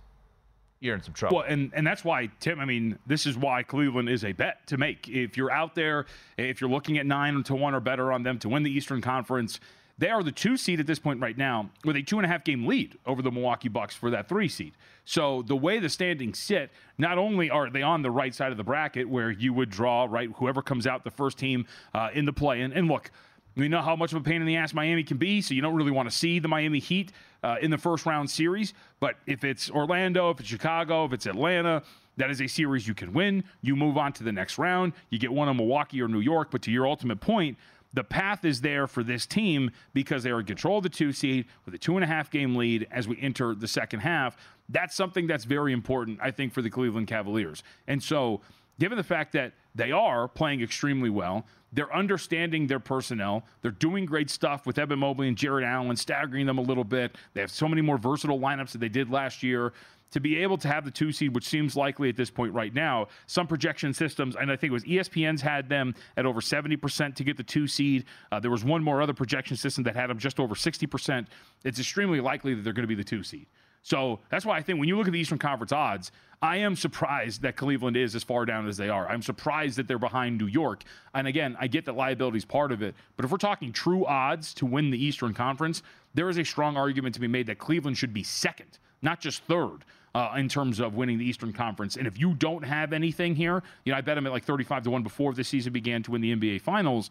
you're 0.86 0.95
in 0.95 1.04
some 1.04 1.13
trouble. 1.13 1.38
Well, 1.38 1.45
and, 1.48 1.71
and 1.74 1.86
that's 1.86 2.06
why, 2.06 2.30
Tim, 2.39 2.60
I 2.60 2.65
mean, 2.65 2.98
this 3.06 3.26
is 3.26 3.38
why 3.38 3.63
Cleveland 3.63 4.10
is 4.10 4.24
a 4.24 4.32
bet 4.32 4.65
to 4.67 4.78
make. 4.78 5.10
If 5.10 5.36
you're 5.36 5.52
out 5.52 5.76
there, 5.76 6.06
if 6.38 6.62
you're 6.62 6.69
looking 6.69 6.98
at 6.98 7.06
nine 7.06 7.43
to 7.43 7.56
one 7.56 7.74
or 7.74 7.80
better 7.80 8.12
on 8.12 8.24
them 8.24 8.39
to 8.39 8.50
win 8.50 8.63
the 8.63 8.71
Eastern 8.71 9.02
Conference, 9.02 9.60
they 9.98 10.10
are 10.10 10.24
the 10.24 10.32
two 10.32 10.58
seed 10.58 10.80
at 10.80 10.88
this 10.88 11.00
point 11.00 11.21
right 11.21 11.38
now 11.38 11.69
with 11.86 11.95
a 11.95 12.02
two 12.02 12.17
and 12.17 12.26
a 12.26 12.28
half 12.28 12.43
game 12.43 12.65
lead 12.65 12.98
over 13.06 13.21
the 13.21 13.32
Milwaukee 13.32 13.69
Bucks 13.69 13.95
for 13.95 14.10
that 14.12 14.28
three 14.28 14.50
seed. 14.50 14.74
So 15.06 15.41
the 15.41 15.56
way 15.56 15.80
the 15.80 15.89
standings 15.89 16.39
sit, 16.39 16.71
not 16.98 17.17
only 17.17 17.50
are 17.50 17.69
they 17.69 17.81
on 17.81 18.02
the 18.02 18.12
right 18.12 18.33
side 18.36 18.52
of 18.52 18.58
the 18.58 18.63
bracket 18.63 19.08
where 19.08 19.31
you 19.31 19.54
would 19.54 19.69
draw, 19.69 20.06
right, 20.10 20.29
whoever 20.36 20.62
comes 20.62 20.86
out 20.86 21.04
the 21.04 21.12
first 21.12 21.38
team 21.38 21.65
uh, 21.94 22.10
in 22.13 22.25
the 22.25 22.33
play. 22.33 22.62
And, 22.62 22.73
and 22.73 22.88
look, 22.88 23.12
we 23.56 23.69
know 23.69 23.81
how 23.81 23.95
much 23.95 24.12
of 24.12 24.21
a 24.21 24.23
pain 24.23 24.41
in 24.41 24.47
the 24.47 24.58
ass 24.58 24.73
Miami 24.73 25.03
can 25.03 25.17
be, 25.17 25.41
so 25.41 25.53
you 25.53 25.62
don't 25.62 25.75
really 25.75 25.91
want 25.91 26.10
to 26.10 26.15
see 26.15 26.39
the 26.39 26.47
Miami 26.47 26.79
Heat 26.79 27.12
uh, 27.43 27.56
in 27.62 27.71
the 27.71 27.77
first 27.77 28.06
round 28.06 28.29
series. 28.29 28.73
But 28.99 29.15
if 29.27 29.43
it's 29.43 29.71
Orlando, 29.71 30.29
if 30.31 30.39
it's 30.39 30.49
Chicago, 30.49 31.06
if 31.06 31.13
it's 31.13 31.25
Atlanta, 31.25 31.83
that 32.17 32.29
is 32.29 32.41
a 32.41 32.47
series 32.47 32.87
you 32.87 32.93
can 32.93 33.13
win. 33.13 33.43
You 33.62 33.75
move 33.75 33.97
on 33.97 34.13
to 34.13 34.23
the 34.23 34.31
next 34.31 34.58
round. 34.58 34.93
You 35.10 35.19
get 35.19 35.31
one 35.31 35.47
in 35.47 35.58
Milwaukee 35.58 36.01
or 36.01 36.08
New 36.08 36.19
York. 36.19 36.49
But 36.51 36.62
to 36.63 36.71
your 36.71 36.87
ultimate 36.87 37.19
point, 37.19 37.58
the 37.93 38.03
path 38.03 38.43
is 38.43 38.60
there 38.60 38.87
for 38.87 39.03
this 39.03 39.25
team 39.25 39.71
because 39.93 40.23
they 40.23 40.31
are 40.31 40.41
in 40.41 40.45
control 40.45 40.77
of 40.77 40.83
the 40.83 40.89
two 40.89 41.13
seed 41.13 41.45
with 41.65 41.73
a 41.73 41.77
two 41.77 41.95
and 41.95 42.03
a 42.03 42.08
half 42.08 42.29
game 42.29 42.56
lead 42.56 42.87
as 42.91 43.08
we 43.08 43.17
enter 43.21 43.56
the 43.56 43.67
second 43.67 44.01
half. 44.01 44.35
That's 44.67 44.95
something 44.95 45.27
that's 45.27 45.45
very 45.45 45.71
important, 45.71 46.19
I 46.21 46.31
think, 46.31 46.53
for 46.53 46.62
the 46.62 46.69
Cleveland 46.69 47.08
Cavaliers. 47.08 47.63
And 47.87 48.03
so, 48.03 48.41
given 48.79 48.97
the 48.97 49.03
fact 49.03 49.31
that 49.33 49.53
they 49.75 49.91
are 49.91 50.27
playing 50.27 50.62
extremely 50.62 51.10
well, 51.10 51.45
They're 51.76 51.94
understanding 51.94 52.67
their 52.67 52.80
personnel. 52.80 53.44
They're 53.62 53.71
doing 53.71 54.06
great 54.06 54.30
stuff 54.30 54.65
with 54.65 54.80
Evan 54.80 55.00
Mobley 55.00 55.28
and 55.28 55.38
Jarrett 55.38 55.65
Allen, 55.65 55.96
staggering 55.98 56.46
them 56.46 56.58
a 56.58 56.62
little 56.62 56.86
bit. 56.86 57.17
They 57.34 57.42
have 57.42 57.52
so 57.52 57.67
many 57.67 57.82
more 57.82 57.98
versatile 57.98 58.40
lineups 58.40 58.71
that 58.71 58.78
they 58.80 58.90
did 58.90 59.12
last 59.12 59.44
year 59.44 59.73
to 60.12 60.21
be 60.21 60.38
able 60.38 60.58
to 60.58 60.69
have 60.69 60.86
the 60.86 60.92
two 60.92 61.12
seed, 61.12 61.36
which 61.36 61.46
seems 61.46 61.76
likely 61.76 62.08
at 62.08 62.15
this 62.15 62.30
point 62.30 62.54
right 62.54 62.73
now, 62.73 63.08
some 63.28 63.46
projection 63.46 63.94
systems, 63.94 64.38
and 64.38 64.50
I 64.50 64.56
think 64.56 64.71
it 64.71 64.73
was 64.73 64.86
ESPN's 64.86 65.42
had 65.42 65.67
them 65.67 65.94
at 66.15 66.26
over 66.26 66.40
70% 66.40 67.15
to 67.15 67.23
get 67.26 67.36
the 67.36 67.44
two 67.44 67.67
seed. 67.67 68.06
Uh, 68.32 68.40
there 68.40 68.52
was 68.52 68.63
one 68.63 68.82
more 68.82 69.02
other 69.02 69.13
projection 69.13 69.58
system 69.58 69.84
that 69.84 69.96
had 69.96 70.10
them 70.10 70.17
just 70.17 70.40
over 70.40 70.56
60%. 70.56 71.28
It's 71.65 71.80
extremely 71.80 72.21
likely 72.21 72.54
that 72.54 72.63
they're 72.63 72.71
going 72.71 72.84
to 72.84 72.88
be 72.88 72.96
the 72.96 73.04
two 73.04 73.23
seed. 73.23 73.48
So 73.82 74.19
that's 74.30 74.46
why 74.46 74.58
I 74.58 74.62
think 74.62 74.80
when 74.80 74.88
you 74.88 74.98
look 74.98 75.08
at 75.08 75.13
the 75.13 75.19
Eastern 75.19 75.38
Conference 75.38 75.71
odds, 75.71 76.12
I 76.42 76.58
am 76.58 76.75
surprised 76.75 77.42
that 77.42 77.56
Cleveland 77.56 77.98
is 77.98 78.15
as 78.15 78.23
far 78.23 78.46
down 78.46 78.67
as 78.67 78.77
they 78.77 78.90
are. 78.90 79.08
I'm 79.08 79.21
surprised 79.21 79.77
that 79.77 79.88
they're 79.88 79.98
behind 79.98 80.38
New 80.38 80.48
York. 80.48 80.83
And 81.13 81.27
again, 81.27 81.56
I 81.60 81.67
get 81.67 81.86
that 81.86 81.96
liability 81.96 82.38
is 82.38 82.46
part 82.46 82.71
of 82.71 82.81
it. 82.81 82.96
But 83.15 83.25
if 83.25 83.31
we're 83.31 83.38
talking 83.38 83.71
true 83.71 84.06
odds 84.06 84.54
to 84.56 84.65
win 84.65 84.92
the 84.92 85.04
Eastern 85.04 85.33
Conference, 85.33 85.81
there 86.13 86.29
is 86.29 86.38
a 86.38 86.44
strong 86.44 86.77
argument 86.77 87.15
to 87.15 87.21
be 87.21 87.27
made 87.27 87.48
that 87.48 87.58
Cleveland 87.58 87.98
should 87.98 88.13
be 88.13 88.23
second, 88.23 88.79
not 89.02 89.19
just 89.19 89.44
third 89.44 89.86
uh, 90.13 90.33
in 90.38 90.48
terms 90.48 90.79
of 90.79 90.96
winning 90.96 91.17
the 91.17 91.25
Eastern 91.25 91.52
Conference. 91.52 91.98
And 91.98 92.08
if 92.08 92.19
you 92.19 92.33
don't 92.36 92.63
have 92.63 92.94
anything 92.94 93.36
here, 93.36 93.62
you 93.83 93.92
know, 93.92 93.98
I 93.98 94.02
bet 94.02 94.15
them 94.15 94.25
at 94.25 94.31
like 94.31 94.46
35 94.46 94.83
to 94.83 94.90
1 94.90 95.04
before 95.04 95.33
the 95.33 95.44
season 95.44 95.73
began 95.73 96.04
to 96.04 96.12
win 96.12 96.21
the 96.21 96.36
NBA 96.36 96.62
Finals. 96.62 97.10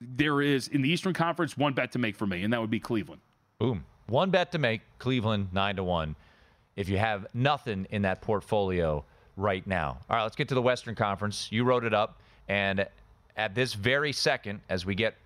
There 0.00 0.40
is, 0.40 0.68
in 0.68 0.80
the 0.80 0.88
Eastern 0.88 1.12
Conference, 1.12 1.56
one 1.56 1.74
bet 1.74 1.92
to 1.92 1.98
make 1.98 2.16
for 2.16 2.26
me, 2.26 2.44
and 2.44 2.52
that 2.52 2.60
would 2.60 2.70
be 2.70 2.80
Cleveland. 2.80 3.20
Boom. 3.58 3.84
One 4.06 4.30
bet 4.30 4.52
to 4.52 4.58
make 4.58 4.80
Cleveland 4.98 5.48
9 5.52 5.76
to 5.76 5.84
1 5.84 6.16
if 6.78 6.88
you 6.88 6.96
have 6.96 7.26
nothing 7.34 7.88
in 7.90 8.02
that 8.02 8.20
portfolio 8.20 9.04
right 9.36 9.66
now. 9.66 9.98
All 10.08 10.16
right, 10.16 10.22
let's 10.22 10.36
get 10.36 10.48
to 10.48 10.54
the 10.54 10.62
Western 10.62 10.94
Conference. 10.94 11.48
You 11.50 11.64
wrote 11.64 11.84
it 11.84 11.92
up. 11.92 12.20
And 12.48 12.86
at 13.36 13.52
this 13.56 13.74
very 13.74 14.12
second, 14.12 14.60
as 14.68 14.86
we 14.86 14.94
get 14.94 15.16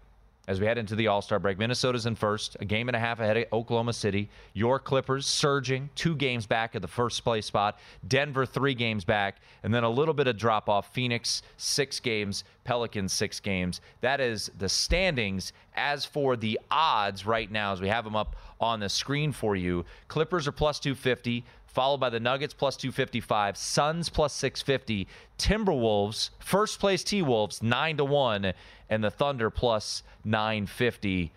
as 0.49 0.59
we 0.59 0.67
head 0.67 0.77
into 0.77 0.97
the 0.97 1.07
All 1.07 1.23
Star 1.23 1.39
break. 1.39 1.59
Minnesota's 1.59 2.07
in 2.07 2.17
first, 2.17 2.57
a 2.61 2.65
game 2.65 2.89
and 2.89 2.97
a 2.97 2.99
half 2.99 3.21
ahead 3.21 3.37
of 3.37 3.45
Oklahoma 3.53 3.93
City. 3.93 4.29
Your 4.55 4.79
Clippers 4.79 5.27
surging, 5.27 5.89
two 5.95 6.17
games 6.17 6.47
back 6.47 6.75
at 6.75 6.83
the 6.83 6.89
first 6.89 7.23
place 7.23 7.47
spot. 7.47 7.79
Denver, 8.09 8.45
three 8.45 8.75
games 8.75 9.05
back. 9.05 9.37
And 9.63 9.73
then 9.73 9.85
a 9.85 9.91
little 9.91 10.15
bit 10.15 10.27
of 10.27 10.37
drop 10.37 10.69
off. 10.69 10.93
Phoenix, 10.93 11.43
six 11.59 12.01
games. 12.01 12.45
Pelicans, 12.65 13.13
six 13.13 13.41
games. 13.41 13.81
That 14.01 14.21
is 14.21 14.51
the 14.59 14.69
standings. 14.69 15.53
As 15.75 16.05
for 16.05 16.37
the 16.37 16.59
odds 16.71 17.25
right 17.25 17.51
now, 17.51 17.73
as 17.73 17.81
we 17.81 17.89
have 17.89 18.05
them 18.05 18.17
up 18.17 18.37
on 18.63 18.81
the 18.81 18.89
screen 18.89 19.33
for 19.33 19.57
you, 19.57 19.85
Clippers 20.09 20.49
are 20.49 20.53
plus 20.53 20.79
250 20.79 21.45
followed 21.73 21.99
by 21.99 22.11
the 22.11 22.21
Nuggets 22.21 22.53
plus 22.53 22.77
255, 22.77 23.57
Suns 23.57 24.09
plus 24.11 24.35
650, 24.35 25.09
Timberwolves, 25.39 26.31
first 26.39 26.79
place 26.79 27.03
T 27.03 27.23
Wolves 27.23 27.63
9 27.63 27.97
to 27.97 28.05
1, 28.05 28.53
and 28.91 29.03
the 29.03 29.11
Thunder 29.11 29.49
plus 29.49 30.03
950. 30.25 31.33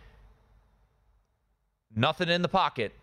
Nothing 1.95 2.30
in 2.30 2.41
the 2.41 2.49
pocket 2.49 2.93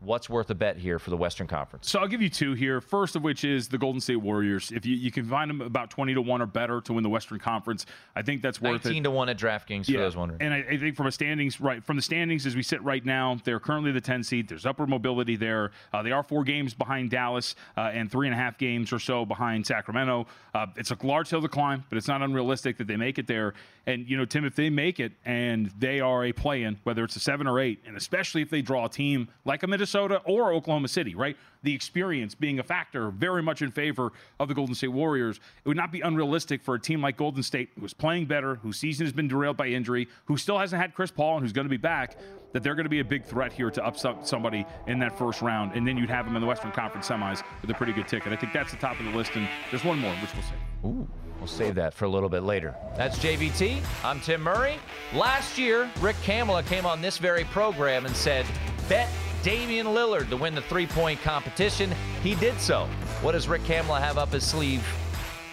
What's 0.00 0.30
worth 0.30 0.48
a 0.50 0.54
bet 0.54 0.76
here 0.76 1.00
for 1.00 1.10
the 1.10 1.16
Western 1.16 1.48
Conference? 1.48 1.90
So 1.90 1.98
I'll 1.98 2.06
give 2.06 2.22
you 2.22 2.28
two 2.28 2.52
here. 2.52 2.80
First 2.80 3.16
of 3.16 3.24
which 3.24 3.42
is 3.42 3.66
the 3.66 3.78
Golden 3.78 4.00
State 4.00 4.16
Warriors. 4.16 4.70
If 4.70 4.86
you, 4.86 4.94
you 4.94 5.10
can 5.10 5.24
find 5.24 5.50
them 5.50 5.60
about 5.60 5.90
20 5.90 6.14
to 6.14 6.22
1 6.22 6.40
or 6.40 6.46
better 6.46 6.80
to 6.82 6.92
win 6.92 7.02
the 7.02 7.08
Western 7.08 7.40
Conference, 7.40 7.84
I 8.14 8.22
think 8.22 8.40
that's 8.40 8.60
worth 8.60 8.84
19 8.84 9.02
it. 9.02 9.04
to 9.04 9.10
1 9.10 9.28
at 9.28 9.36
DraftKings 9.36 9.86
for 9.86 9.92
yeah. 9.92 9.98
those 9.98 10.14
wondering. 10.14 10.40
And 10.40 10.54
I, 10.54 10.58
I, 10.58 10.78
think 10.78 10.94
from 10.94 11.08
a 11.08 11.12
standings, 11.12 11.60
right, 11.60 11.82
from 11.82 11.96
the 11.96 12.02
standings 12.02 12.46
as 12.46 12.54
we 12.54 12.62
sit 12.62 12.80
right 12.84 13.04
now, 13.04 13.40
they're 13.42 13.58
currently 13.58 13.90
the 13.90 14.00
10 14.00 14.22
seed. 14.22 14.48
There's 14.48 14.66
upward 14.66 14.88
mobility 14.88 15.34
there. 15.34 15.72
Uh, 15.92 16.02
they 16.04 16.12
are 16.12 16.22
four 16.22 16.44
games 16.44 16.74
behind 16.74 17.10
Dallas 17.10 17.56
uh, 17.76 17.90
and 17.92 18.08
three 18.08 18.28
and 18.28 18.34
a 18.34 18.38
half 18.38 18.56
games 18.56 18.92
or 18.92 19.00
so 19.00 19.24
behind 19.24 19.66
Sacramento. 19.66 20.28
Uh, 20.54 20.66
it's 20.76 20.92
a 20.92 20.96
large 21.02 21.28
hill 21.28 21.42
to 21.42 21.48
climb, 21.48 21.84
but 21.88 21.98
it's 21.98 22.08
not 22.08 22.22
unrealistic 22.22 22.76
that 22.76 22.86
they 22.86 22.96
make 22.96 23.18
it 23.18 23.26
there. 23.26 23.54
And, 23.88 24.06
you 24.06 24.18
know, 24.18 24.26
Tim, 24.26 24.44
if 24.44 24.54
they 24.54 24.68
make 24.68 25.00
it 25.00 25.12
and 25.24 25.72
they 25.78 25.98
are 25.98 26.26
a 26.26 26.32
play 26.32 26.64
in, 26.64 26.78
whether 26.82 27.02
it's 27.04 27.16
a 27.16 27.20
seven 27.20 27.46
or 27.46 27.58
eight, 27.58 27.82
and 27.86 27.96
especially 27.96 28.42
if 28.42 28.50
they 28.50 28.60
draw 28.60 28.84
a 28.84 28.88
team 28.90 29.28
like 29.46 29.62
a 29.62 29.66
Minnesota 29.66 30.20
or 30.26 30.52
Oklahoma 30.52 30.88
City, 30.88 31.14
right? 31.14 31.38
The 31.62 31.74
experience 31.74 32.34
being 32.34 32.58
a 32.58 32.62
factor 32.62 33.10
very 33.10 33.42
much 33.42 33.62
in 33.62 33.70
favor 33.70 34.12
of 34.38 34.48
the 34.48 34.54
Golden 34.54 34.74
State 34.74 34.88
Warriors. 34.88 35.40
It 35.64 35.68
would 35.68 35.78
not 35.78 35.90
be 35.90 36.02
unrealistic 36.02 36.62
for 36.62 36.74
a 36.74 36.78
team 36.78 37.00
like 37.00 37.16
Golden 37.16 37.42
State, 37.42 37.70
who's 37.80 37.94
playing 37.94 38.26
better, 38.26 38.56
whose 38.56 38.76
season 38.78 39.06
has 39.06 39.14
been 39.14 39.26
derailed 39.26 39.56
by 39.56 39.68
injury, 39.68 40.06
who 40.26 40.36
still 40.36 40.58
hasn't 40.58 40.82
had 40.82 40.94
Chris 40.94 41.10
Paul 41.10 41.38
and 41.38 41.46
who's 41.46 41.54
going 41.54 41.64
to 41.64 41.70
be 41.70 41.78
back, 41.78 42.18
that 42.52 42.62
they're 42.62 42.74
going 42.74 42.84
to 42.84 42.90
be 42.90 43.00
a 43.00 43.04
big 43.04 43.24
threat 43.24 43.54
here 43.54 43.70
to 43.70 43.82
upset 43.82 44.28
somebody 44.28 44.66
in 44.86 44.98
that 44.98 45.16
first 45.16 45.40
round. 45.40 45.72
And 45.72 45.88
then 45.88 45.96
you'd 45.96 46.10
have 46.10 46.26
them 46.26 46.36
in 46.36 46.42
the 46.42 46.46
Western 46.46 46.72
Conference 46.72 47.08
semis 47.08 47.42
with 47.62 47.70
a 47.70 47.74
pretty 47.74 47.94
good 47.94 48.06
ticket. 48.06 48.34
I 48.34 48.36
think 48.36 48.52
that's 48.52 48.70
the 48.70 48.76
top 48.76 49.00
of 49.00 49.06
the 49.06 49.12
list. 49.12 49.34
And 49.34 49.48
there's 49.70 49.82
one 49.82 49.98
more, 49.98 50.12
which 50.16 50.34
we'll 50.34 50.42
see. 50.42 50.58
Ooh. 50.84 51.27
We'll 51.38 51.46
save 51.46 51.76
that 51.76 51.94
for 51.94 52.04
a 52.04 52.08
little 52.08 52.28
bit 52.28 52.42
later. 52.42 52.74
That's 52.96 53.18
JVT. 53.18 53.80
I'm 54.04 54.20
Tim 54.20 54.42
Murray. 54.42 54.78
Last 55.14 55.56
year, 55.56 55.90
Rick 56.00 56.16
Kamla 56.16 56.66
came 56.66 56.84
on 56.84 57.00
this 57.00 57.18
very 57.18 57.44
program 57.44 58.06
and 58.06 58.16
said, 58.16 58.44
bet 58.88 59.08
Damian 59.42 59.86
Lillard 59.86 60.28
to 60.30 60.36
win 60.36 60.54
the 60.54 60.62
three 60.62 60.86
point 60.86 61.20
competition. 61.22 61.94
He 62.22 62.34
did 62.34 62.60
so. 62.60 62.88
What 63.22 63.32
does 63.32 63.48
Rick 63.48 63.62
Kamla 63.62 64.00
have 64.00 64.18
up 64.18 64.30
his 64.30 64.44
sleeve 64.44 64.84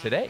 today? 0.01 0.29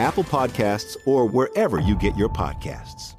Apple 0.00 0.24
Podcasts, 0.24 0.96
or 1.04 1.26
wherever 1.26 1.78
you 1.78 1.94
get 1.94 2.16
your 2.16 2.30
podcasts. 2.30 3.16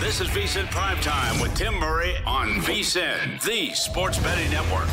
This 0.00 0.22
is 0.22 0.28
VSIN 0.28 0.64
Primetime 0.68 1.42
with 1.42 1.54
Tim 1.54 1.74
Murray 1.74 2.16
on 2.26 2.48
VSIN, 2.62 3.44
the 3.44 3.74
Sports 3.74 4.18
Betting 4.20 4.50
Network. 4.50 4.88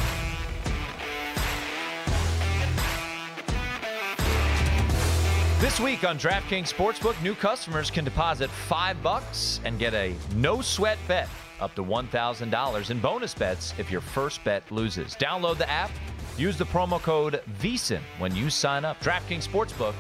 This 5.62 5.80
week 5.80 6.04
on 6.04 6.20
DraftKings 6.20 6.74
Sportsbook, 6.74 7.20
new 7.24 7.34
customers 7.36 7.90
can 7.90 8.04
deposit 8.04 8.50
five 8.50 9.02
bucks 9.02 9.62
and 9.64 9.80
get 9.80 9.94
a 9.94 10.14
no 10.36 10.62
sweat 10.62 10.98
bet 11.08 11.30
up 11.60 11.76
to 11.76 11.84
$1,000 11.84 12.92
in 12.92 13.00
bonus 13.00 13.34
bets 13.34 13.74
if 13.78 13.92
your 13.92 14.02
first 14.02 14.44
bet 14.44 14.70
loses. 14.72 15.16
Download 15.16 15.58
the 15.58 15.70
app, 15.70 15.92
use 16.38 16.58
the 16.58 16.66
promo 16.66 17.02
code 17.02 17.42
VSIN 17.60 18.02
when 18.20 18.36
you 18.36 18.50
sign 18.50 18.86
up. 18.86 19.00
DraftKings 19.02 19.48
Sportsbook, 19.48 19.96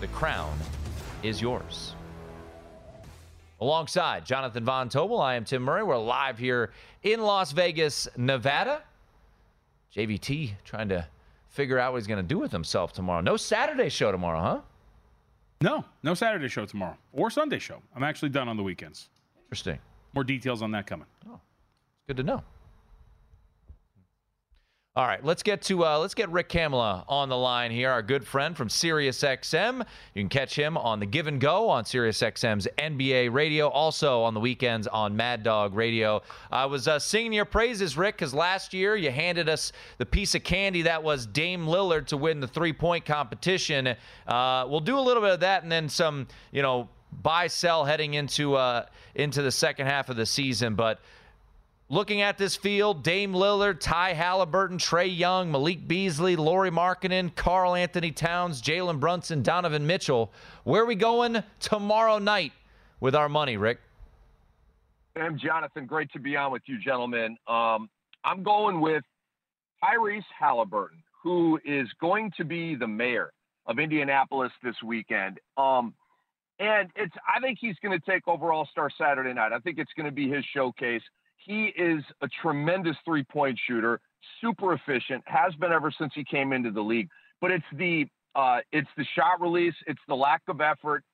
the 0.00 0.08
crown 0.08 0.56
is 1.22 1.40
yours. 1.40 1.94
Alongside 3.60 4.24
Jonathan 4.24 4.64
Von 4.64 4.88
Tobel, 4.88 5.20
I 5.20 5.34
am 5.34 5.44
Tim 5.44 5.62
Murray. 5.62 5.82
We're 5.82 5.96
live 5.98 6.38
here 6.38 6.70
in 7.02 7.20
Las 7.20 7.50
Vegas, 7.50 8.06
Nevada. 8.16 8.82
JVT 9.96 10.52
trying 10.64 10.88
to 10.90 11.06
figure 11.48 11.78
out 11.78 11.92
what 11.92 11.98
he's 11.98 12.06
going 12.06 12.22
to 12.22 12.28
do 12.28 12.38
with 12.38 12.52
himself 12.52 12.92
tomorrow. 12.92 13.20
No 13.20 13.36
Saturday 13.36 13.88
show 13.88 14.12
tomorrow, 14.12 14.40
huh? 14.40 14.60
No, 15.60 15.84
no 16.04 16.14
Saturday 16.14 16.46
show 16.46 16.66
tomorrow 16.66 16.96
or 17.12 17.30
Sunday 17.30 17.58
show. 17.58 17.82
I'm 17.96 18.04
actually 18.04 18.28
done 18.28 18.48
on 18.48 18.56
the 18.56 18.62
weekends. 18.62 19.08
Interesting. 19.46 19.78
More 20.14 20.24
details 20.24 20.62
on 20.62 20.70
that 20.72 20.86
coming. 20.86 21.06
Oh, 21.28 21.40
good 22.06 22.16
to 22.16 22.22
know. 22.22 22.42
All 24.98 25.06
right, 25.06 25.24
let's 25.24 25.44
get 25.44 25.62
to 25.62 25.86
uh, 25.86 25.98
let's 26.00 26.14
get 26.14 26.28
Rick 26.30 26.48
Kamla 26.48 27.04
on 27.06 27.28
the 27.28 27.36
line 27.36 27.70
here, 27.70 27.88
our 27.88 28.02
good 28.02 28.26
friend 28.26 28.56
from 28.56 28.66
SiriusXM. 28.66 29.86
You 30.14 30.22
can 30.22 30.28
catch 30.28 30.56
him 30.56 30.76
on 30.76 30.98
the 30.98 31.06
Give 31.06 31.28
and 31.28 31.40
Go 31.40 31.68
on 31.68 31.84
SiriusXM's 31.84 32.66
NBA 32.76 33.32
Radio, 33.32 33.68
also 33.68 34.22
on 34.22 34.34
the 34.34 34.40
weekends 34.40 34.88
on 34.88 35.14
Mad 35.14 35.44
Dog 35.44 35.76
Radio. 35.76 36.20
I 36.50 36.66
was 36.66 36.88
uh, 36.88 36.98
singing 36.98 37.32
your 37.32 37.44
praises, 37.44 37.96
Rick, 37.96 38.16
because 38.16 38.34
last 38.34 38.74
year 38.74 38.96
you 38.96 39.12
handed 39.12 39.48
us 39.48 39.70
the 39.98 40.06
piece 40.06 40.34
of 40.34 40.42
candy 40.42 40.82
that 40.82 41.00
was 41.00 41.26
Dame 41.26 41.66
Lillard 41.66 42.08
to 42.08 42.16
win 42.16 42.40
the 42.40 42.48
three 42.48 42.72
point 42.72 43.04
competition. 43.04 43.94
Uh, 44.26 44.66
we'll 44.68 44.80
do 44.80 44.98
a 44.98 45.00
little 45.00 45.22
bit 45.22 45.30
of 45.30 45.40
that, 45.40 45.62
and 45.62 45.70
then 45.70 45.88
some, 45.88 46.26
you 46.50 46.62
know, 46.62 46.88
buy 47.12 47.46
sell 47.46 47.84
heading 47.84 48.14
into 48.14 48.54
uh, 48.54 48.86
into 49.14 49.42
the 49.42 49.52
second 49.52 49.86
half 49.86 50.08
of 50.08 50.16
the 50.16 50.26
season, 50.26 50.74
but. 50.74 51.00
Looking 51.90 52.20
at 52.20 52.36
this 52.36 52.54
field, 52.54 53.02
Dame 53.02 53.32
Lillard, 53.32 53.80
Ty 53.80 54.12
Haliburton, 54.12 54.76
Trae 54.76 55.16
Young, 55.16 55.50
Malik 55.50 55.88
Beasley, 55.88 56.36
Lauri 56.36 56.70
Markkanen, 56.70 57.34
Karl-Anthony 57.34 58.10
Towns, 58.10 58.60
Jalen 58.60 59.00
Brunson, 59.00 59.42
Donovan 59.42 59.86
Mitchell. 59.86 60.30
Where 60.64 60.82
are 60.82 60.84
we 60.84 60.96
going 60.96 61.42
tomorrow 61.60 62.18
night 62.18 62.52
with 63.00 63.14
our 63.14 63.30
money, 63.30 63.56
Rick? 63.56 63.80
Sam 65.16 65.38
Jonathan, 65.38 65.86
great 65.86 66.12
to 66.12 66.18
be 66.18 66.36
on 66.36 66.52
with 66.52 66.60
you, 66.66 66.78
gentlemen. 66.78 67.38
Um, 67.48 67.88
I'm 68.22 68.42
going 68.42 68.82
with 68.82 69.02
Tyrese 69.82 70.22
Haliburton, 70.38 71.02
who 71.22 71.58
is 71.64 71.88
going 72.02 72.32
to 72.36 72.44
be 72.44 72.74
the 72.74 72.86
mayor 72.86 73.32
of 73.66 73.78
Indianapolis 73.78 74.52
this 74.62 74.76
weekend. 74.84 75.40
Um, 75.56 75.94
and 76.58 76.90
it's 76.96 77.14
I 77.26 77.40
think 77.40 77.58
he's 77.60 77.76
going 77.82 77.98
to 77.98 78.10
take 78.10 78.26
over 78.26 78.52
All 78.52 78.66
Star 78.70 78.90
Saturday 78.98 79.32
night. 79.32 79.52
I 79.52 79.58
think 79.58 79.78
it's 79.78 79.92
going 79.96 80.06
to 80.06 80.12
be 80.12 80.28
his 80.28 80.44
showcase. 80.54 81.02
He 81.36 81.66
is 81.76 82.02
a 82.20 82.28
tremendous 82.42 82.96
three 83.04 83.24
point 83.24 83.58
shooter, 83.66 84.00
super 84.40 84.74
efficient, 84.74 85.22
has 85.26 85.54
been 85.54 85.72
ever 85.72 85.92
since 85.96 86.12
he 86.14 86.24
came 86.24 86.52
into 86.52 86.70
the 86.70 86.80
league. 86.80 87.08
But 87.40 87.52
it's 87.52 87.64
the 87.72 88.06
uh, 88.34 88.58
it's 88.72 88.88
the 88.96 89.04
shot 89.16 89.40
release, 89.40 89.74
it's 89.86 90.00
the 90.08 90.14
lack 90.14 90.42
of 90.48 90.60
effort. 90.60 91.04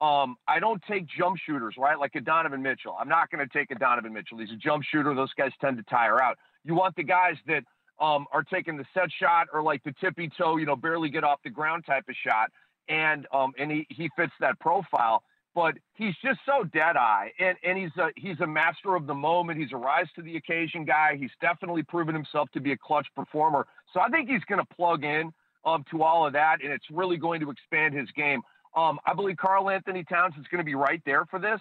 Um, 0.00 0.36
I 0.46 0.60
don't 0.60 0.82
take 0.88 1.06
jump 1.18 1.38
shooters, 1.46 1.74
right? 1.78 1.98
Like 1.98 2.14
a 2.16 2.20
Donovan 2.20 2.62
Mitchell. 2.62 2.96
I'm 3.00 3.08
not 3.08 3.30
going 3.30 3.46
to 3.46 3.58
take 3.58 3.70
a 3.70 3.74
Donovan 3.74 4.12
Mitchell. 4.12 4.38
He's 4.38 4.50
a 4.50 4.56
jump 4.56 4.84
shooter. 4.84 5.14
Those 5.14 5.32
guys 5.38 5.52
tend 5.58 5.78
to 5.78 5.82
tire 5.84 6.20
out. 6.20 6.36
You 6.64 6.74
want 6.74 6.96
the 6.96 7.02
guys 7.02 7.36
that 7.46 7.62
um, 7.98 8.26
are 8.30 8.42
taking 8.42 8.76
the 8.76 8.84
set 8.92 9.08
shot 9.18 9.46
or 9.52 9.62
like 9.62 9.82
the 9.84 9.94
tippy 10.00 10.30
toe, 10.36 10.56
you 10.58 10.66
know, 10.66 10.76
barely 10.76 11.08
get 11.08 11.24
off 11.24 11.40
the 11.44 11.50
ground 11.50 11.84
type 11.86 12.04
of 12.08 12.14
shot. 12.26 12.50
And 12.88 13.26
um, 13.32 13.52
and 13.58 13.70
he, 13.70 13.86
he 13.90 14.10
fits 14.16 14.32
that 14.40 14.58
profile 14.60 15.22
but 15.56 15.74
he's 15.94 16.14
just 16.22 16.38
so 16.44 16.64
dead 16.64 16.98
eye, 16.98 17.32
and 17.40 17.56
and 17.64 17.78
he's 17.78 17.96
a 17.96 18.10
he's 18.14 18.38
a 18.40 18.46
master 18.46 18.94
of 18.94 19.06
the 19.06 19.14
moment. 19.14 19.58
He's 19.58 19.72
a 19.72 19.76
rise 19.76 20.06
to 20.14 20.22
the 20.22 20.36
occasion 20.36 20.84
guy. 20.84 21.16
He's 21.18 21.30
definitely 21.40 21.82
proven 21.82 22.14
himself 22.14 22.50
to 22.52 22.60
be 22.60 22.72
a 22.72 22.76
clutch 22.76 23.06
performer. 23.16 23.66
So 23.94 24.00
I 24.00 24.08
think 24.10 24.28
he's 24.28 24.44
going 24.44 24.60
to 24.60 24.74
plug 24.76 25.02
in 25.02 25.32
um, 25.64 25.82
to 25.90 26.02
all 26.02 26.26
of 26.26 26.34
that, 26.34 26.62
and 26.62 26.70
it's 26.70 26.84
really 26.90 27.16
going 27.16 27.40
to 27.40 27.50
expand 27.50 27.94
his 27.94 28.10
game. 28.10 28.42
Um, 28.76 29.00
I 29.06 29.14
believe 29.14 29.38
Karl-Anthony 29.38 30.04
Towns 30.04 30.34
is 30.38 30.44
going 30.50 30.58
to 30.58 30.64
be 30.64 30.74
right 30.74 31.00
there 31.06 31.24
for 31.24 31.38
this. 31.38 31.60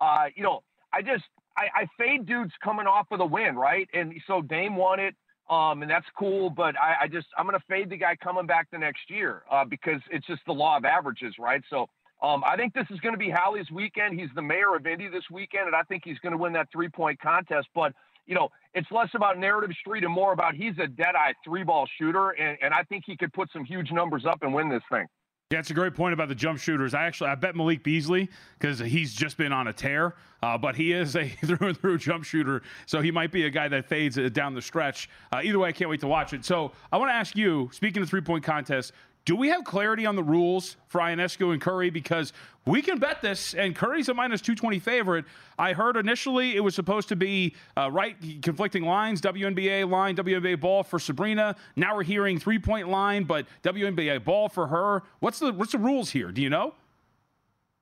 Uh, 0.00 0.24
you 0.34 0.42
know, 0.42 0.64
I 0.92 1.02
just 1.02 1.22
I, 1.56 1.68
I 1.82 1.86
fade 1.96 2.26
dudes 2.26 2.52
coming 2.62 2.88
off 2.88 3.06
of 3.12 3.20
the 3.20 3.26
win, 3.26 3.54
right? 3.54 3.88
And 3.94 4.12
so 4.26 4.42
Dame 4.42 4.74
won 4.74 4.98
it. 4.98 5.14
Um, 5.48 5.82
and 5.82 5.90
that's 5.90 6.06
cool, 6.18 6.50
but 6.50 6.74
I, 6.76 7.04
I 7.04 7.08
just 7.08 7.28
I'm 7.38 7.46
going 7.46 7.58
to 7.58 7.64
fade 7.68 7.88
the 7.88 7.96
guy 7.96 8.16
coming 8.16 8.46
back 8.46 8.68
the 8.72 8.78
next 8.78 9.08
year 9.08 9.42
uh, 9.50 9.64
because 9.64 10.00
it's 10.10 10.26
just 10.26 10.40
the 10.44 10.52
law 10.52 10.76
of 10.76 10.84
averages, 10.84 11.34
right? 11.38 11.62
So 11.70 11.88
um, 12.22 12.42
I 12.44 12.56
think 12.56 12.74
this 12.74 12.86
is 12.90 12.98
going 13.00 13.14
to 13.14 13.18
be 13.18 13.30
Hallie's 13.30 13.70
weekend. 13.70 14.18
He's 14.18 14.30
the 14.34 14.42
mayor 14.42 14.74
of 14.74 14.86
Indy 14.86 15.08
this 15.08 15.24
weekend, 15.30 15.66
and 15.66 15.76
I 15.76 15.82
think 15.82 16.02
he's 16.04 16.18
going 16.18 16.32
to 16.32 16.38
win 16.38 16.52
that 16.54 16.68
three 16.72 16.88
point 16.88 17.20
contest. 17.20 17.68
But, 17.74 17.92
you 18.26 18.34
know, 18.34 18.48
it's 18.74 18.90
less 18.90 19.10
about 19.14 19.38
narrative 19.38 19.70
street 19.80 20.02
and 20.02 20.12
more 20.12 20.32
about 20.32 20.54
he's 20.54 20.74
a 20.82 20.86
dead 20.88 21.14
eye 21.14 21.34
three 21.44 21.62
ball 21.62 21.86
shooter, 21.98 22.30
and, 22.30 22.58
and 22.60 22.74
I 22.74 22.82
think 22.82 23.04
he 23.06 23.16
could 23.16 23.32
put 23.32 23.48
some 23.52 23.64
huge 23.64 23.92
numbers 23.92 24.24
up 24.26 24.42
and 24.42 24.52
win 24.52 24.68
this 24.68 24.82
thing. 24.90 25.06
Yeah, 25.52 25.60
it's 25.60 25.70
a 25.70 25.74
great 25.74 25.94
point 25.94 26.12
about 26.12 26.26
the 26.26 26.34
jump 26.34 26.58
shooters. 26.58 26.92
I 26.92 27.04
actually 27.04 27.30
I 27.30 27.36
bet 27.36 27.54
Malik 27.54 27.84
Beasley 27.84 28.28
because 28.58 28.80
he's 28.80 29.14
just 29.14 29.36
been 29.36 29.52
on 29.52 29.68
a 29.68 29.72
tear, 29.72 30.16
uh, 30.42 30.58
but 30.58 30.74
he 30.74 30.92
is 30.92 31.14
a 31.14 31.28
through 31.44 31.68
and 31.68 31.78
through 31.78 31.98
jump 31.98 32.24
shooter, 32.24 32.62
so 32.84 33.00
he 33.00 33.12
might 33.12 33.30
be 33.30 33.44
a 33.44 33.50
guy 33.50 33.68
that 33.68 33.88
fades 33.88 34.18
down 34.32 34.54
the 34.54 34.60
stretch. 34.60 35.08
Uh, 35.32 35.42
either 35.44 35.60
way, 35.60 35.68
I 35.68 35.72
can't 35.72 35.88
wait 35.88 36.00
to 36.00 36.08
watch 36.08 36.32
it. 36.32 36.44
So 36.44 36.72
I 36.90 36.96
want 36.96 37.10
to 37.10 37.14
ask 37.14 37.36
you, 37.36 37.70
speaking 37.72 38.02
of 38.02 38.08
three 38.08 38.22
point 38.22 38.42
contest, 38.42 38.90
do 39.26 39.34
we 39.34 39.48
have 39.48 39.64
clarity 39.64 40.06
on 40.06 40.14
the 40.14 40.22
rules 40.22 40.76
for 40.86 41.00
Ionescu 41.00 41.52
and 41.52 41.60
Curry? 41.60 41.90
Because 41.90 42.32
we 42.64 42.80
can 42.80 42.98
bet 42.98 43.20
this, 43.20 43.54
and 43.54 43.74
Curry's 43.74 44.08
a 44.08 44.14
minus 44.14 44.40
220 44.40 44.78
favorite. 44.78 45.24
I 45.58 45.72
heard 45.72 45.96
initially 45.96 46.54
it 46.54 46.60
was 46.60 46.76
supposed 46.76 47.08
to 47.08 47.16
be 47.16 47.54
uh, 47.76 47.90
right 47.90 48.16
conflicting 48.40 48.84
lines, 48.84 49.20
WNBA 49.20 49.90
line, 49.90 50.16
WNBA 50.16 50.60
ball 50.60 50.84
for 50.84 51.00
Sabrina. 51.00 51.56
Now 51.74 51.96
we're 51.96 52.04
hearing 52.04 52.38
three 52.38 52.60
point 52.60 52.88
line, 52.88 53.24
but 53.24 53.46
WNBA 53.64 54.24
ball 54.24 54.48
for 54.48 54.68
her. 54.68 55.02
What's 55.18 55.40
the 55.40 55.52
what's 55.52 55.72
the 55.72 55.78
rules 55.78 56.10
here? 56.10 56.30
Do 56.30 56.40
you 56.40 56.48
know? 56.48 56.74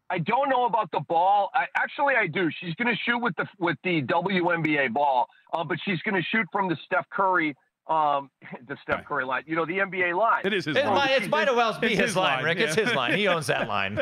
I 0.08 0.18
don't 0.18 0.48
know 0.48 0.64
about 0.66 0.90
the 0.92 1.00
ball. 1.00 1.50
I, 1.54 1.64
actually, 1.74 2.14
I 2.14 2.26
do. 2.26 2.50
She's 2.60 2.74
going 2.74 2.88
to 2.88 2.96
shoot 3.04 3.18
with 3.18 3.36
the 3.36 3.46
with 3.58 3.76
the 3.84 4.00
WNBA 4.02 4.94
ball, 4.94 5.28
uh, 5.52 5.62
but 5.62 5.76
she's 5.84 6.00
going 6.00 6.14
to 6.14 6.22
shoot 6.22 6.46
from 6.52 6.68
the 6.68 6.76
Steph 6.86 7.08
Curry 7.10 7.54
um, 7.86 8.30
the 8.68 8.76
Steph 8.82 9.04
Curry 9.04 9.24
line. 9.24 9.44
You 9.46 9.56
know, 9.56 9.66
the 9.66 9.78
NBA 9.78 10.16
line. 10.18 10.42
It 10.44 10.52
is 10.52 10.64
his 10.64 10.76
it 10.76 10.84
line. 10.84 10.94
Might, 10.94 11.22
it 11.22 11.30
might 11.30 11.48
as 11.48 11.54
well 11.54 11.78
be 11.78 11.90
his, 11.90 11.98
his 11.98 12.16
line, 12.16 12.36
line, 12.36 12.44
Rick. 12.44 12.58
Yeah. 12.58 12.64
It's 12.64 12.74
his 12.74 12.94
line. 12.94 13.16
He 13.16 13.28
owns 13.28 13.46
that 13.46 13.68
line. 13.74 13.98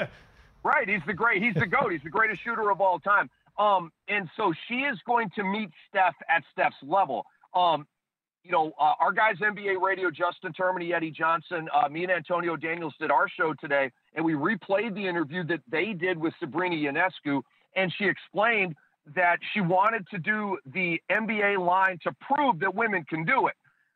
right. 0.62 0.88
He's 0.88 1.02
the 1.06 1.14
great. 1.14 1.42
He's 1.42 1.54
the 1.54 1.66
goat. 1.66 1.92
He's 1.92 2.02
the 2.02 2.10
greatest 2.10 2.42
shooter 2.42 2.70
of 2.70 2.80
all 2.80 2.98
time. 2.98 3.30
Um, 3.58 3.92
and 4.08 4.28
so 4.36 4.52
she 4.68 4.76
is 4.76 4.98
going 5.06 5.30
to 5.36 5.44
meet 5.44 5.70
Steph 5.88 6.14
at 6.28 6.42
Steph's 6.52 6.76
level. 6.82 7.26
Um, 7.54 7.86
you 8.44 8.50
know, 8.50 8.72
uh, 8.80 8.94
our 8.98 9.12
guys, 9.12 9.36
NBA 9.40 9.80
radio, 9.80 10.10
Justin 10.10 10.52
Termine, 10.52 10.92
Eddie 10.92 11.12
Johnson, 11.12 11.68
uh, 11.72 11.88
me 11.88 12.02
and 12.02 12.10
Antonio 12.12 12.56
Daniels 12.56 12.94
did 12.98 13.10
our 13.10 13.28
show 13.28 13.54
today, 13.54 13.90
and 14.14 14.24
we 14.24 14.32
replayed 14.32 14.94
the 14.94 15.06
interview 15.06 15.44
that 15.44 15.60
they 15.70 15.92
did 15.92 16.18
with 16.18 16.34
Sabrina 16.40 16.74
Ionescu, 16.74 17.42
and 17.76 17.92
she 17.96 18.06
explained 18.06 18.74
that 19.14 19.38
she 19.52 19.60
wanted 19.60 20.06
to 20.10 20.18
do 20.18 20.58
the 20.66 21.00
NBA 21.10 21.64
line 21.64 21.98
to 22.02 22.12
prove 22.20 22.58
that 22.60 22.74
women 22.74 23.04
can 23.08 23.24
do 23.24 23.46
it 23.46 23.54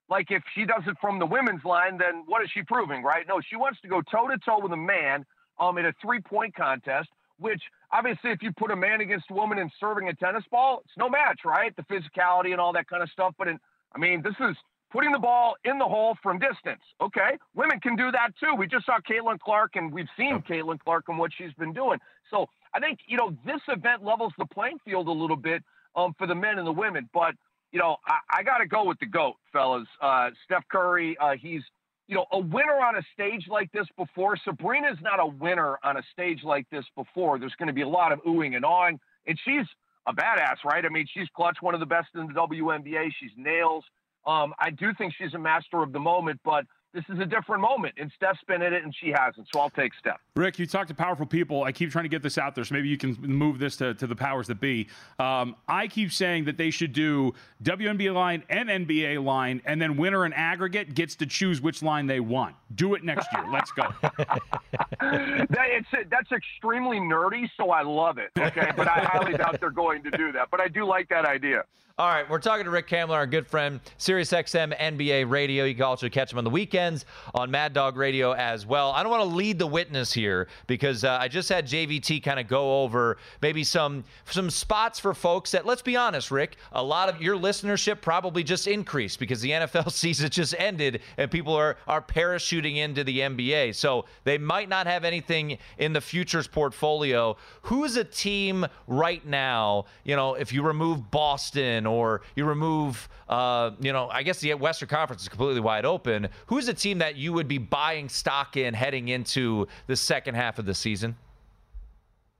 like 0.08 0.30
if 0.30 0.42
she 0.54 0.64
does 0.64 0.82
it 0.86 0.96
from 1.00 1.18
the 1.18 1.26
women's 1.26 1.64
line, 1.64 1.98
then 1.98 2.22
what 2.26 2.42
is 2.42 2.50
she 2.52 2.62
proving, 2.62 3.02
right? 3.02 3.26
No, 3.28 3.40
she 3.48 3.56
wants 3.56 3.80
to 3.80 3.88
go 3.88 4.02
toe 4.02 4.28
to 4.28 4.38
toe 4.38 4.60
with 4.60 4.72
a 4.72 4.76
man 4.76 5.24
um, 5.58 5.78
in 5.78 5.86
a 5.86 5.92
three 6.00 6.20
point 6.20 6.54
contest, 6.54 7.08
which 7.38 7.62
obviously, 7.92 8.30
if 8.30 8.42
you 8.42 8.52
put 8.52 8.70
a 8.70 8.76
man 8.76 9.00
against 9.00 9.26
a 9.30 9.34
woman 9.34 9.58
in 9.58 9.70
serving 9.80 10.08
a 10.08 10.14
tennis 10.14 10.44
ball, 10.50 10.82
it's 10.84 10.94
no 10.96 11.08
match, 11.08 11.40
right? 11.44 11.74
The 11.76 11.82
physicality 11.82 12.52
and 12.52 12.60
all 12.60 12.72
that 12.74 12.88
kind 12.88 13.02
of 13.02 13.10
stuff. 13.10 13.34
But 13.38 13.48
in, 13.48 13.58
I 13.94 13.98
mean, 13.98 14.22
this 14.22 14.34
is 14.40 14.56
putting 14.92 15.12
the 15.12 15.18
ball 15.18 15.56
in 15.64 15.78
the 15.78 15.84
hole 15.84 16.16
from 16.22 16.38
distance. 16.38 16.82
Okay, 17.00 17.36
women 17.54 17.80
can 17.80 17.96
do 17.96 18.10
that 18.12 18.30
too. 18.38 18.54
We 18.56 18.66
just 18.66 18.86
saw 18.86 18.98
Caitlin 19.00 19.40
Clark, 19.40 19.72
and 19.74 19.92
we've 19.92 20.08
seen 20.16 20.42
Caitlin 20.48 20.78
Clark 20.78 21.04
and 21.08 21.18
what 21.18 21.32
she's 21.36 21.52
been 21.54 21.72
doing. 21.72 21.98
So 22.30 22.46
I 22.74 22.80
think 22.80 23.00
you 23.06 23.16
know 23.16 23.36
this 23.44 23.60
event 23.68 24.04
levels 24.04 24.32
the 24.38 24.46
playing 24.46 24.78
field 24.84 25.08
a 25.08 25.12
little 25.12 25.36
bit 25.36 25.62
um, 25.96 26.14
for 26.18 26.26
the 26.26 26.34
men 26.34 26.58
and 26.58 26.66
the 26.66 26.72
women, 26.72 27.08
but 27.12 27.34
you 27.72 27.78
know, 27.78 27.96
I, 28.06 28.40
I 28.40 28.42
got 28.42 28.58
to 28.58 28.66
go 28.66 28.84
with 28.84 28.98
the 29.00 29.06
GOAT, 29.06 29.34
fellas. 29.52 29.88
Uh, 30.00 30.30
Steph 30.44 30.64
Curry, 30.70 31.16
uh, 31.20 31.34
he's, 31.40 31.62
you 32.08 32.14
know, 32.14 32.26
a 32.32 32.38
winner 32.38 32.80
on 32.80 32.96
a 32.96 33.02
stage 33.12 33.46
like 33.48 33.70
this 33.72 33.86
before. 33.96 34.36
Sabrina's 34.44 34.98
not 35.02 35.20
a 35.20 35.26
winner 35.26 35.78
on 35.82 35.96
a 35.96 36.02
stage 36.12 36.40
like 36.44 36.68
this 36.70 36.84
before. 36.96 37.38
There's 37.38 37.54
going 37.58 37.68
to 37.68 37.72
be 37.72 37.82
a 37.82 37.88
lot 37.88 38.12
of 38.12 38.22
oohing 38.24 38.54
and 38.56 38.64
awing. 38.64 39.00
And 39.26 39.38
she's 39.44 39.66
a 40.06 40.12
badass, 40.12 40.64
right? 40.64 40.84
I 40.84 40.88
mean, 40.88 41.06
she's 41.12 41.28
clutch, 41.34 41.58
one 41.60 41.74
of 41.74 41.80
the 41.80 41.86
best 41.86 42.08
in 42.14 42.28
the 42.28 42.32
WNBA. 42.32 43.10
She's 43.20 43.32
nails. 43.36 43.84
Um, 44.26 44.54
I 44.58 44.70
do 44.70 44.92
think 44.94 45.14
she's 45.16 45.34
a 45.34 45.38
master 45.38 45.82
of 45.82 45.92
the 45.92 46.00
moment, 46.00 46.40
but 46.44 46.64
this 46.96 47.04
is 47.10 47.20
a 47.20 47.26
different 47.26 47.60
moment. 47.60 47.94
And 47.98 48.10
Steph's 48.16 48.40
been 48.48 48.62
in 48.62 48.72
it, 48.72 48.82
and 48.82 48.94
she 48.98 49.10
hasn't. 49.10 49.46
So 49.52 49.60
I'll 49.60 49.70
take 49.70 49.92
Steph. 50.00 50.18
Rick, 50.34 50.58
you 50.58 50.66
talk 50.66 50.88
to 50.88 50.94
powerful 50.94 51.26
people. 51.26 51.62
I 51.62 51.70
keep 51.70 51.90
trying 51.90 52.04
to 52.04 52.08
get 52.08 52.22
this 52.22 52.38
out 52.38 52.54
there, 52.54 52.64
so 52.64 52.74
maybe 52.74 52.88
you 52.88 52.96
can 52.96 53.16
move 53.20 53.58
this 53.58 53.76
to, 53.76 53.92
to 53.94 54.06
the 54.06 54.16
powers 54.16 54.46
that 54.46 54.60
be. 54.60 54.88
Um, 55.18 55.56
I 55.68 55.86
keep 55.88 56.10
saying 56.10 56.46
that 56.46 56.56
they 56.56 56.70
should 56.70 56.94
do 56.94 57.34
WNBA 57.62 58.14
line 58.14 58.42
and 58.48 58.70
NBA 58.70 59.22
line, 59.22 59.60
and 59.66 59.80
then 59.80 59.98
winner 59.98 60.24
and 60.24 60.32
aggregate 60.34 60.94
gets 60.94 61.14
to 61.16 61.26
choose 61.26 61.60
which 61.60 61.82
line 61.82 62.06
they 62.06 62.20
want. 62.20 62.56
Do 62.74 62.94
it 62.94 63.04
next 63.04 63.28
year. 63.34 63.44
Let's 63.52 63.70
go. 63.72 63.88
that, 64.02 65.48
it's, 65.50 65.88
that's 66.10 66.32
extremely 66.32 66.98
nerdy, 66.98 67.48
so 67.58 67.70
I 67.70 67.82
love 67.82 68.16
it. 68.16 68.30
Okay, 68.38 68.72
but 68.74 68.88
I 68.88 69.00
highly 69.00 69.36
doubt 69.36 69.60
they're 69.60 69.70
going 69.70 70.02
to 70.04 70.10
do 70.10 70.32
that. 70.32 70.48
But 70.50 70.60
I 70.60 70.68
do 70.68 70.86
like 70.86 71.10
that 71.10 71.26
idea. 71.26 71.64
All 71.98 72.08
right, 72.08 72.28
we're 72.28 72.40
talking 72.40 72.66
to 72.66 72.70
Rick 72.70 72.88
Kamla, 72.88 73.12
our 73.12 73.26
good 73.26 73.46
friend, 73.46 73.80
SiriusXM 73.98 74.78
NBA 74.78 75.30
Radio. 75.30 75.64
You 75.64 75.74
can 75.74 75.84
also 75.84 76.10
catch 76.10 76.30
him 76.30 76.36
on 76.36 76.44
the 76.44 76.50
weekends 76.50 77.06
on 77.34 77.50
Mad 77.50 77.72
Dog 77.72 77.96
Radio 77.96 78.32
as 78.32 78.66
well. 78.66 78.90
I 78.90 79.02
don't 79.02 79.10
want 79.10 79.22
to 79.22 79.34
lead 79.34 79.58
the 79.58 79.66
witness 79.66 80.12
here 80.12 80.46
because 80.66 81.04
uh, 81.04 81.16
I 81.18 81.28
just 81.28 81.48
had 81.48 81.66
JVT 81.66 82.22
kind 82.22 82.38
of 82.38 82.48
go 82.48 82.82
over 82.82 83.16
maybe 83.40 83.64
some 83.64 84.04
some 84.26 84.50
spots 84.50 84.98
for 85.00 85.14
folks 85.14 85.52
that, 85.52 85.64
let's 85.64 85.80
be 85.80 85.96
honest, 85.96 86.30
Rick, 86.30 86.56
a 86.72 86.82
lot 86.82 87.08
of 87.08 87.22
your 87.22 87.34
listenership 87.34 88.02
probably 88.02 88.44
just 88.44 88.66
increased 88.66 89.18
because 89.18 89.40
the 89.40 89.50
NFL 89.52 89.90
season 89.90 90.28
just 90.28 90.54
ended 90.58 91.00
and 91.16 91.30
people 91.30 91.54
are 91.54 91.78
are 91.88 92.02
parachuting 92.02 92.76
into 92.76 93.04
the 93.04 93.20
NBA. 93.20 93.74
So 93.74 94.04
they 94.24 94.36
might 94.36 94.68
not 94.68 94.86
have 94.86 95.04
anything 95.04 95.56
in 95.78 95.94
the 95.94 96.02
futures 96.02 96.46
portfolio. 96.46 97.38
Who's 97.62 97.96
a 97.96 98.04
team 98.04 98.66
right 98.86 99.24
now? 99.24 99.86
You 100.04 100.14
know, 100.14 100.34
if 100.34 100.52
you 100.52 100.62
remove 100.62 101.10
Boston 101.10 101.85
or 101.86 102.22
you 102.34 102.44
remove, 102.44 103.08
uh, 103.28 103.70
you 103.80 103.92
know, 103.92 104.08
I 104.08 104.22
guess 104.22 104.40
the 104.40 104.54
Western 104.54 104.88
Conference 104.88 105.22
is 105.22 105.28
completely 105.28 105.60
wide 105.60 105.84
open. 105.84 106.28
Who's 106.46 106.68
a 106.68 106.74
team 106.74 106.98
that 106.98 107.16
you 107.16 107.32
would 107.32 107.48
be 107.48 107.58
buying 107.58 108.08
stock 108.08 108.56
in 108.56 108.74
heading 108.74 109.08
into 109.08 109.66
the 109.86 109.96
second 109.96 110.34
half 110.34 110.58
of 110.58 110.66
the 110.66 110.74
season? 110.74 111.16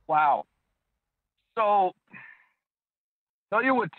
Wow. 0.09 0.45
So, 1.57 1.93
tell 3.51 3.63
you 3.63 3.75
what, 3.75 3.91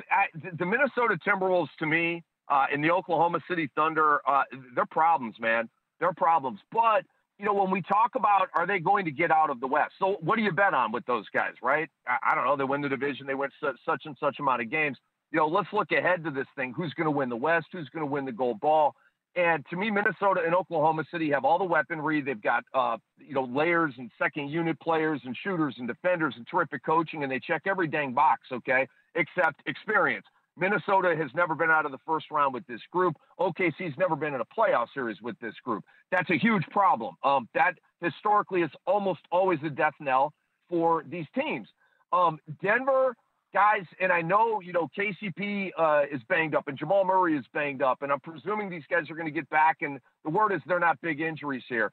the 0.57 0.65
Minnesota 0.65 1.17
Timberwolves 1.27 1.69
to 1.79 1.85
me 1.85 2.23
uh, 2.49 2.65
and 2.71 2.83
the 2.83 2.91
Oklahoma 2.91 3.39
City 3.49 3.69
Thunder, 3.75 4.21
uh, 4.27 4.43
they're 4.75 4.85
problems, 4.85 5.35
man. 5.39 5.69
They're 5.99 6.13
problems. 6.13 6.59
But 6.71 7.03
you 7.39 7.45
know, 7.45 7.53
when 7.53 7.69
we 7.69 7.81
talk 7.83 8.15
about 8.15 8.49
are 8.55 8.65
they 8.65 8.79
going 8.79 9.05
to 9.05 9.11
get 9.11 9.31
out 9.31 9.49
of 9.49 9.59
the 9.59 9.67
West? 9.67 9.93
So, 9.99 10.17
what 10.21 10.37
do 10.37 10.41
you 10.43 10.51
bet 10.51 10.73
on 10.73 10.91
with 10.91 11.05
those 11.05 11.25
guys, 11.29 11.53
right? 11.61 11.89
I, 12.07 12.31
I 12.31 12.35
don't 12.35 12.45
know. 12.45 12.55
They 12.55 12.63
win 12.63 12.81
the 12.81 12.89
division. 12.89 13.27
They 13.27 13.35
win 13.35 13.49
such, 13.61 13.75
such 13.85 14.03
and 14.05 14.15
such 14.19 14.39
amount 14.39 14.61
of 14.61 14.71
games 14.71 14.97
you 15.31 15.37
know, 15.37 15.47
let's 15.47 15.69
look 15.73 15.91
ahead 15.91 16.23
to 16.23 16.31
this 16.31 16.47
thing. 16.55 16.73
Who's 16.75 16.93
going 16.93 17.05
to 17.05 17.11
win 17.11 17.29
the 17.29 17.35
West? 17.35 17.67
Who's 17.71 17.89
going 17.89 18.05
to 18.05 18.11
win 18.11 18.25
the 18.25 18.31
gold 18.31 18.59
ball? 18.59 18.95
And 19.35 19.63
to 19.69 19.75
me, 19.75 19.91
Minnesota 19.91 20.41
and 20.43 20.55
Oklahoma 20.55 21.03
City 21.11 21.29
have 21.29 21.45
all 21.45 21.59
the 21.59 21.65
weaponry. 21.65 22.21
They've 22.21 22.41
got, 22.41 22.63
uh, 22.73 22.97
you 23.19 23.35
know, 23.35 23.43
layers 23.43 23.93
and 23.97 24.09
second 24.17 24.49
unit 24.49 24.79
players 24.79 25.21
and 25.25 25.37
shooters 25.43 25.75
and 25.77 25.87
defenders 25.87 26.33
and 26.37 26.47
terrific 26.49 26.83
coaching, 26.83 27.21
and 27.21 27.31
they 27.31 27.39
check 27.39 27.63
every 27.67 27.87
dang 27.87 28.13
box, 28.13 28.41
okay, 28.51 28.87
except 29.13 29.61
experience. 29.67 30.25
Minnesota 30.57 31.15
has 31.15 31.29
never 31.35 31.53
been 31.53 31.69
out 31.69 31.85
of 31.85 31.91
the 31.91 31.99
first 32.05 32.31
round 32.31 32.51
with 32.51 32.65
this 32.65 32.81
group. 32.91 33.15
OKC's 33.39 33.95
never 33.99 34.15
been 34.15 34.33
in 34.33 34.41
a 34.41 34.45
playoff 34.45 34.87
series 34.91 35.21
with 35.21 35.37
this 35.39 35.53
group. 35.63 35.83
That's 36.11 36.29
a 36.31 36.37
huge 36.37 36.63
problem. 36.71 37.15
Um, 37.23 37.47
that 37.53 37.73
historically 38.01 38.63
is 38.63 38.71
almost 38.87 39.19
always 39.31 39.59
the 39.61 39.69
death 39.69 39.93
knell 39.99 40.33
for 40.67 41.03
these 41.07 41.27
teams. 41.35 41.67
Um, 42.11 42.39
Denver 42.63 43.15
guys, 43.53 43.85
and 43.99 44.11
I 44.11 44.21
know, 44.21 44.59
you 44.61 44.73
know, 44.73 44.89
KCP 44.97 45.71
uh, 45.77 46.03
is 46.11 46.21
banged 46.29 46.55
up 46.55 46.67
and 46.67 46.77
Jamal 46.77 47.05
Murray 47.05 47.37
is 47.37 47.45
banged 47.53 47.81
up, 47.81 48.01
and 48.01 48.11
I'm 48.11 48.19
presuming 48.19 48.69
these 48.69 48.83
guys 48.89 49.09
are 49.09 49.15
going 49.15 49.27
to 49.27 49.31
get 49.31 49.49
back. 49.49 49.77
And 49.81 49.99
the 50.23 50.31
word 50.31 50.53
is 50.53 50.61
they're 50.67 50.79
not 50.79 50.99
big 51.01 51.21
injuries 51.21 51.63
here. 51.67 51.91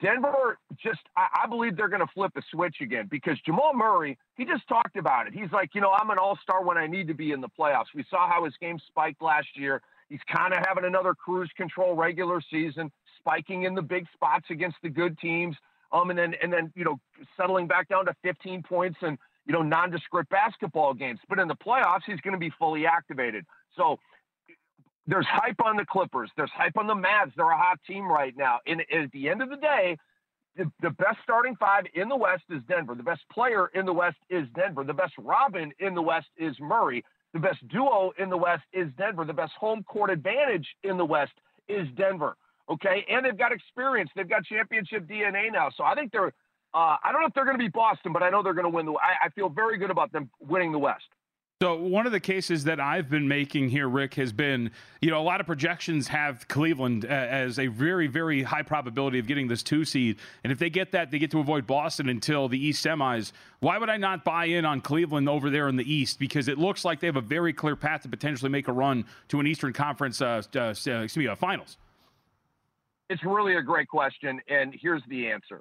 Denver 0.00 0.58
just, 0.82 1.00
I, 1.16 1.42
I 1.44 1.46
believe 1.48 1.76
they're 1.76 1.88
going 1.88 2.06
to 2.06 2.12
flip 2.14 2.32
a 2.36 2.42
switch 2.52 2.76
again 2.80 3.08
because 3.10 3.38
Jamal 3.44 3.72
Murray, 3.74 4.18
he 4.36 4.44
just 4.44 4.66
talked 4.68 4.96
about 4.96 5.26
it. 5.26 5.34
He's 5.34 5.50
like, 5.52 5.70
you 5.74 5.80
know, 5.80 5.90
I'm 5.92 6.10
an 6.10 6.18
all 6.18 6.38
star 6.42 6.64
when 6.64 6.78
I 6.78 6.86
need 6.86 7.08
to 7.08 7.14
be 7.14 7.32
in 7.32 7.40
the 7.40 7.48
playoffs. 7.48 7.86
We 7.94 8.04
saw 8.08 8.28
how 8.28 8.44
his 8.44 8.54
game 8.60 8.78
spiked 8.86 9.20
last 9.22 9.48
year. 9.56 9.82
He's 10.08 10.20
kind 10.32 10.52
of 10.52 10.60
having 10.66 10.84
another 10.84 11.14
cruise 11.14 11.50
control 11.56 11.94
regular 11.94 12.40
season, 12.50 12.90
spiking 13.18 13.64
in 13.64 13.74
the 13.74 13.82
big 13.82 14.06
spots 14.12 14.46
against 14.50 14.76
the 14.82 14.88
good 14.90 15.18
teams. 15.18 15.56
Um, 15.92 16.10
and 16.10 16.18
then, 16.18 16.34
and 16.40 16.52
then, 16.52 16.72
you 16.76 16.84
know, 16.84 17.00
settling 17.36 17.66
back 17.66 17.88
down 17.88 18.06
to 18.06 18.14
15 18.22 18.62
points 18.62 18.98
and 19.02 19.18
you 19.50 19.56
know, 19.56 19.62
nondescript 19.62 20.30
basketball 20.30 20.94
games. 20.94 21.18
But 21.28 21.40
in 21.40 21.48
the 21.48 21.56
playoffs, 21.56 22.02
he's 22.06 22.20
going 22.20 22.34
to 22.34 22.38
be 22.38 22.52
fully 22.56 22.86
activated. 22.86 23.44
So 23.76 23.98
there's 25.08 25.26
hype 25.28 25.60
on 25.64 25.76
the 25.76 25.84
Clippers. 25.84 26.30
There's 26.36 26.52
hype 26.54 26.76
on 26.76 26.86
the 26.86 26.94
Mavs. 26.94 27.32
They're 27.36 27.50
a 27.50 27.58
hot 27.58 27.80
team 27.84 28.06
right 28.06 28.32
now. 28.36 28.60
And 28.68 28.80
at 28.80 29.10
the 29.10 29.28
end 29.28 29.42
of 29.42 29.50
the 29.50 29.56
day, 29.56 29.96
the, 30.56 30.70
the 30.82 30.90
best 30.90 31.16
starting 31.24 31.56
five 31.56 31.82
in 31.94 32.08
the 32.08 32.14
West 32.14 32.44
is 32.48 32.62
Denver. 32.68 32.94
The 32.94 33.02
best 33.02 33.22
player 33.32 33.72
in 33.74 33.86
the 33.86 33.92
West 33.92 34.18
is 34.28 34.46
Denver. 34.54 34.84
The 34.84 34.94
best 34.94 35.14
Robin 35.18 35.72
in 35.80 35.96
the 35.96 36.02
West 36.02 36.28
is 36.38 36.54
Murray. 36.60 37.02
The 37.34 37.40
best 37.40 37.66
duo 37.66 38.12
in 38.20 38.30
the 38.30 38.36
West 38.36 38.62
is 38.72 38.86
Denver. 38.96 39.24
The 39.24 39.32
best 39.32 39.54
home 39.58 39.82
court 39.82 40.10
advantage 40.10 40.68
in 40.84 40.96
the 40.96 41.04
West 41.04 41.32
is 41.68 41.88
Denver. 41.96 42.36
Okay. 42.70 43.04
And 43.10 43.26
they've 43.26 43.36
got 43.36 43.50
experience. 43.50 44.10
They've 44.14 44.30
got 44.30 44.44
championship 44.44 45.08
DNA 45.08 45.52
now. 45.52 45.70
So 45.76 45.82
I 45.82 45.96
think 45.96 46.12
they're 46.12 46.32
uh, 46.72 46.96
I 47.02 47.10
don't 47.12 47.20
know 47.20 47.26
if 47.26 47.34
they're 47.34 47.44
going 47.44 47.58
to 47.58 47.62
be 47.62 47.68
Boston, 47.68 48.12
but 48.12 48.22
I 48.22 48.30
know 48.30 48.42
they're 48.42 48.54
going 48.54 48.64
to 48.64 48.70
win 48.70 48.86
the. 48.86 48.92
I, 48.92 49.26
I 49.26 49.28
feel 49.30 49.48
very 49.48 49.78
good 49.78 49.90
about 49.90 50.12
them 50.12 50.30
winning 50.40 50.72
the 50.72 50.78
West. 50.78 51.06
So 51.62 51.76
one 51.76 52.06
of 52.06 52.12
the 52.12 52.20
cases 52.20 52.64
that 52.64 52.80
I've 52.80 53.10
been 53.10 53.28
making 53.28 53.68
here, 53.68 53.86
Rick, 53.86 54.14
has 54.14 54.32
been, 54.32 54.70
you 55.02 55.10
know, 55.10 55.20
a 55.20 55.22
lot 55.22 55.40
of 55.40 55.46
projections 55.46 56.08
have 56.08 56.48
Cleveland 56.48 57.04
uh, 57.04 57.08
as 57.08 57.58
a 57.58 57.66
very, 57.66 58.06
very 58.06 58.42
high 58.42 58.62
probability 58.62 59.18
of 59.18 59.26
getting 59.26 59.46
this 59.46 59.62
two 59.62 59.84
seed. 59.84 60.16
And 60.42 60.54
if 60.54 60.58
they 60.58 60.70
get 60.70 60.92
that, 60.92 61.10
they 61.10 61.18
get 61.18 61.30
to 61.32 61.38
avoid 61.38 61.66
Boston 61.66 62.08
until 62.08 62.48
the 62.48 62.58
East 62.58 62.82
semis. 62.82 63.32
Why 63.58 63.76
would 63.76 63.90
I 63.90 63.98
not 63.98 64.24
buy 64.24 64.46
in 64.46 64.64
on 64.64 64.80
Cleveland 64.80 65.28
over 65.28 65.50
there 65.50 65.68
in 65.68 65.76
the 65.76 65.92
East? 65.92 66.18
Because 66.18 66.48
it 66.48 66.56
looks 66.56 66.82
like 66.82 66.98
they 66.98 67.08
have 67.08 67.16
a 67.16 67.20
very 67.20 67.52
clear 67.52 67.76
path 67.76 68.04
to 68.04 68.08
potentially 68.08 68.50
make 68.50 68.66
a 68.68 68.72
run 68.72 69.04
to 69.28 69.38
an 69.38 69.46
Eastern 69.46 69.74
Conference, 69.74 70.22
uh, 70.22 70.40
uh, 70.56 70.70
excuse 70.70 71.14
me, 71.14 71.26
uh, 71.26 71.34
finals. 71.34 71.76
It's 73.10 73.22
really 73.22 73.56
a 73.56 73.62
great 73.62 73.88
question, 73.88 74.40
and 74.48 74.74
here's 74.80 75.02
the 75.10 75.28
answer 75.30 75.60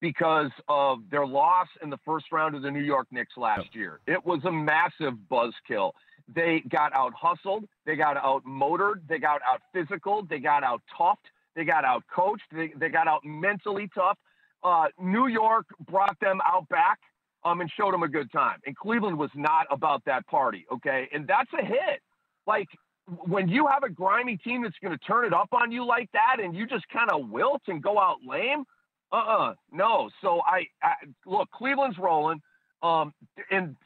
because 0.00 0.50
of 0.68 0.98
their 1.10 1.26
loss 1.26 1.66
in 1.82 1.90
the 1.90 1.98
first 2.04 2.26
round 2.30 2.54
of 2.54 2.62
the 2.62 2.70
New 2.70 2.82
York 2.82 3.08
Knicks 3.10 3.36
last 3.36 3.74
year. 3.74 4.00
It 4.06 4.24
was 4.24 4.40
a 4.44 4.52
massive 4.52 5.14
buzzkill. 5.30 5.92
They 6.32 6.62
got 6.68 6.92
out 6.94 7.12
hustled, 7.14 7.64
they 7.86 7.96
got 7.96 8.16
out 8.16 8.44
motored, 8.44 9.02
they 9.08 9.18
got 9.18 9.40
out 9.48 9.62
physical, 9.72 10.22
they 10.28 10.38
got 10.38 10.62
out 10.62 10.82
toughed, 10.96 11.16
they 11.56 11.64
got 11.64 11.84
out 11.84 12.04
coached, 12.14 12.44
they, 12.52 12.72
they 12.76 12.90
got 12.90 13.08
out 13.08 13.24
mentally 13.24 13.88
tough. 13.94 14.18
Uh, 14.62 14.86
New 15.00 15.28
York 15.28 15.66
brought 15.88 16.18
them 16.20 16.40
out 16.44 16.68
back 16.68 16.98
um, 17.44 17.60
and 17.60 17.70
showed 17.76 17.94
them 17.94 18.02
a 18.02 18.08
good 18.08 18.30
time. 18.30 18.58
And 18.66 18.76
Cleveland 18.76 19.18
was 19.18 19.30
not 19.34 19.66
about 19.70 20.04
that 20.04 20.26
party, 20.26 20.66
okay? 20.70 21.08
And 21.12 21.26
that's 21.26 21.50
a 21.58 21.64
hit. 21.64 22.02
Like, 22.46 22.68
when 23.06 23.48
you 23.48 23.66
have 23.66 23.82
a 23.84 23.88
grimy 23.88 24.36
team 24.36 24.62
that's 24.62 24.76
going 24.82 24.96
to 24.96 25.04
turn 25.04 25.24
it 25.24 25.32
up 25.32 25.48
on 25.52 25.72
you 25.72 25.86
like 25.86 26.10
that 26.12 26.44
and 26.44 26.54
you 26.54 26.66
just 26.66 26.86
kind 26.90 27.10
of 27.10 27.30
wilt 27.30 27.62
and 27.66 27.82
go 27.82 27.98
out 27.98 28.18
lame– 28.24 28.64
uh-uh, 29.12 29.54
no. 29.72 30.10
So 30.22 30.40
I, 30.46 30.66
I 30.82 30.94
look, 31.26 31.50
Cleveland's 31.50 31.98
rolling, 31.98 32.40
um, 32.82 33.12
and 33.50 33.76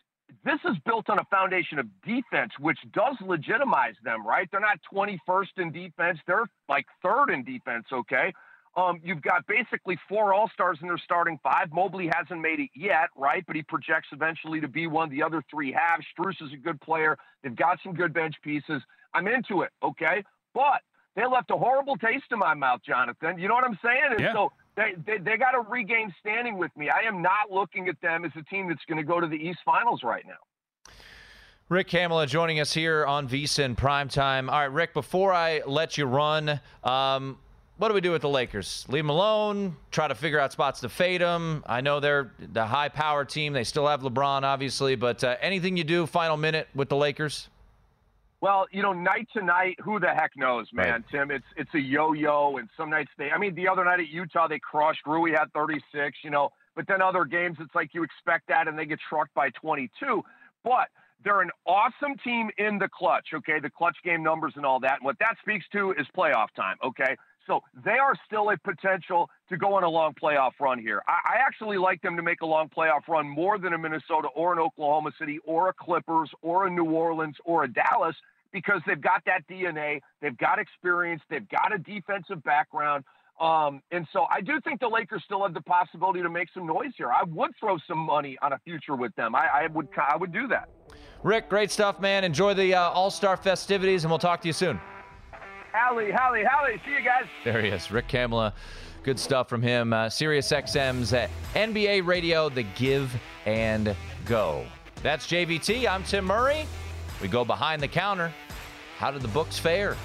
this 0.44 0.58
is 0.64 0.76
built 0.84 1.08
on 1.10 1.18
a 1.18 1.24
foundation 1.30 1.78
of 1.78 1.86
defense, 2.02 2.52
which 2.58 2.78
does 2.92 3.16
legitimize 3.20 3.94
them, 4.02 4.26
right? 4.26 4.48
They're 4.50 4.60
not 4.60 4.78
21st 4.92 5.58
in 5.58 5.72
defense; 5.72 6.18
they're 6.26 6.46
like 6.68 6.86
third 7.02 7.30
in 7.30 7.44
defense. 7.44 7.86
Okay. 7.92 8.32
Um, 8.74 9.00
you've 9.04 9.20
got 9.20 9.46
basically 9.46 9.98
four 10.08 10.32
All 10.32 10.48
Stars 10.54 10.78
in 10.80 10.88
their 10.88 10.98
starting 10.98 11.38
five. 11.42 11.70
Mobley 11.72 12.10
hasn't 12.14 12.40
made 12.40 12.58
it 12.58 12.70
yet, 12.74 13.10
right? 13.14 13.44
But 13.46 13.56
he 13.56 13.62
projects 13.62 14.08
eventually 14.12 14.62
to 14.62 14.68
be 14.68 14.86
one. 14.86 15.10
The 15.10 15.22
other 15.22 15.44
three 15.50 15.72
have. 15.72 16.00
Strus 16.16 16.40
is 16.40 16.52
a 16.54 16.56
good 16.56 16.80
player. 16.80 17.18
They've 17.42 17.54
got 17.54 17.78
some 17.84 17.92
good 17.92 18.14
bench 18.14 18.34
pieces. 18.42 18.80
I'm 19.12 19.28
into 19.28 19.60
it, 19.60 19.70
okay? 19.82 20.24
But 20.54 20.80
they 21.16 21.26
left 21.26 21.50
a 21.50 21.56
horrible 21.56 21.96
taste 21.96 22.24
in 22.30 22.38
my 22.38 22.54
mouth, 22.54 22.80
Jonathan. 22.86 23.38
You 23.38 23.48
know 23.48 23.54
what 23.54 23.64
I'm 23.64 23.78
saying? 23.84 24.08
And 24.12 24.20
yeah. 24.20 24.32
so 24.32 24.52
they, 24.76 24.94
they, 25.06 25.18
they 25.18 25.36
got 25.36 25.52
to 25.52 25.60
regain 25.60 26.14
standing 26.20 26.58
with 26.58 26.70
me. 26.76 26.88
I 26.88 27.06
am 27.06 27.22
not 27.22 27.50
looking 27.50 27.88
at 27.88 28.00
them 28.00 28.24
as 28.24 28.32
a 28.36 28.42
team 28.42 28.68
that's 28.68 28.84
going 28.88 28.98
to 28.98 29.04
go 29.04 29.20
to 29.20 29.26
the 29.26 29.36
East 29.36 29.58
Finals 29.64 30.02
right 30.02 30.24
now. 30.26 30.94
Rick 31.68 31.88
Kamla 31.88 32.26
joining 32.26 32.60
us 32.60 32.74
here 32.74 33.06
on 33.06 33.28
VSIN 33.28 33.76
Primetime. 33.76 34.50
All 34.50 34.58
right, 34.58 34.72
Rick, 34.72 34.92
before 34.92 35.32
I 35.32 35.62
let 35.66 35.96
you 35.96 36.04
run, 36.04 36.60
um, 36.84 37.38
what 37.78 37.88
do 37.88 37.94
we 37.94 38.00
do 38.00 38.12
with 38.12 38.22
the 38.22 38.28
Lakers? 38.28 38.84
Leave 38.88 39.04
them 39.04 39.10
alone? 39.10 39.76
Try 39.90 40.06
to 40.06 40.14
figure 40.14 40.38
out 40.38 40.52
spots 40.52 40.80
to 40.80 40.88
fade 40.88 41.20
them? 41.20 41.62
I 41.66 41.80
know 41.80 41.98
they're 41.98 42.32
the 42.38 42.66
high 42.66 42.90
power 42.90 43.24
team. 43.24 43.54
They 43.54 43.64
still 43.64 43.86
have 43.86 44.02
LeBron, 44.02 44.42
obviously, 44.42 44.96
but 44.96 45.24
uh, 45.24 45.36
anything 45.40 45.76
you 45.76 45.84
do 45.84 46.06
final 46.06 46.36
minute 46.36 46.68
with 46.74 46.88
the 46.88 46.96
Lakers? 46.96 47.48
Well, 48.42 48.66
you 48.72 48.82
know, 48.82 48.92
night 48.92 49.28
to 49.36 49.42
night, 49.42 49.76
who 49.84 50.00
the 50.00 50.08
heck 50.08 50.32
knows, 50.36 50.66
man, 50.72 50.90
right. 50.90 51.04
Tim? 51.12 51.30
It's 51.30 51.46
it's 51.56 51.72
a 51.74 51.80
yo-yo, 51.80 52.56
and 52.56 52.68
some 52.76 52.90
nights 52.90 53.12
they. 53.16 53.30
I 53.30 53.38
mean, 53.38 53.54
the 53.54 53.68
other 53.68 53.84
night 53.84 54.00
at 54.00 54.08
Utah, 54.08 54.48
they 54.48 54.58
crushed. 54.58 55.06
Rui 55.06 55.30
had 55.30 55.52
36, 55.54 56.18
you 56.24 56.30
know, 56.30 56.50
but 56.74 56.88
then 56.88 57.00
other 57.00 57.24
games, 57.24 57.58
it's 57.60 57.74
like 57.76 57.94
you 57.94 58.02
expect 58.02 58.48
that, 58.48 58.66
and 58.66 58.76
they 58.76 58.84
get 58.84 58.98
trucked 59.08 59.32
by 59.32 59.50
22. 59.50 60.24
But 60.64 60.88
they're 61.24 61.40
an 61.40 61.52
awesome 61.66 62.16
team 62.24 62.50
in 62.58 62.78
the 62.78 62.88
clutch. 62.88 63.28
Okay, 63.32 63.60
the 63.60 63.70
clutch 63.70 63.96
game 64.04 64.24
numbers 64.24 64.54
and 64.56 64.66
all 64.66 64.80
that. 64.80 64.94
And 64.94 65.04
what 65.04 65.20
that 65.20 65.36
speaks 65.40 65.64
to 65.74 65.92
is 65.92 66.08
playoff 66.16 66.48
time. 66.56 66.78
Okay, 66.82 67.16
So 67.46 67.60
they 67.84 67.98
are 67.98 68.14
still 68.26 68.50
a 68.50 68.56
potential 68.58 69.30
to 69.50 69.56
go 69.56 69.74
on 69.74 69.84
a 69.84 69.88
long 69.88 70.14
playoff 70.20 70.52
run 70.60 70.80
here. 70.80 71.00
I, 71.06 71.36
I, 71.36 71.46
actually 71.46 71.78
like 71.78 72.02
them 72.02 72.16
to 72.16 72.22
make 72.22 72.40
a 72.40 72.46
long 72.46 72.68
playoff 72.76 73.06
run 73.08 73.28
more 73.28 73.58
than 73.58 73.72
a 73.72 73.78
Minnesota 73.78 74.28
or 74.34 74.52
an 74.52 74.58
Oklahoma 74.58 75.12
City 75.16 75.38
or 75.44 75.68
a 75.68 75.72
Clippers 75.72 76.30
or 76.40 76.66
a 76.66 76.70
New 76.70 76.90
Orleans 76.90 77.36
or 77.44 77.62
a 77.64 77.72
Dallas 77.72 78.16
because 78.52 78.80
they've 78.86 79.00
got 79.00 79.22
that 79.26 79.46
DNA, 79.48 80.00
they've 80.20 80.36
got 80.36 80.58
experience, 80.58 81.22
they've 81.30 81.48
got 81.48 81.74
a 81.74 81.78
defensive 81.78 82.42
background. 82.42 83.04
Um, 83.40 83.82
and 83.90 84.06
so 84.12 84.26
I 84.30 84.40
do 84.40 84.60
think 84.60 84.80
the 84.80 84.88
Lakers 84.88 85.22
still 85.24 85.42
have 85.42 85.54
the 85.54 85.62
possibility 85.62 86.22
to 86.22 86.30
make 86.30 86.48
some 86.54 86.66
noise 86.66 86.92
here. 86.96 87.10
I 87.10 87.24
would 87.24 87.50
throw 87.58 87.76
some 87.88 87.98
money 87.98 88.36
on 88.42 88.52
a 88.52 88.58
future 88.58 88.94
with 88.94 89.14
them. 89.16 89.34
I, 89.34 89.48
I 89.64 89.66
would 89.68 89.88
I 89.96 90.16
would 90.16 90.32
do 90.32 90.46
that. 90.48 90.68
Rick, 91.22 91.48
great 91.48 91.70
stuff, 91.70 91.98
man. 91.98 92.24
Enjoy 92.24 92.54
the 92.54 92.74
uh, 92.74 92.90
All 92.90 93.10
Star 93.10 93.36
festivities, 93.36 94.04
and 94.04 94.10
we'll 94.10 94.18
talk 94.18 94.40
to 94.42 94.48
you 94.48 94.52
soon. 94.52 94.78
Hallie, 95.72 96.10
Hallie, 96.12 96.44
Hallie. 96.44 96.80
See 96.84 96.92
you 96.92 97.02
guys. 97.02 97.24
There 97.44 97.62
he 97.62 97.68
is, 97.68 97.90
Rick 97.90 98.08
Kamla. 98.08 98.52
Good 99.02 99.18
stuff 99.18 99.48
from 99.48 99.62
him. 99.62 99.92
Uh, 99.92 100.08
Sirius 100.08 100.52
XM's 100.52 101.12
uh, 101.12 101.26
NBA 101.54 102.06
Radio, 102.06 102.48
the 102.48 102.62
give 102.62 103.12
and 103.46 103.96
go. 104.26 104.64
That's 105.02 105.26
JVT. 105.26 105.88
I'm 105.90 106.04
Tim 106.04 106.26
Murray. 106.26 106.66
We 107.22 107.28
go 107.28 107.44
behind 107.44 107.80
the 107.80 107.88
counter. 107.88 108.34
How 108.98 109.12
did 109.12 109.22
the 109.22 109.28
books 109.28 109.56
fare 109.56 109.96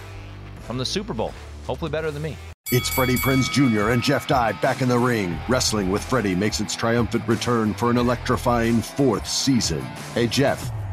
from 0.62 0.78
the 0.78 0.86
Super 0.86 1.14
Bowl? 1.14 1.34
Hopefully 1.66 1.90
better 1.90 2.12
than 2.12 2.22
me. 2.22 2.38
It's 2.72 2.90
Freddie 2.90 3.16
Prinze 3.16 3.52
Jr. 3.52 3.90
and 3.90 4.04
Jeff 4.04 4.28
Dye 4.28 4.52
back 4.62 4.82
in 4.82 4.88
the 4.88 5.00
ring. 5.00 5.38
Wrestling 5.50 5.90
with 5.90 6.04
Freddie 6.04 6.36
makes 6.36 6.60
its 6.60 6.76
triumphant 6.76 7.28
return 7.28 7.74
for 7.74 7.90
an 7.90 7.98
electrifying 7.98 8.82
fourth 8.82 9.28
season. 9.28 9.82
Hey, 10.14 10.28
Jeff. 10.28 10.72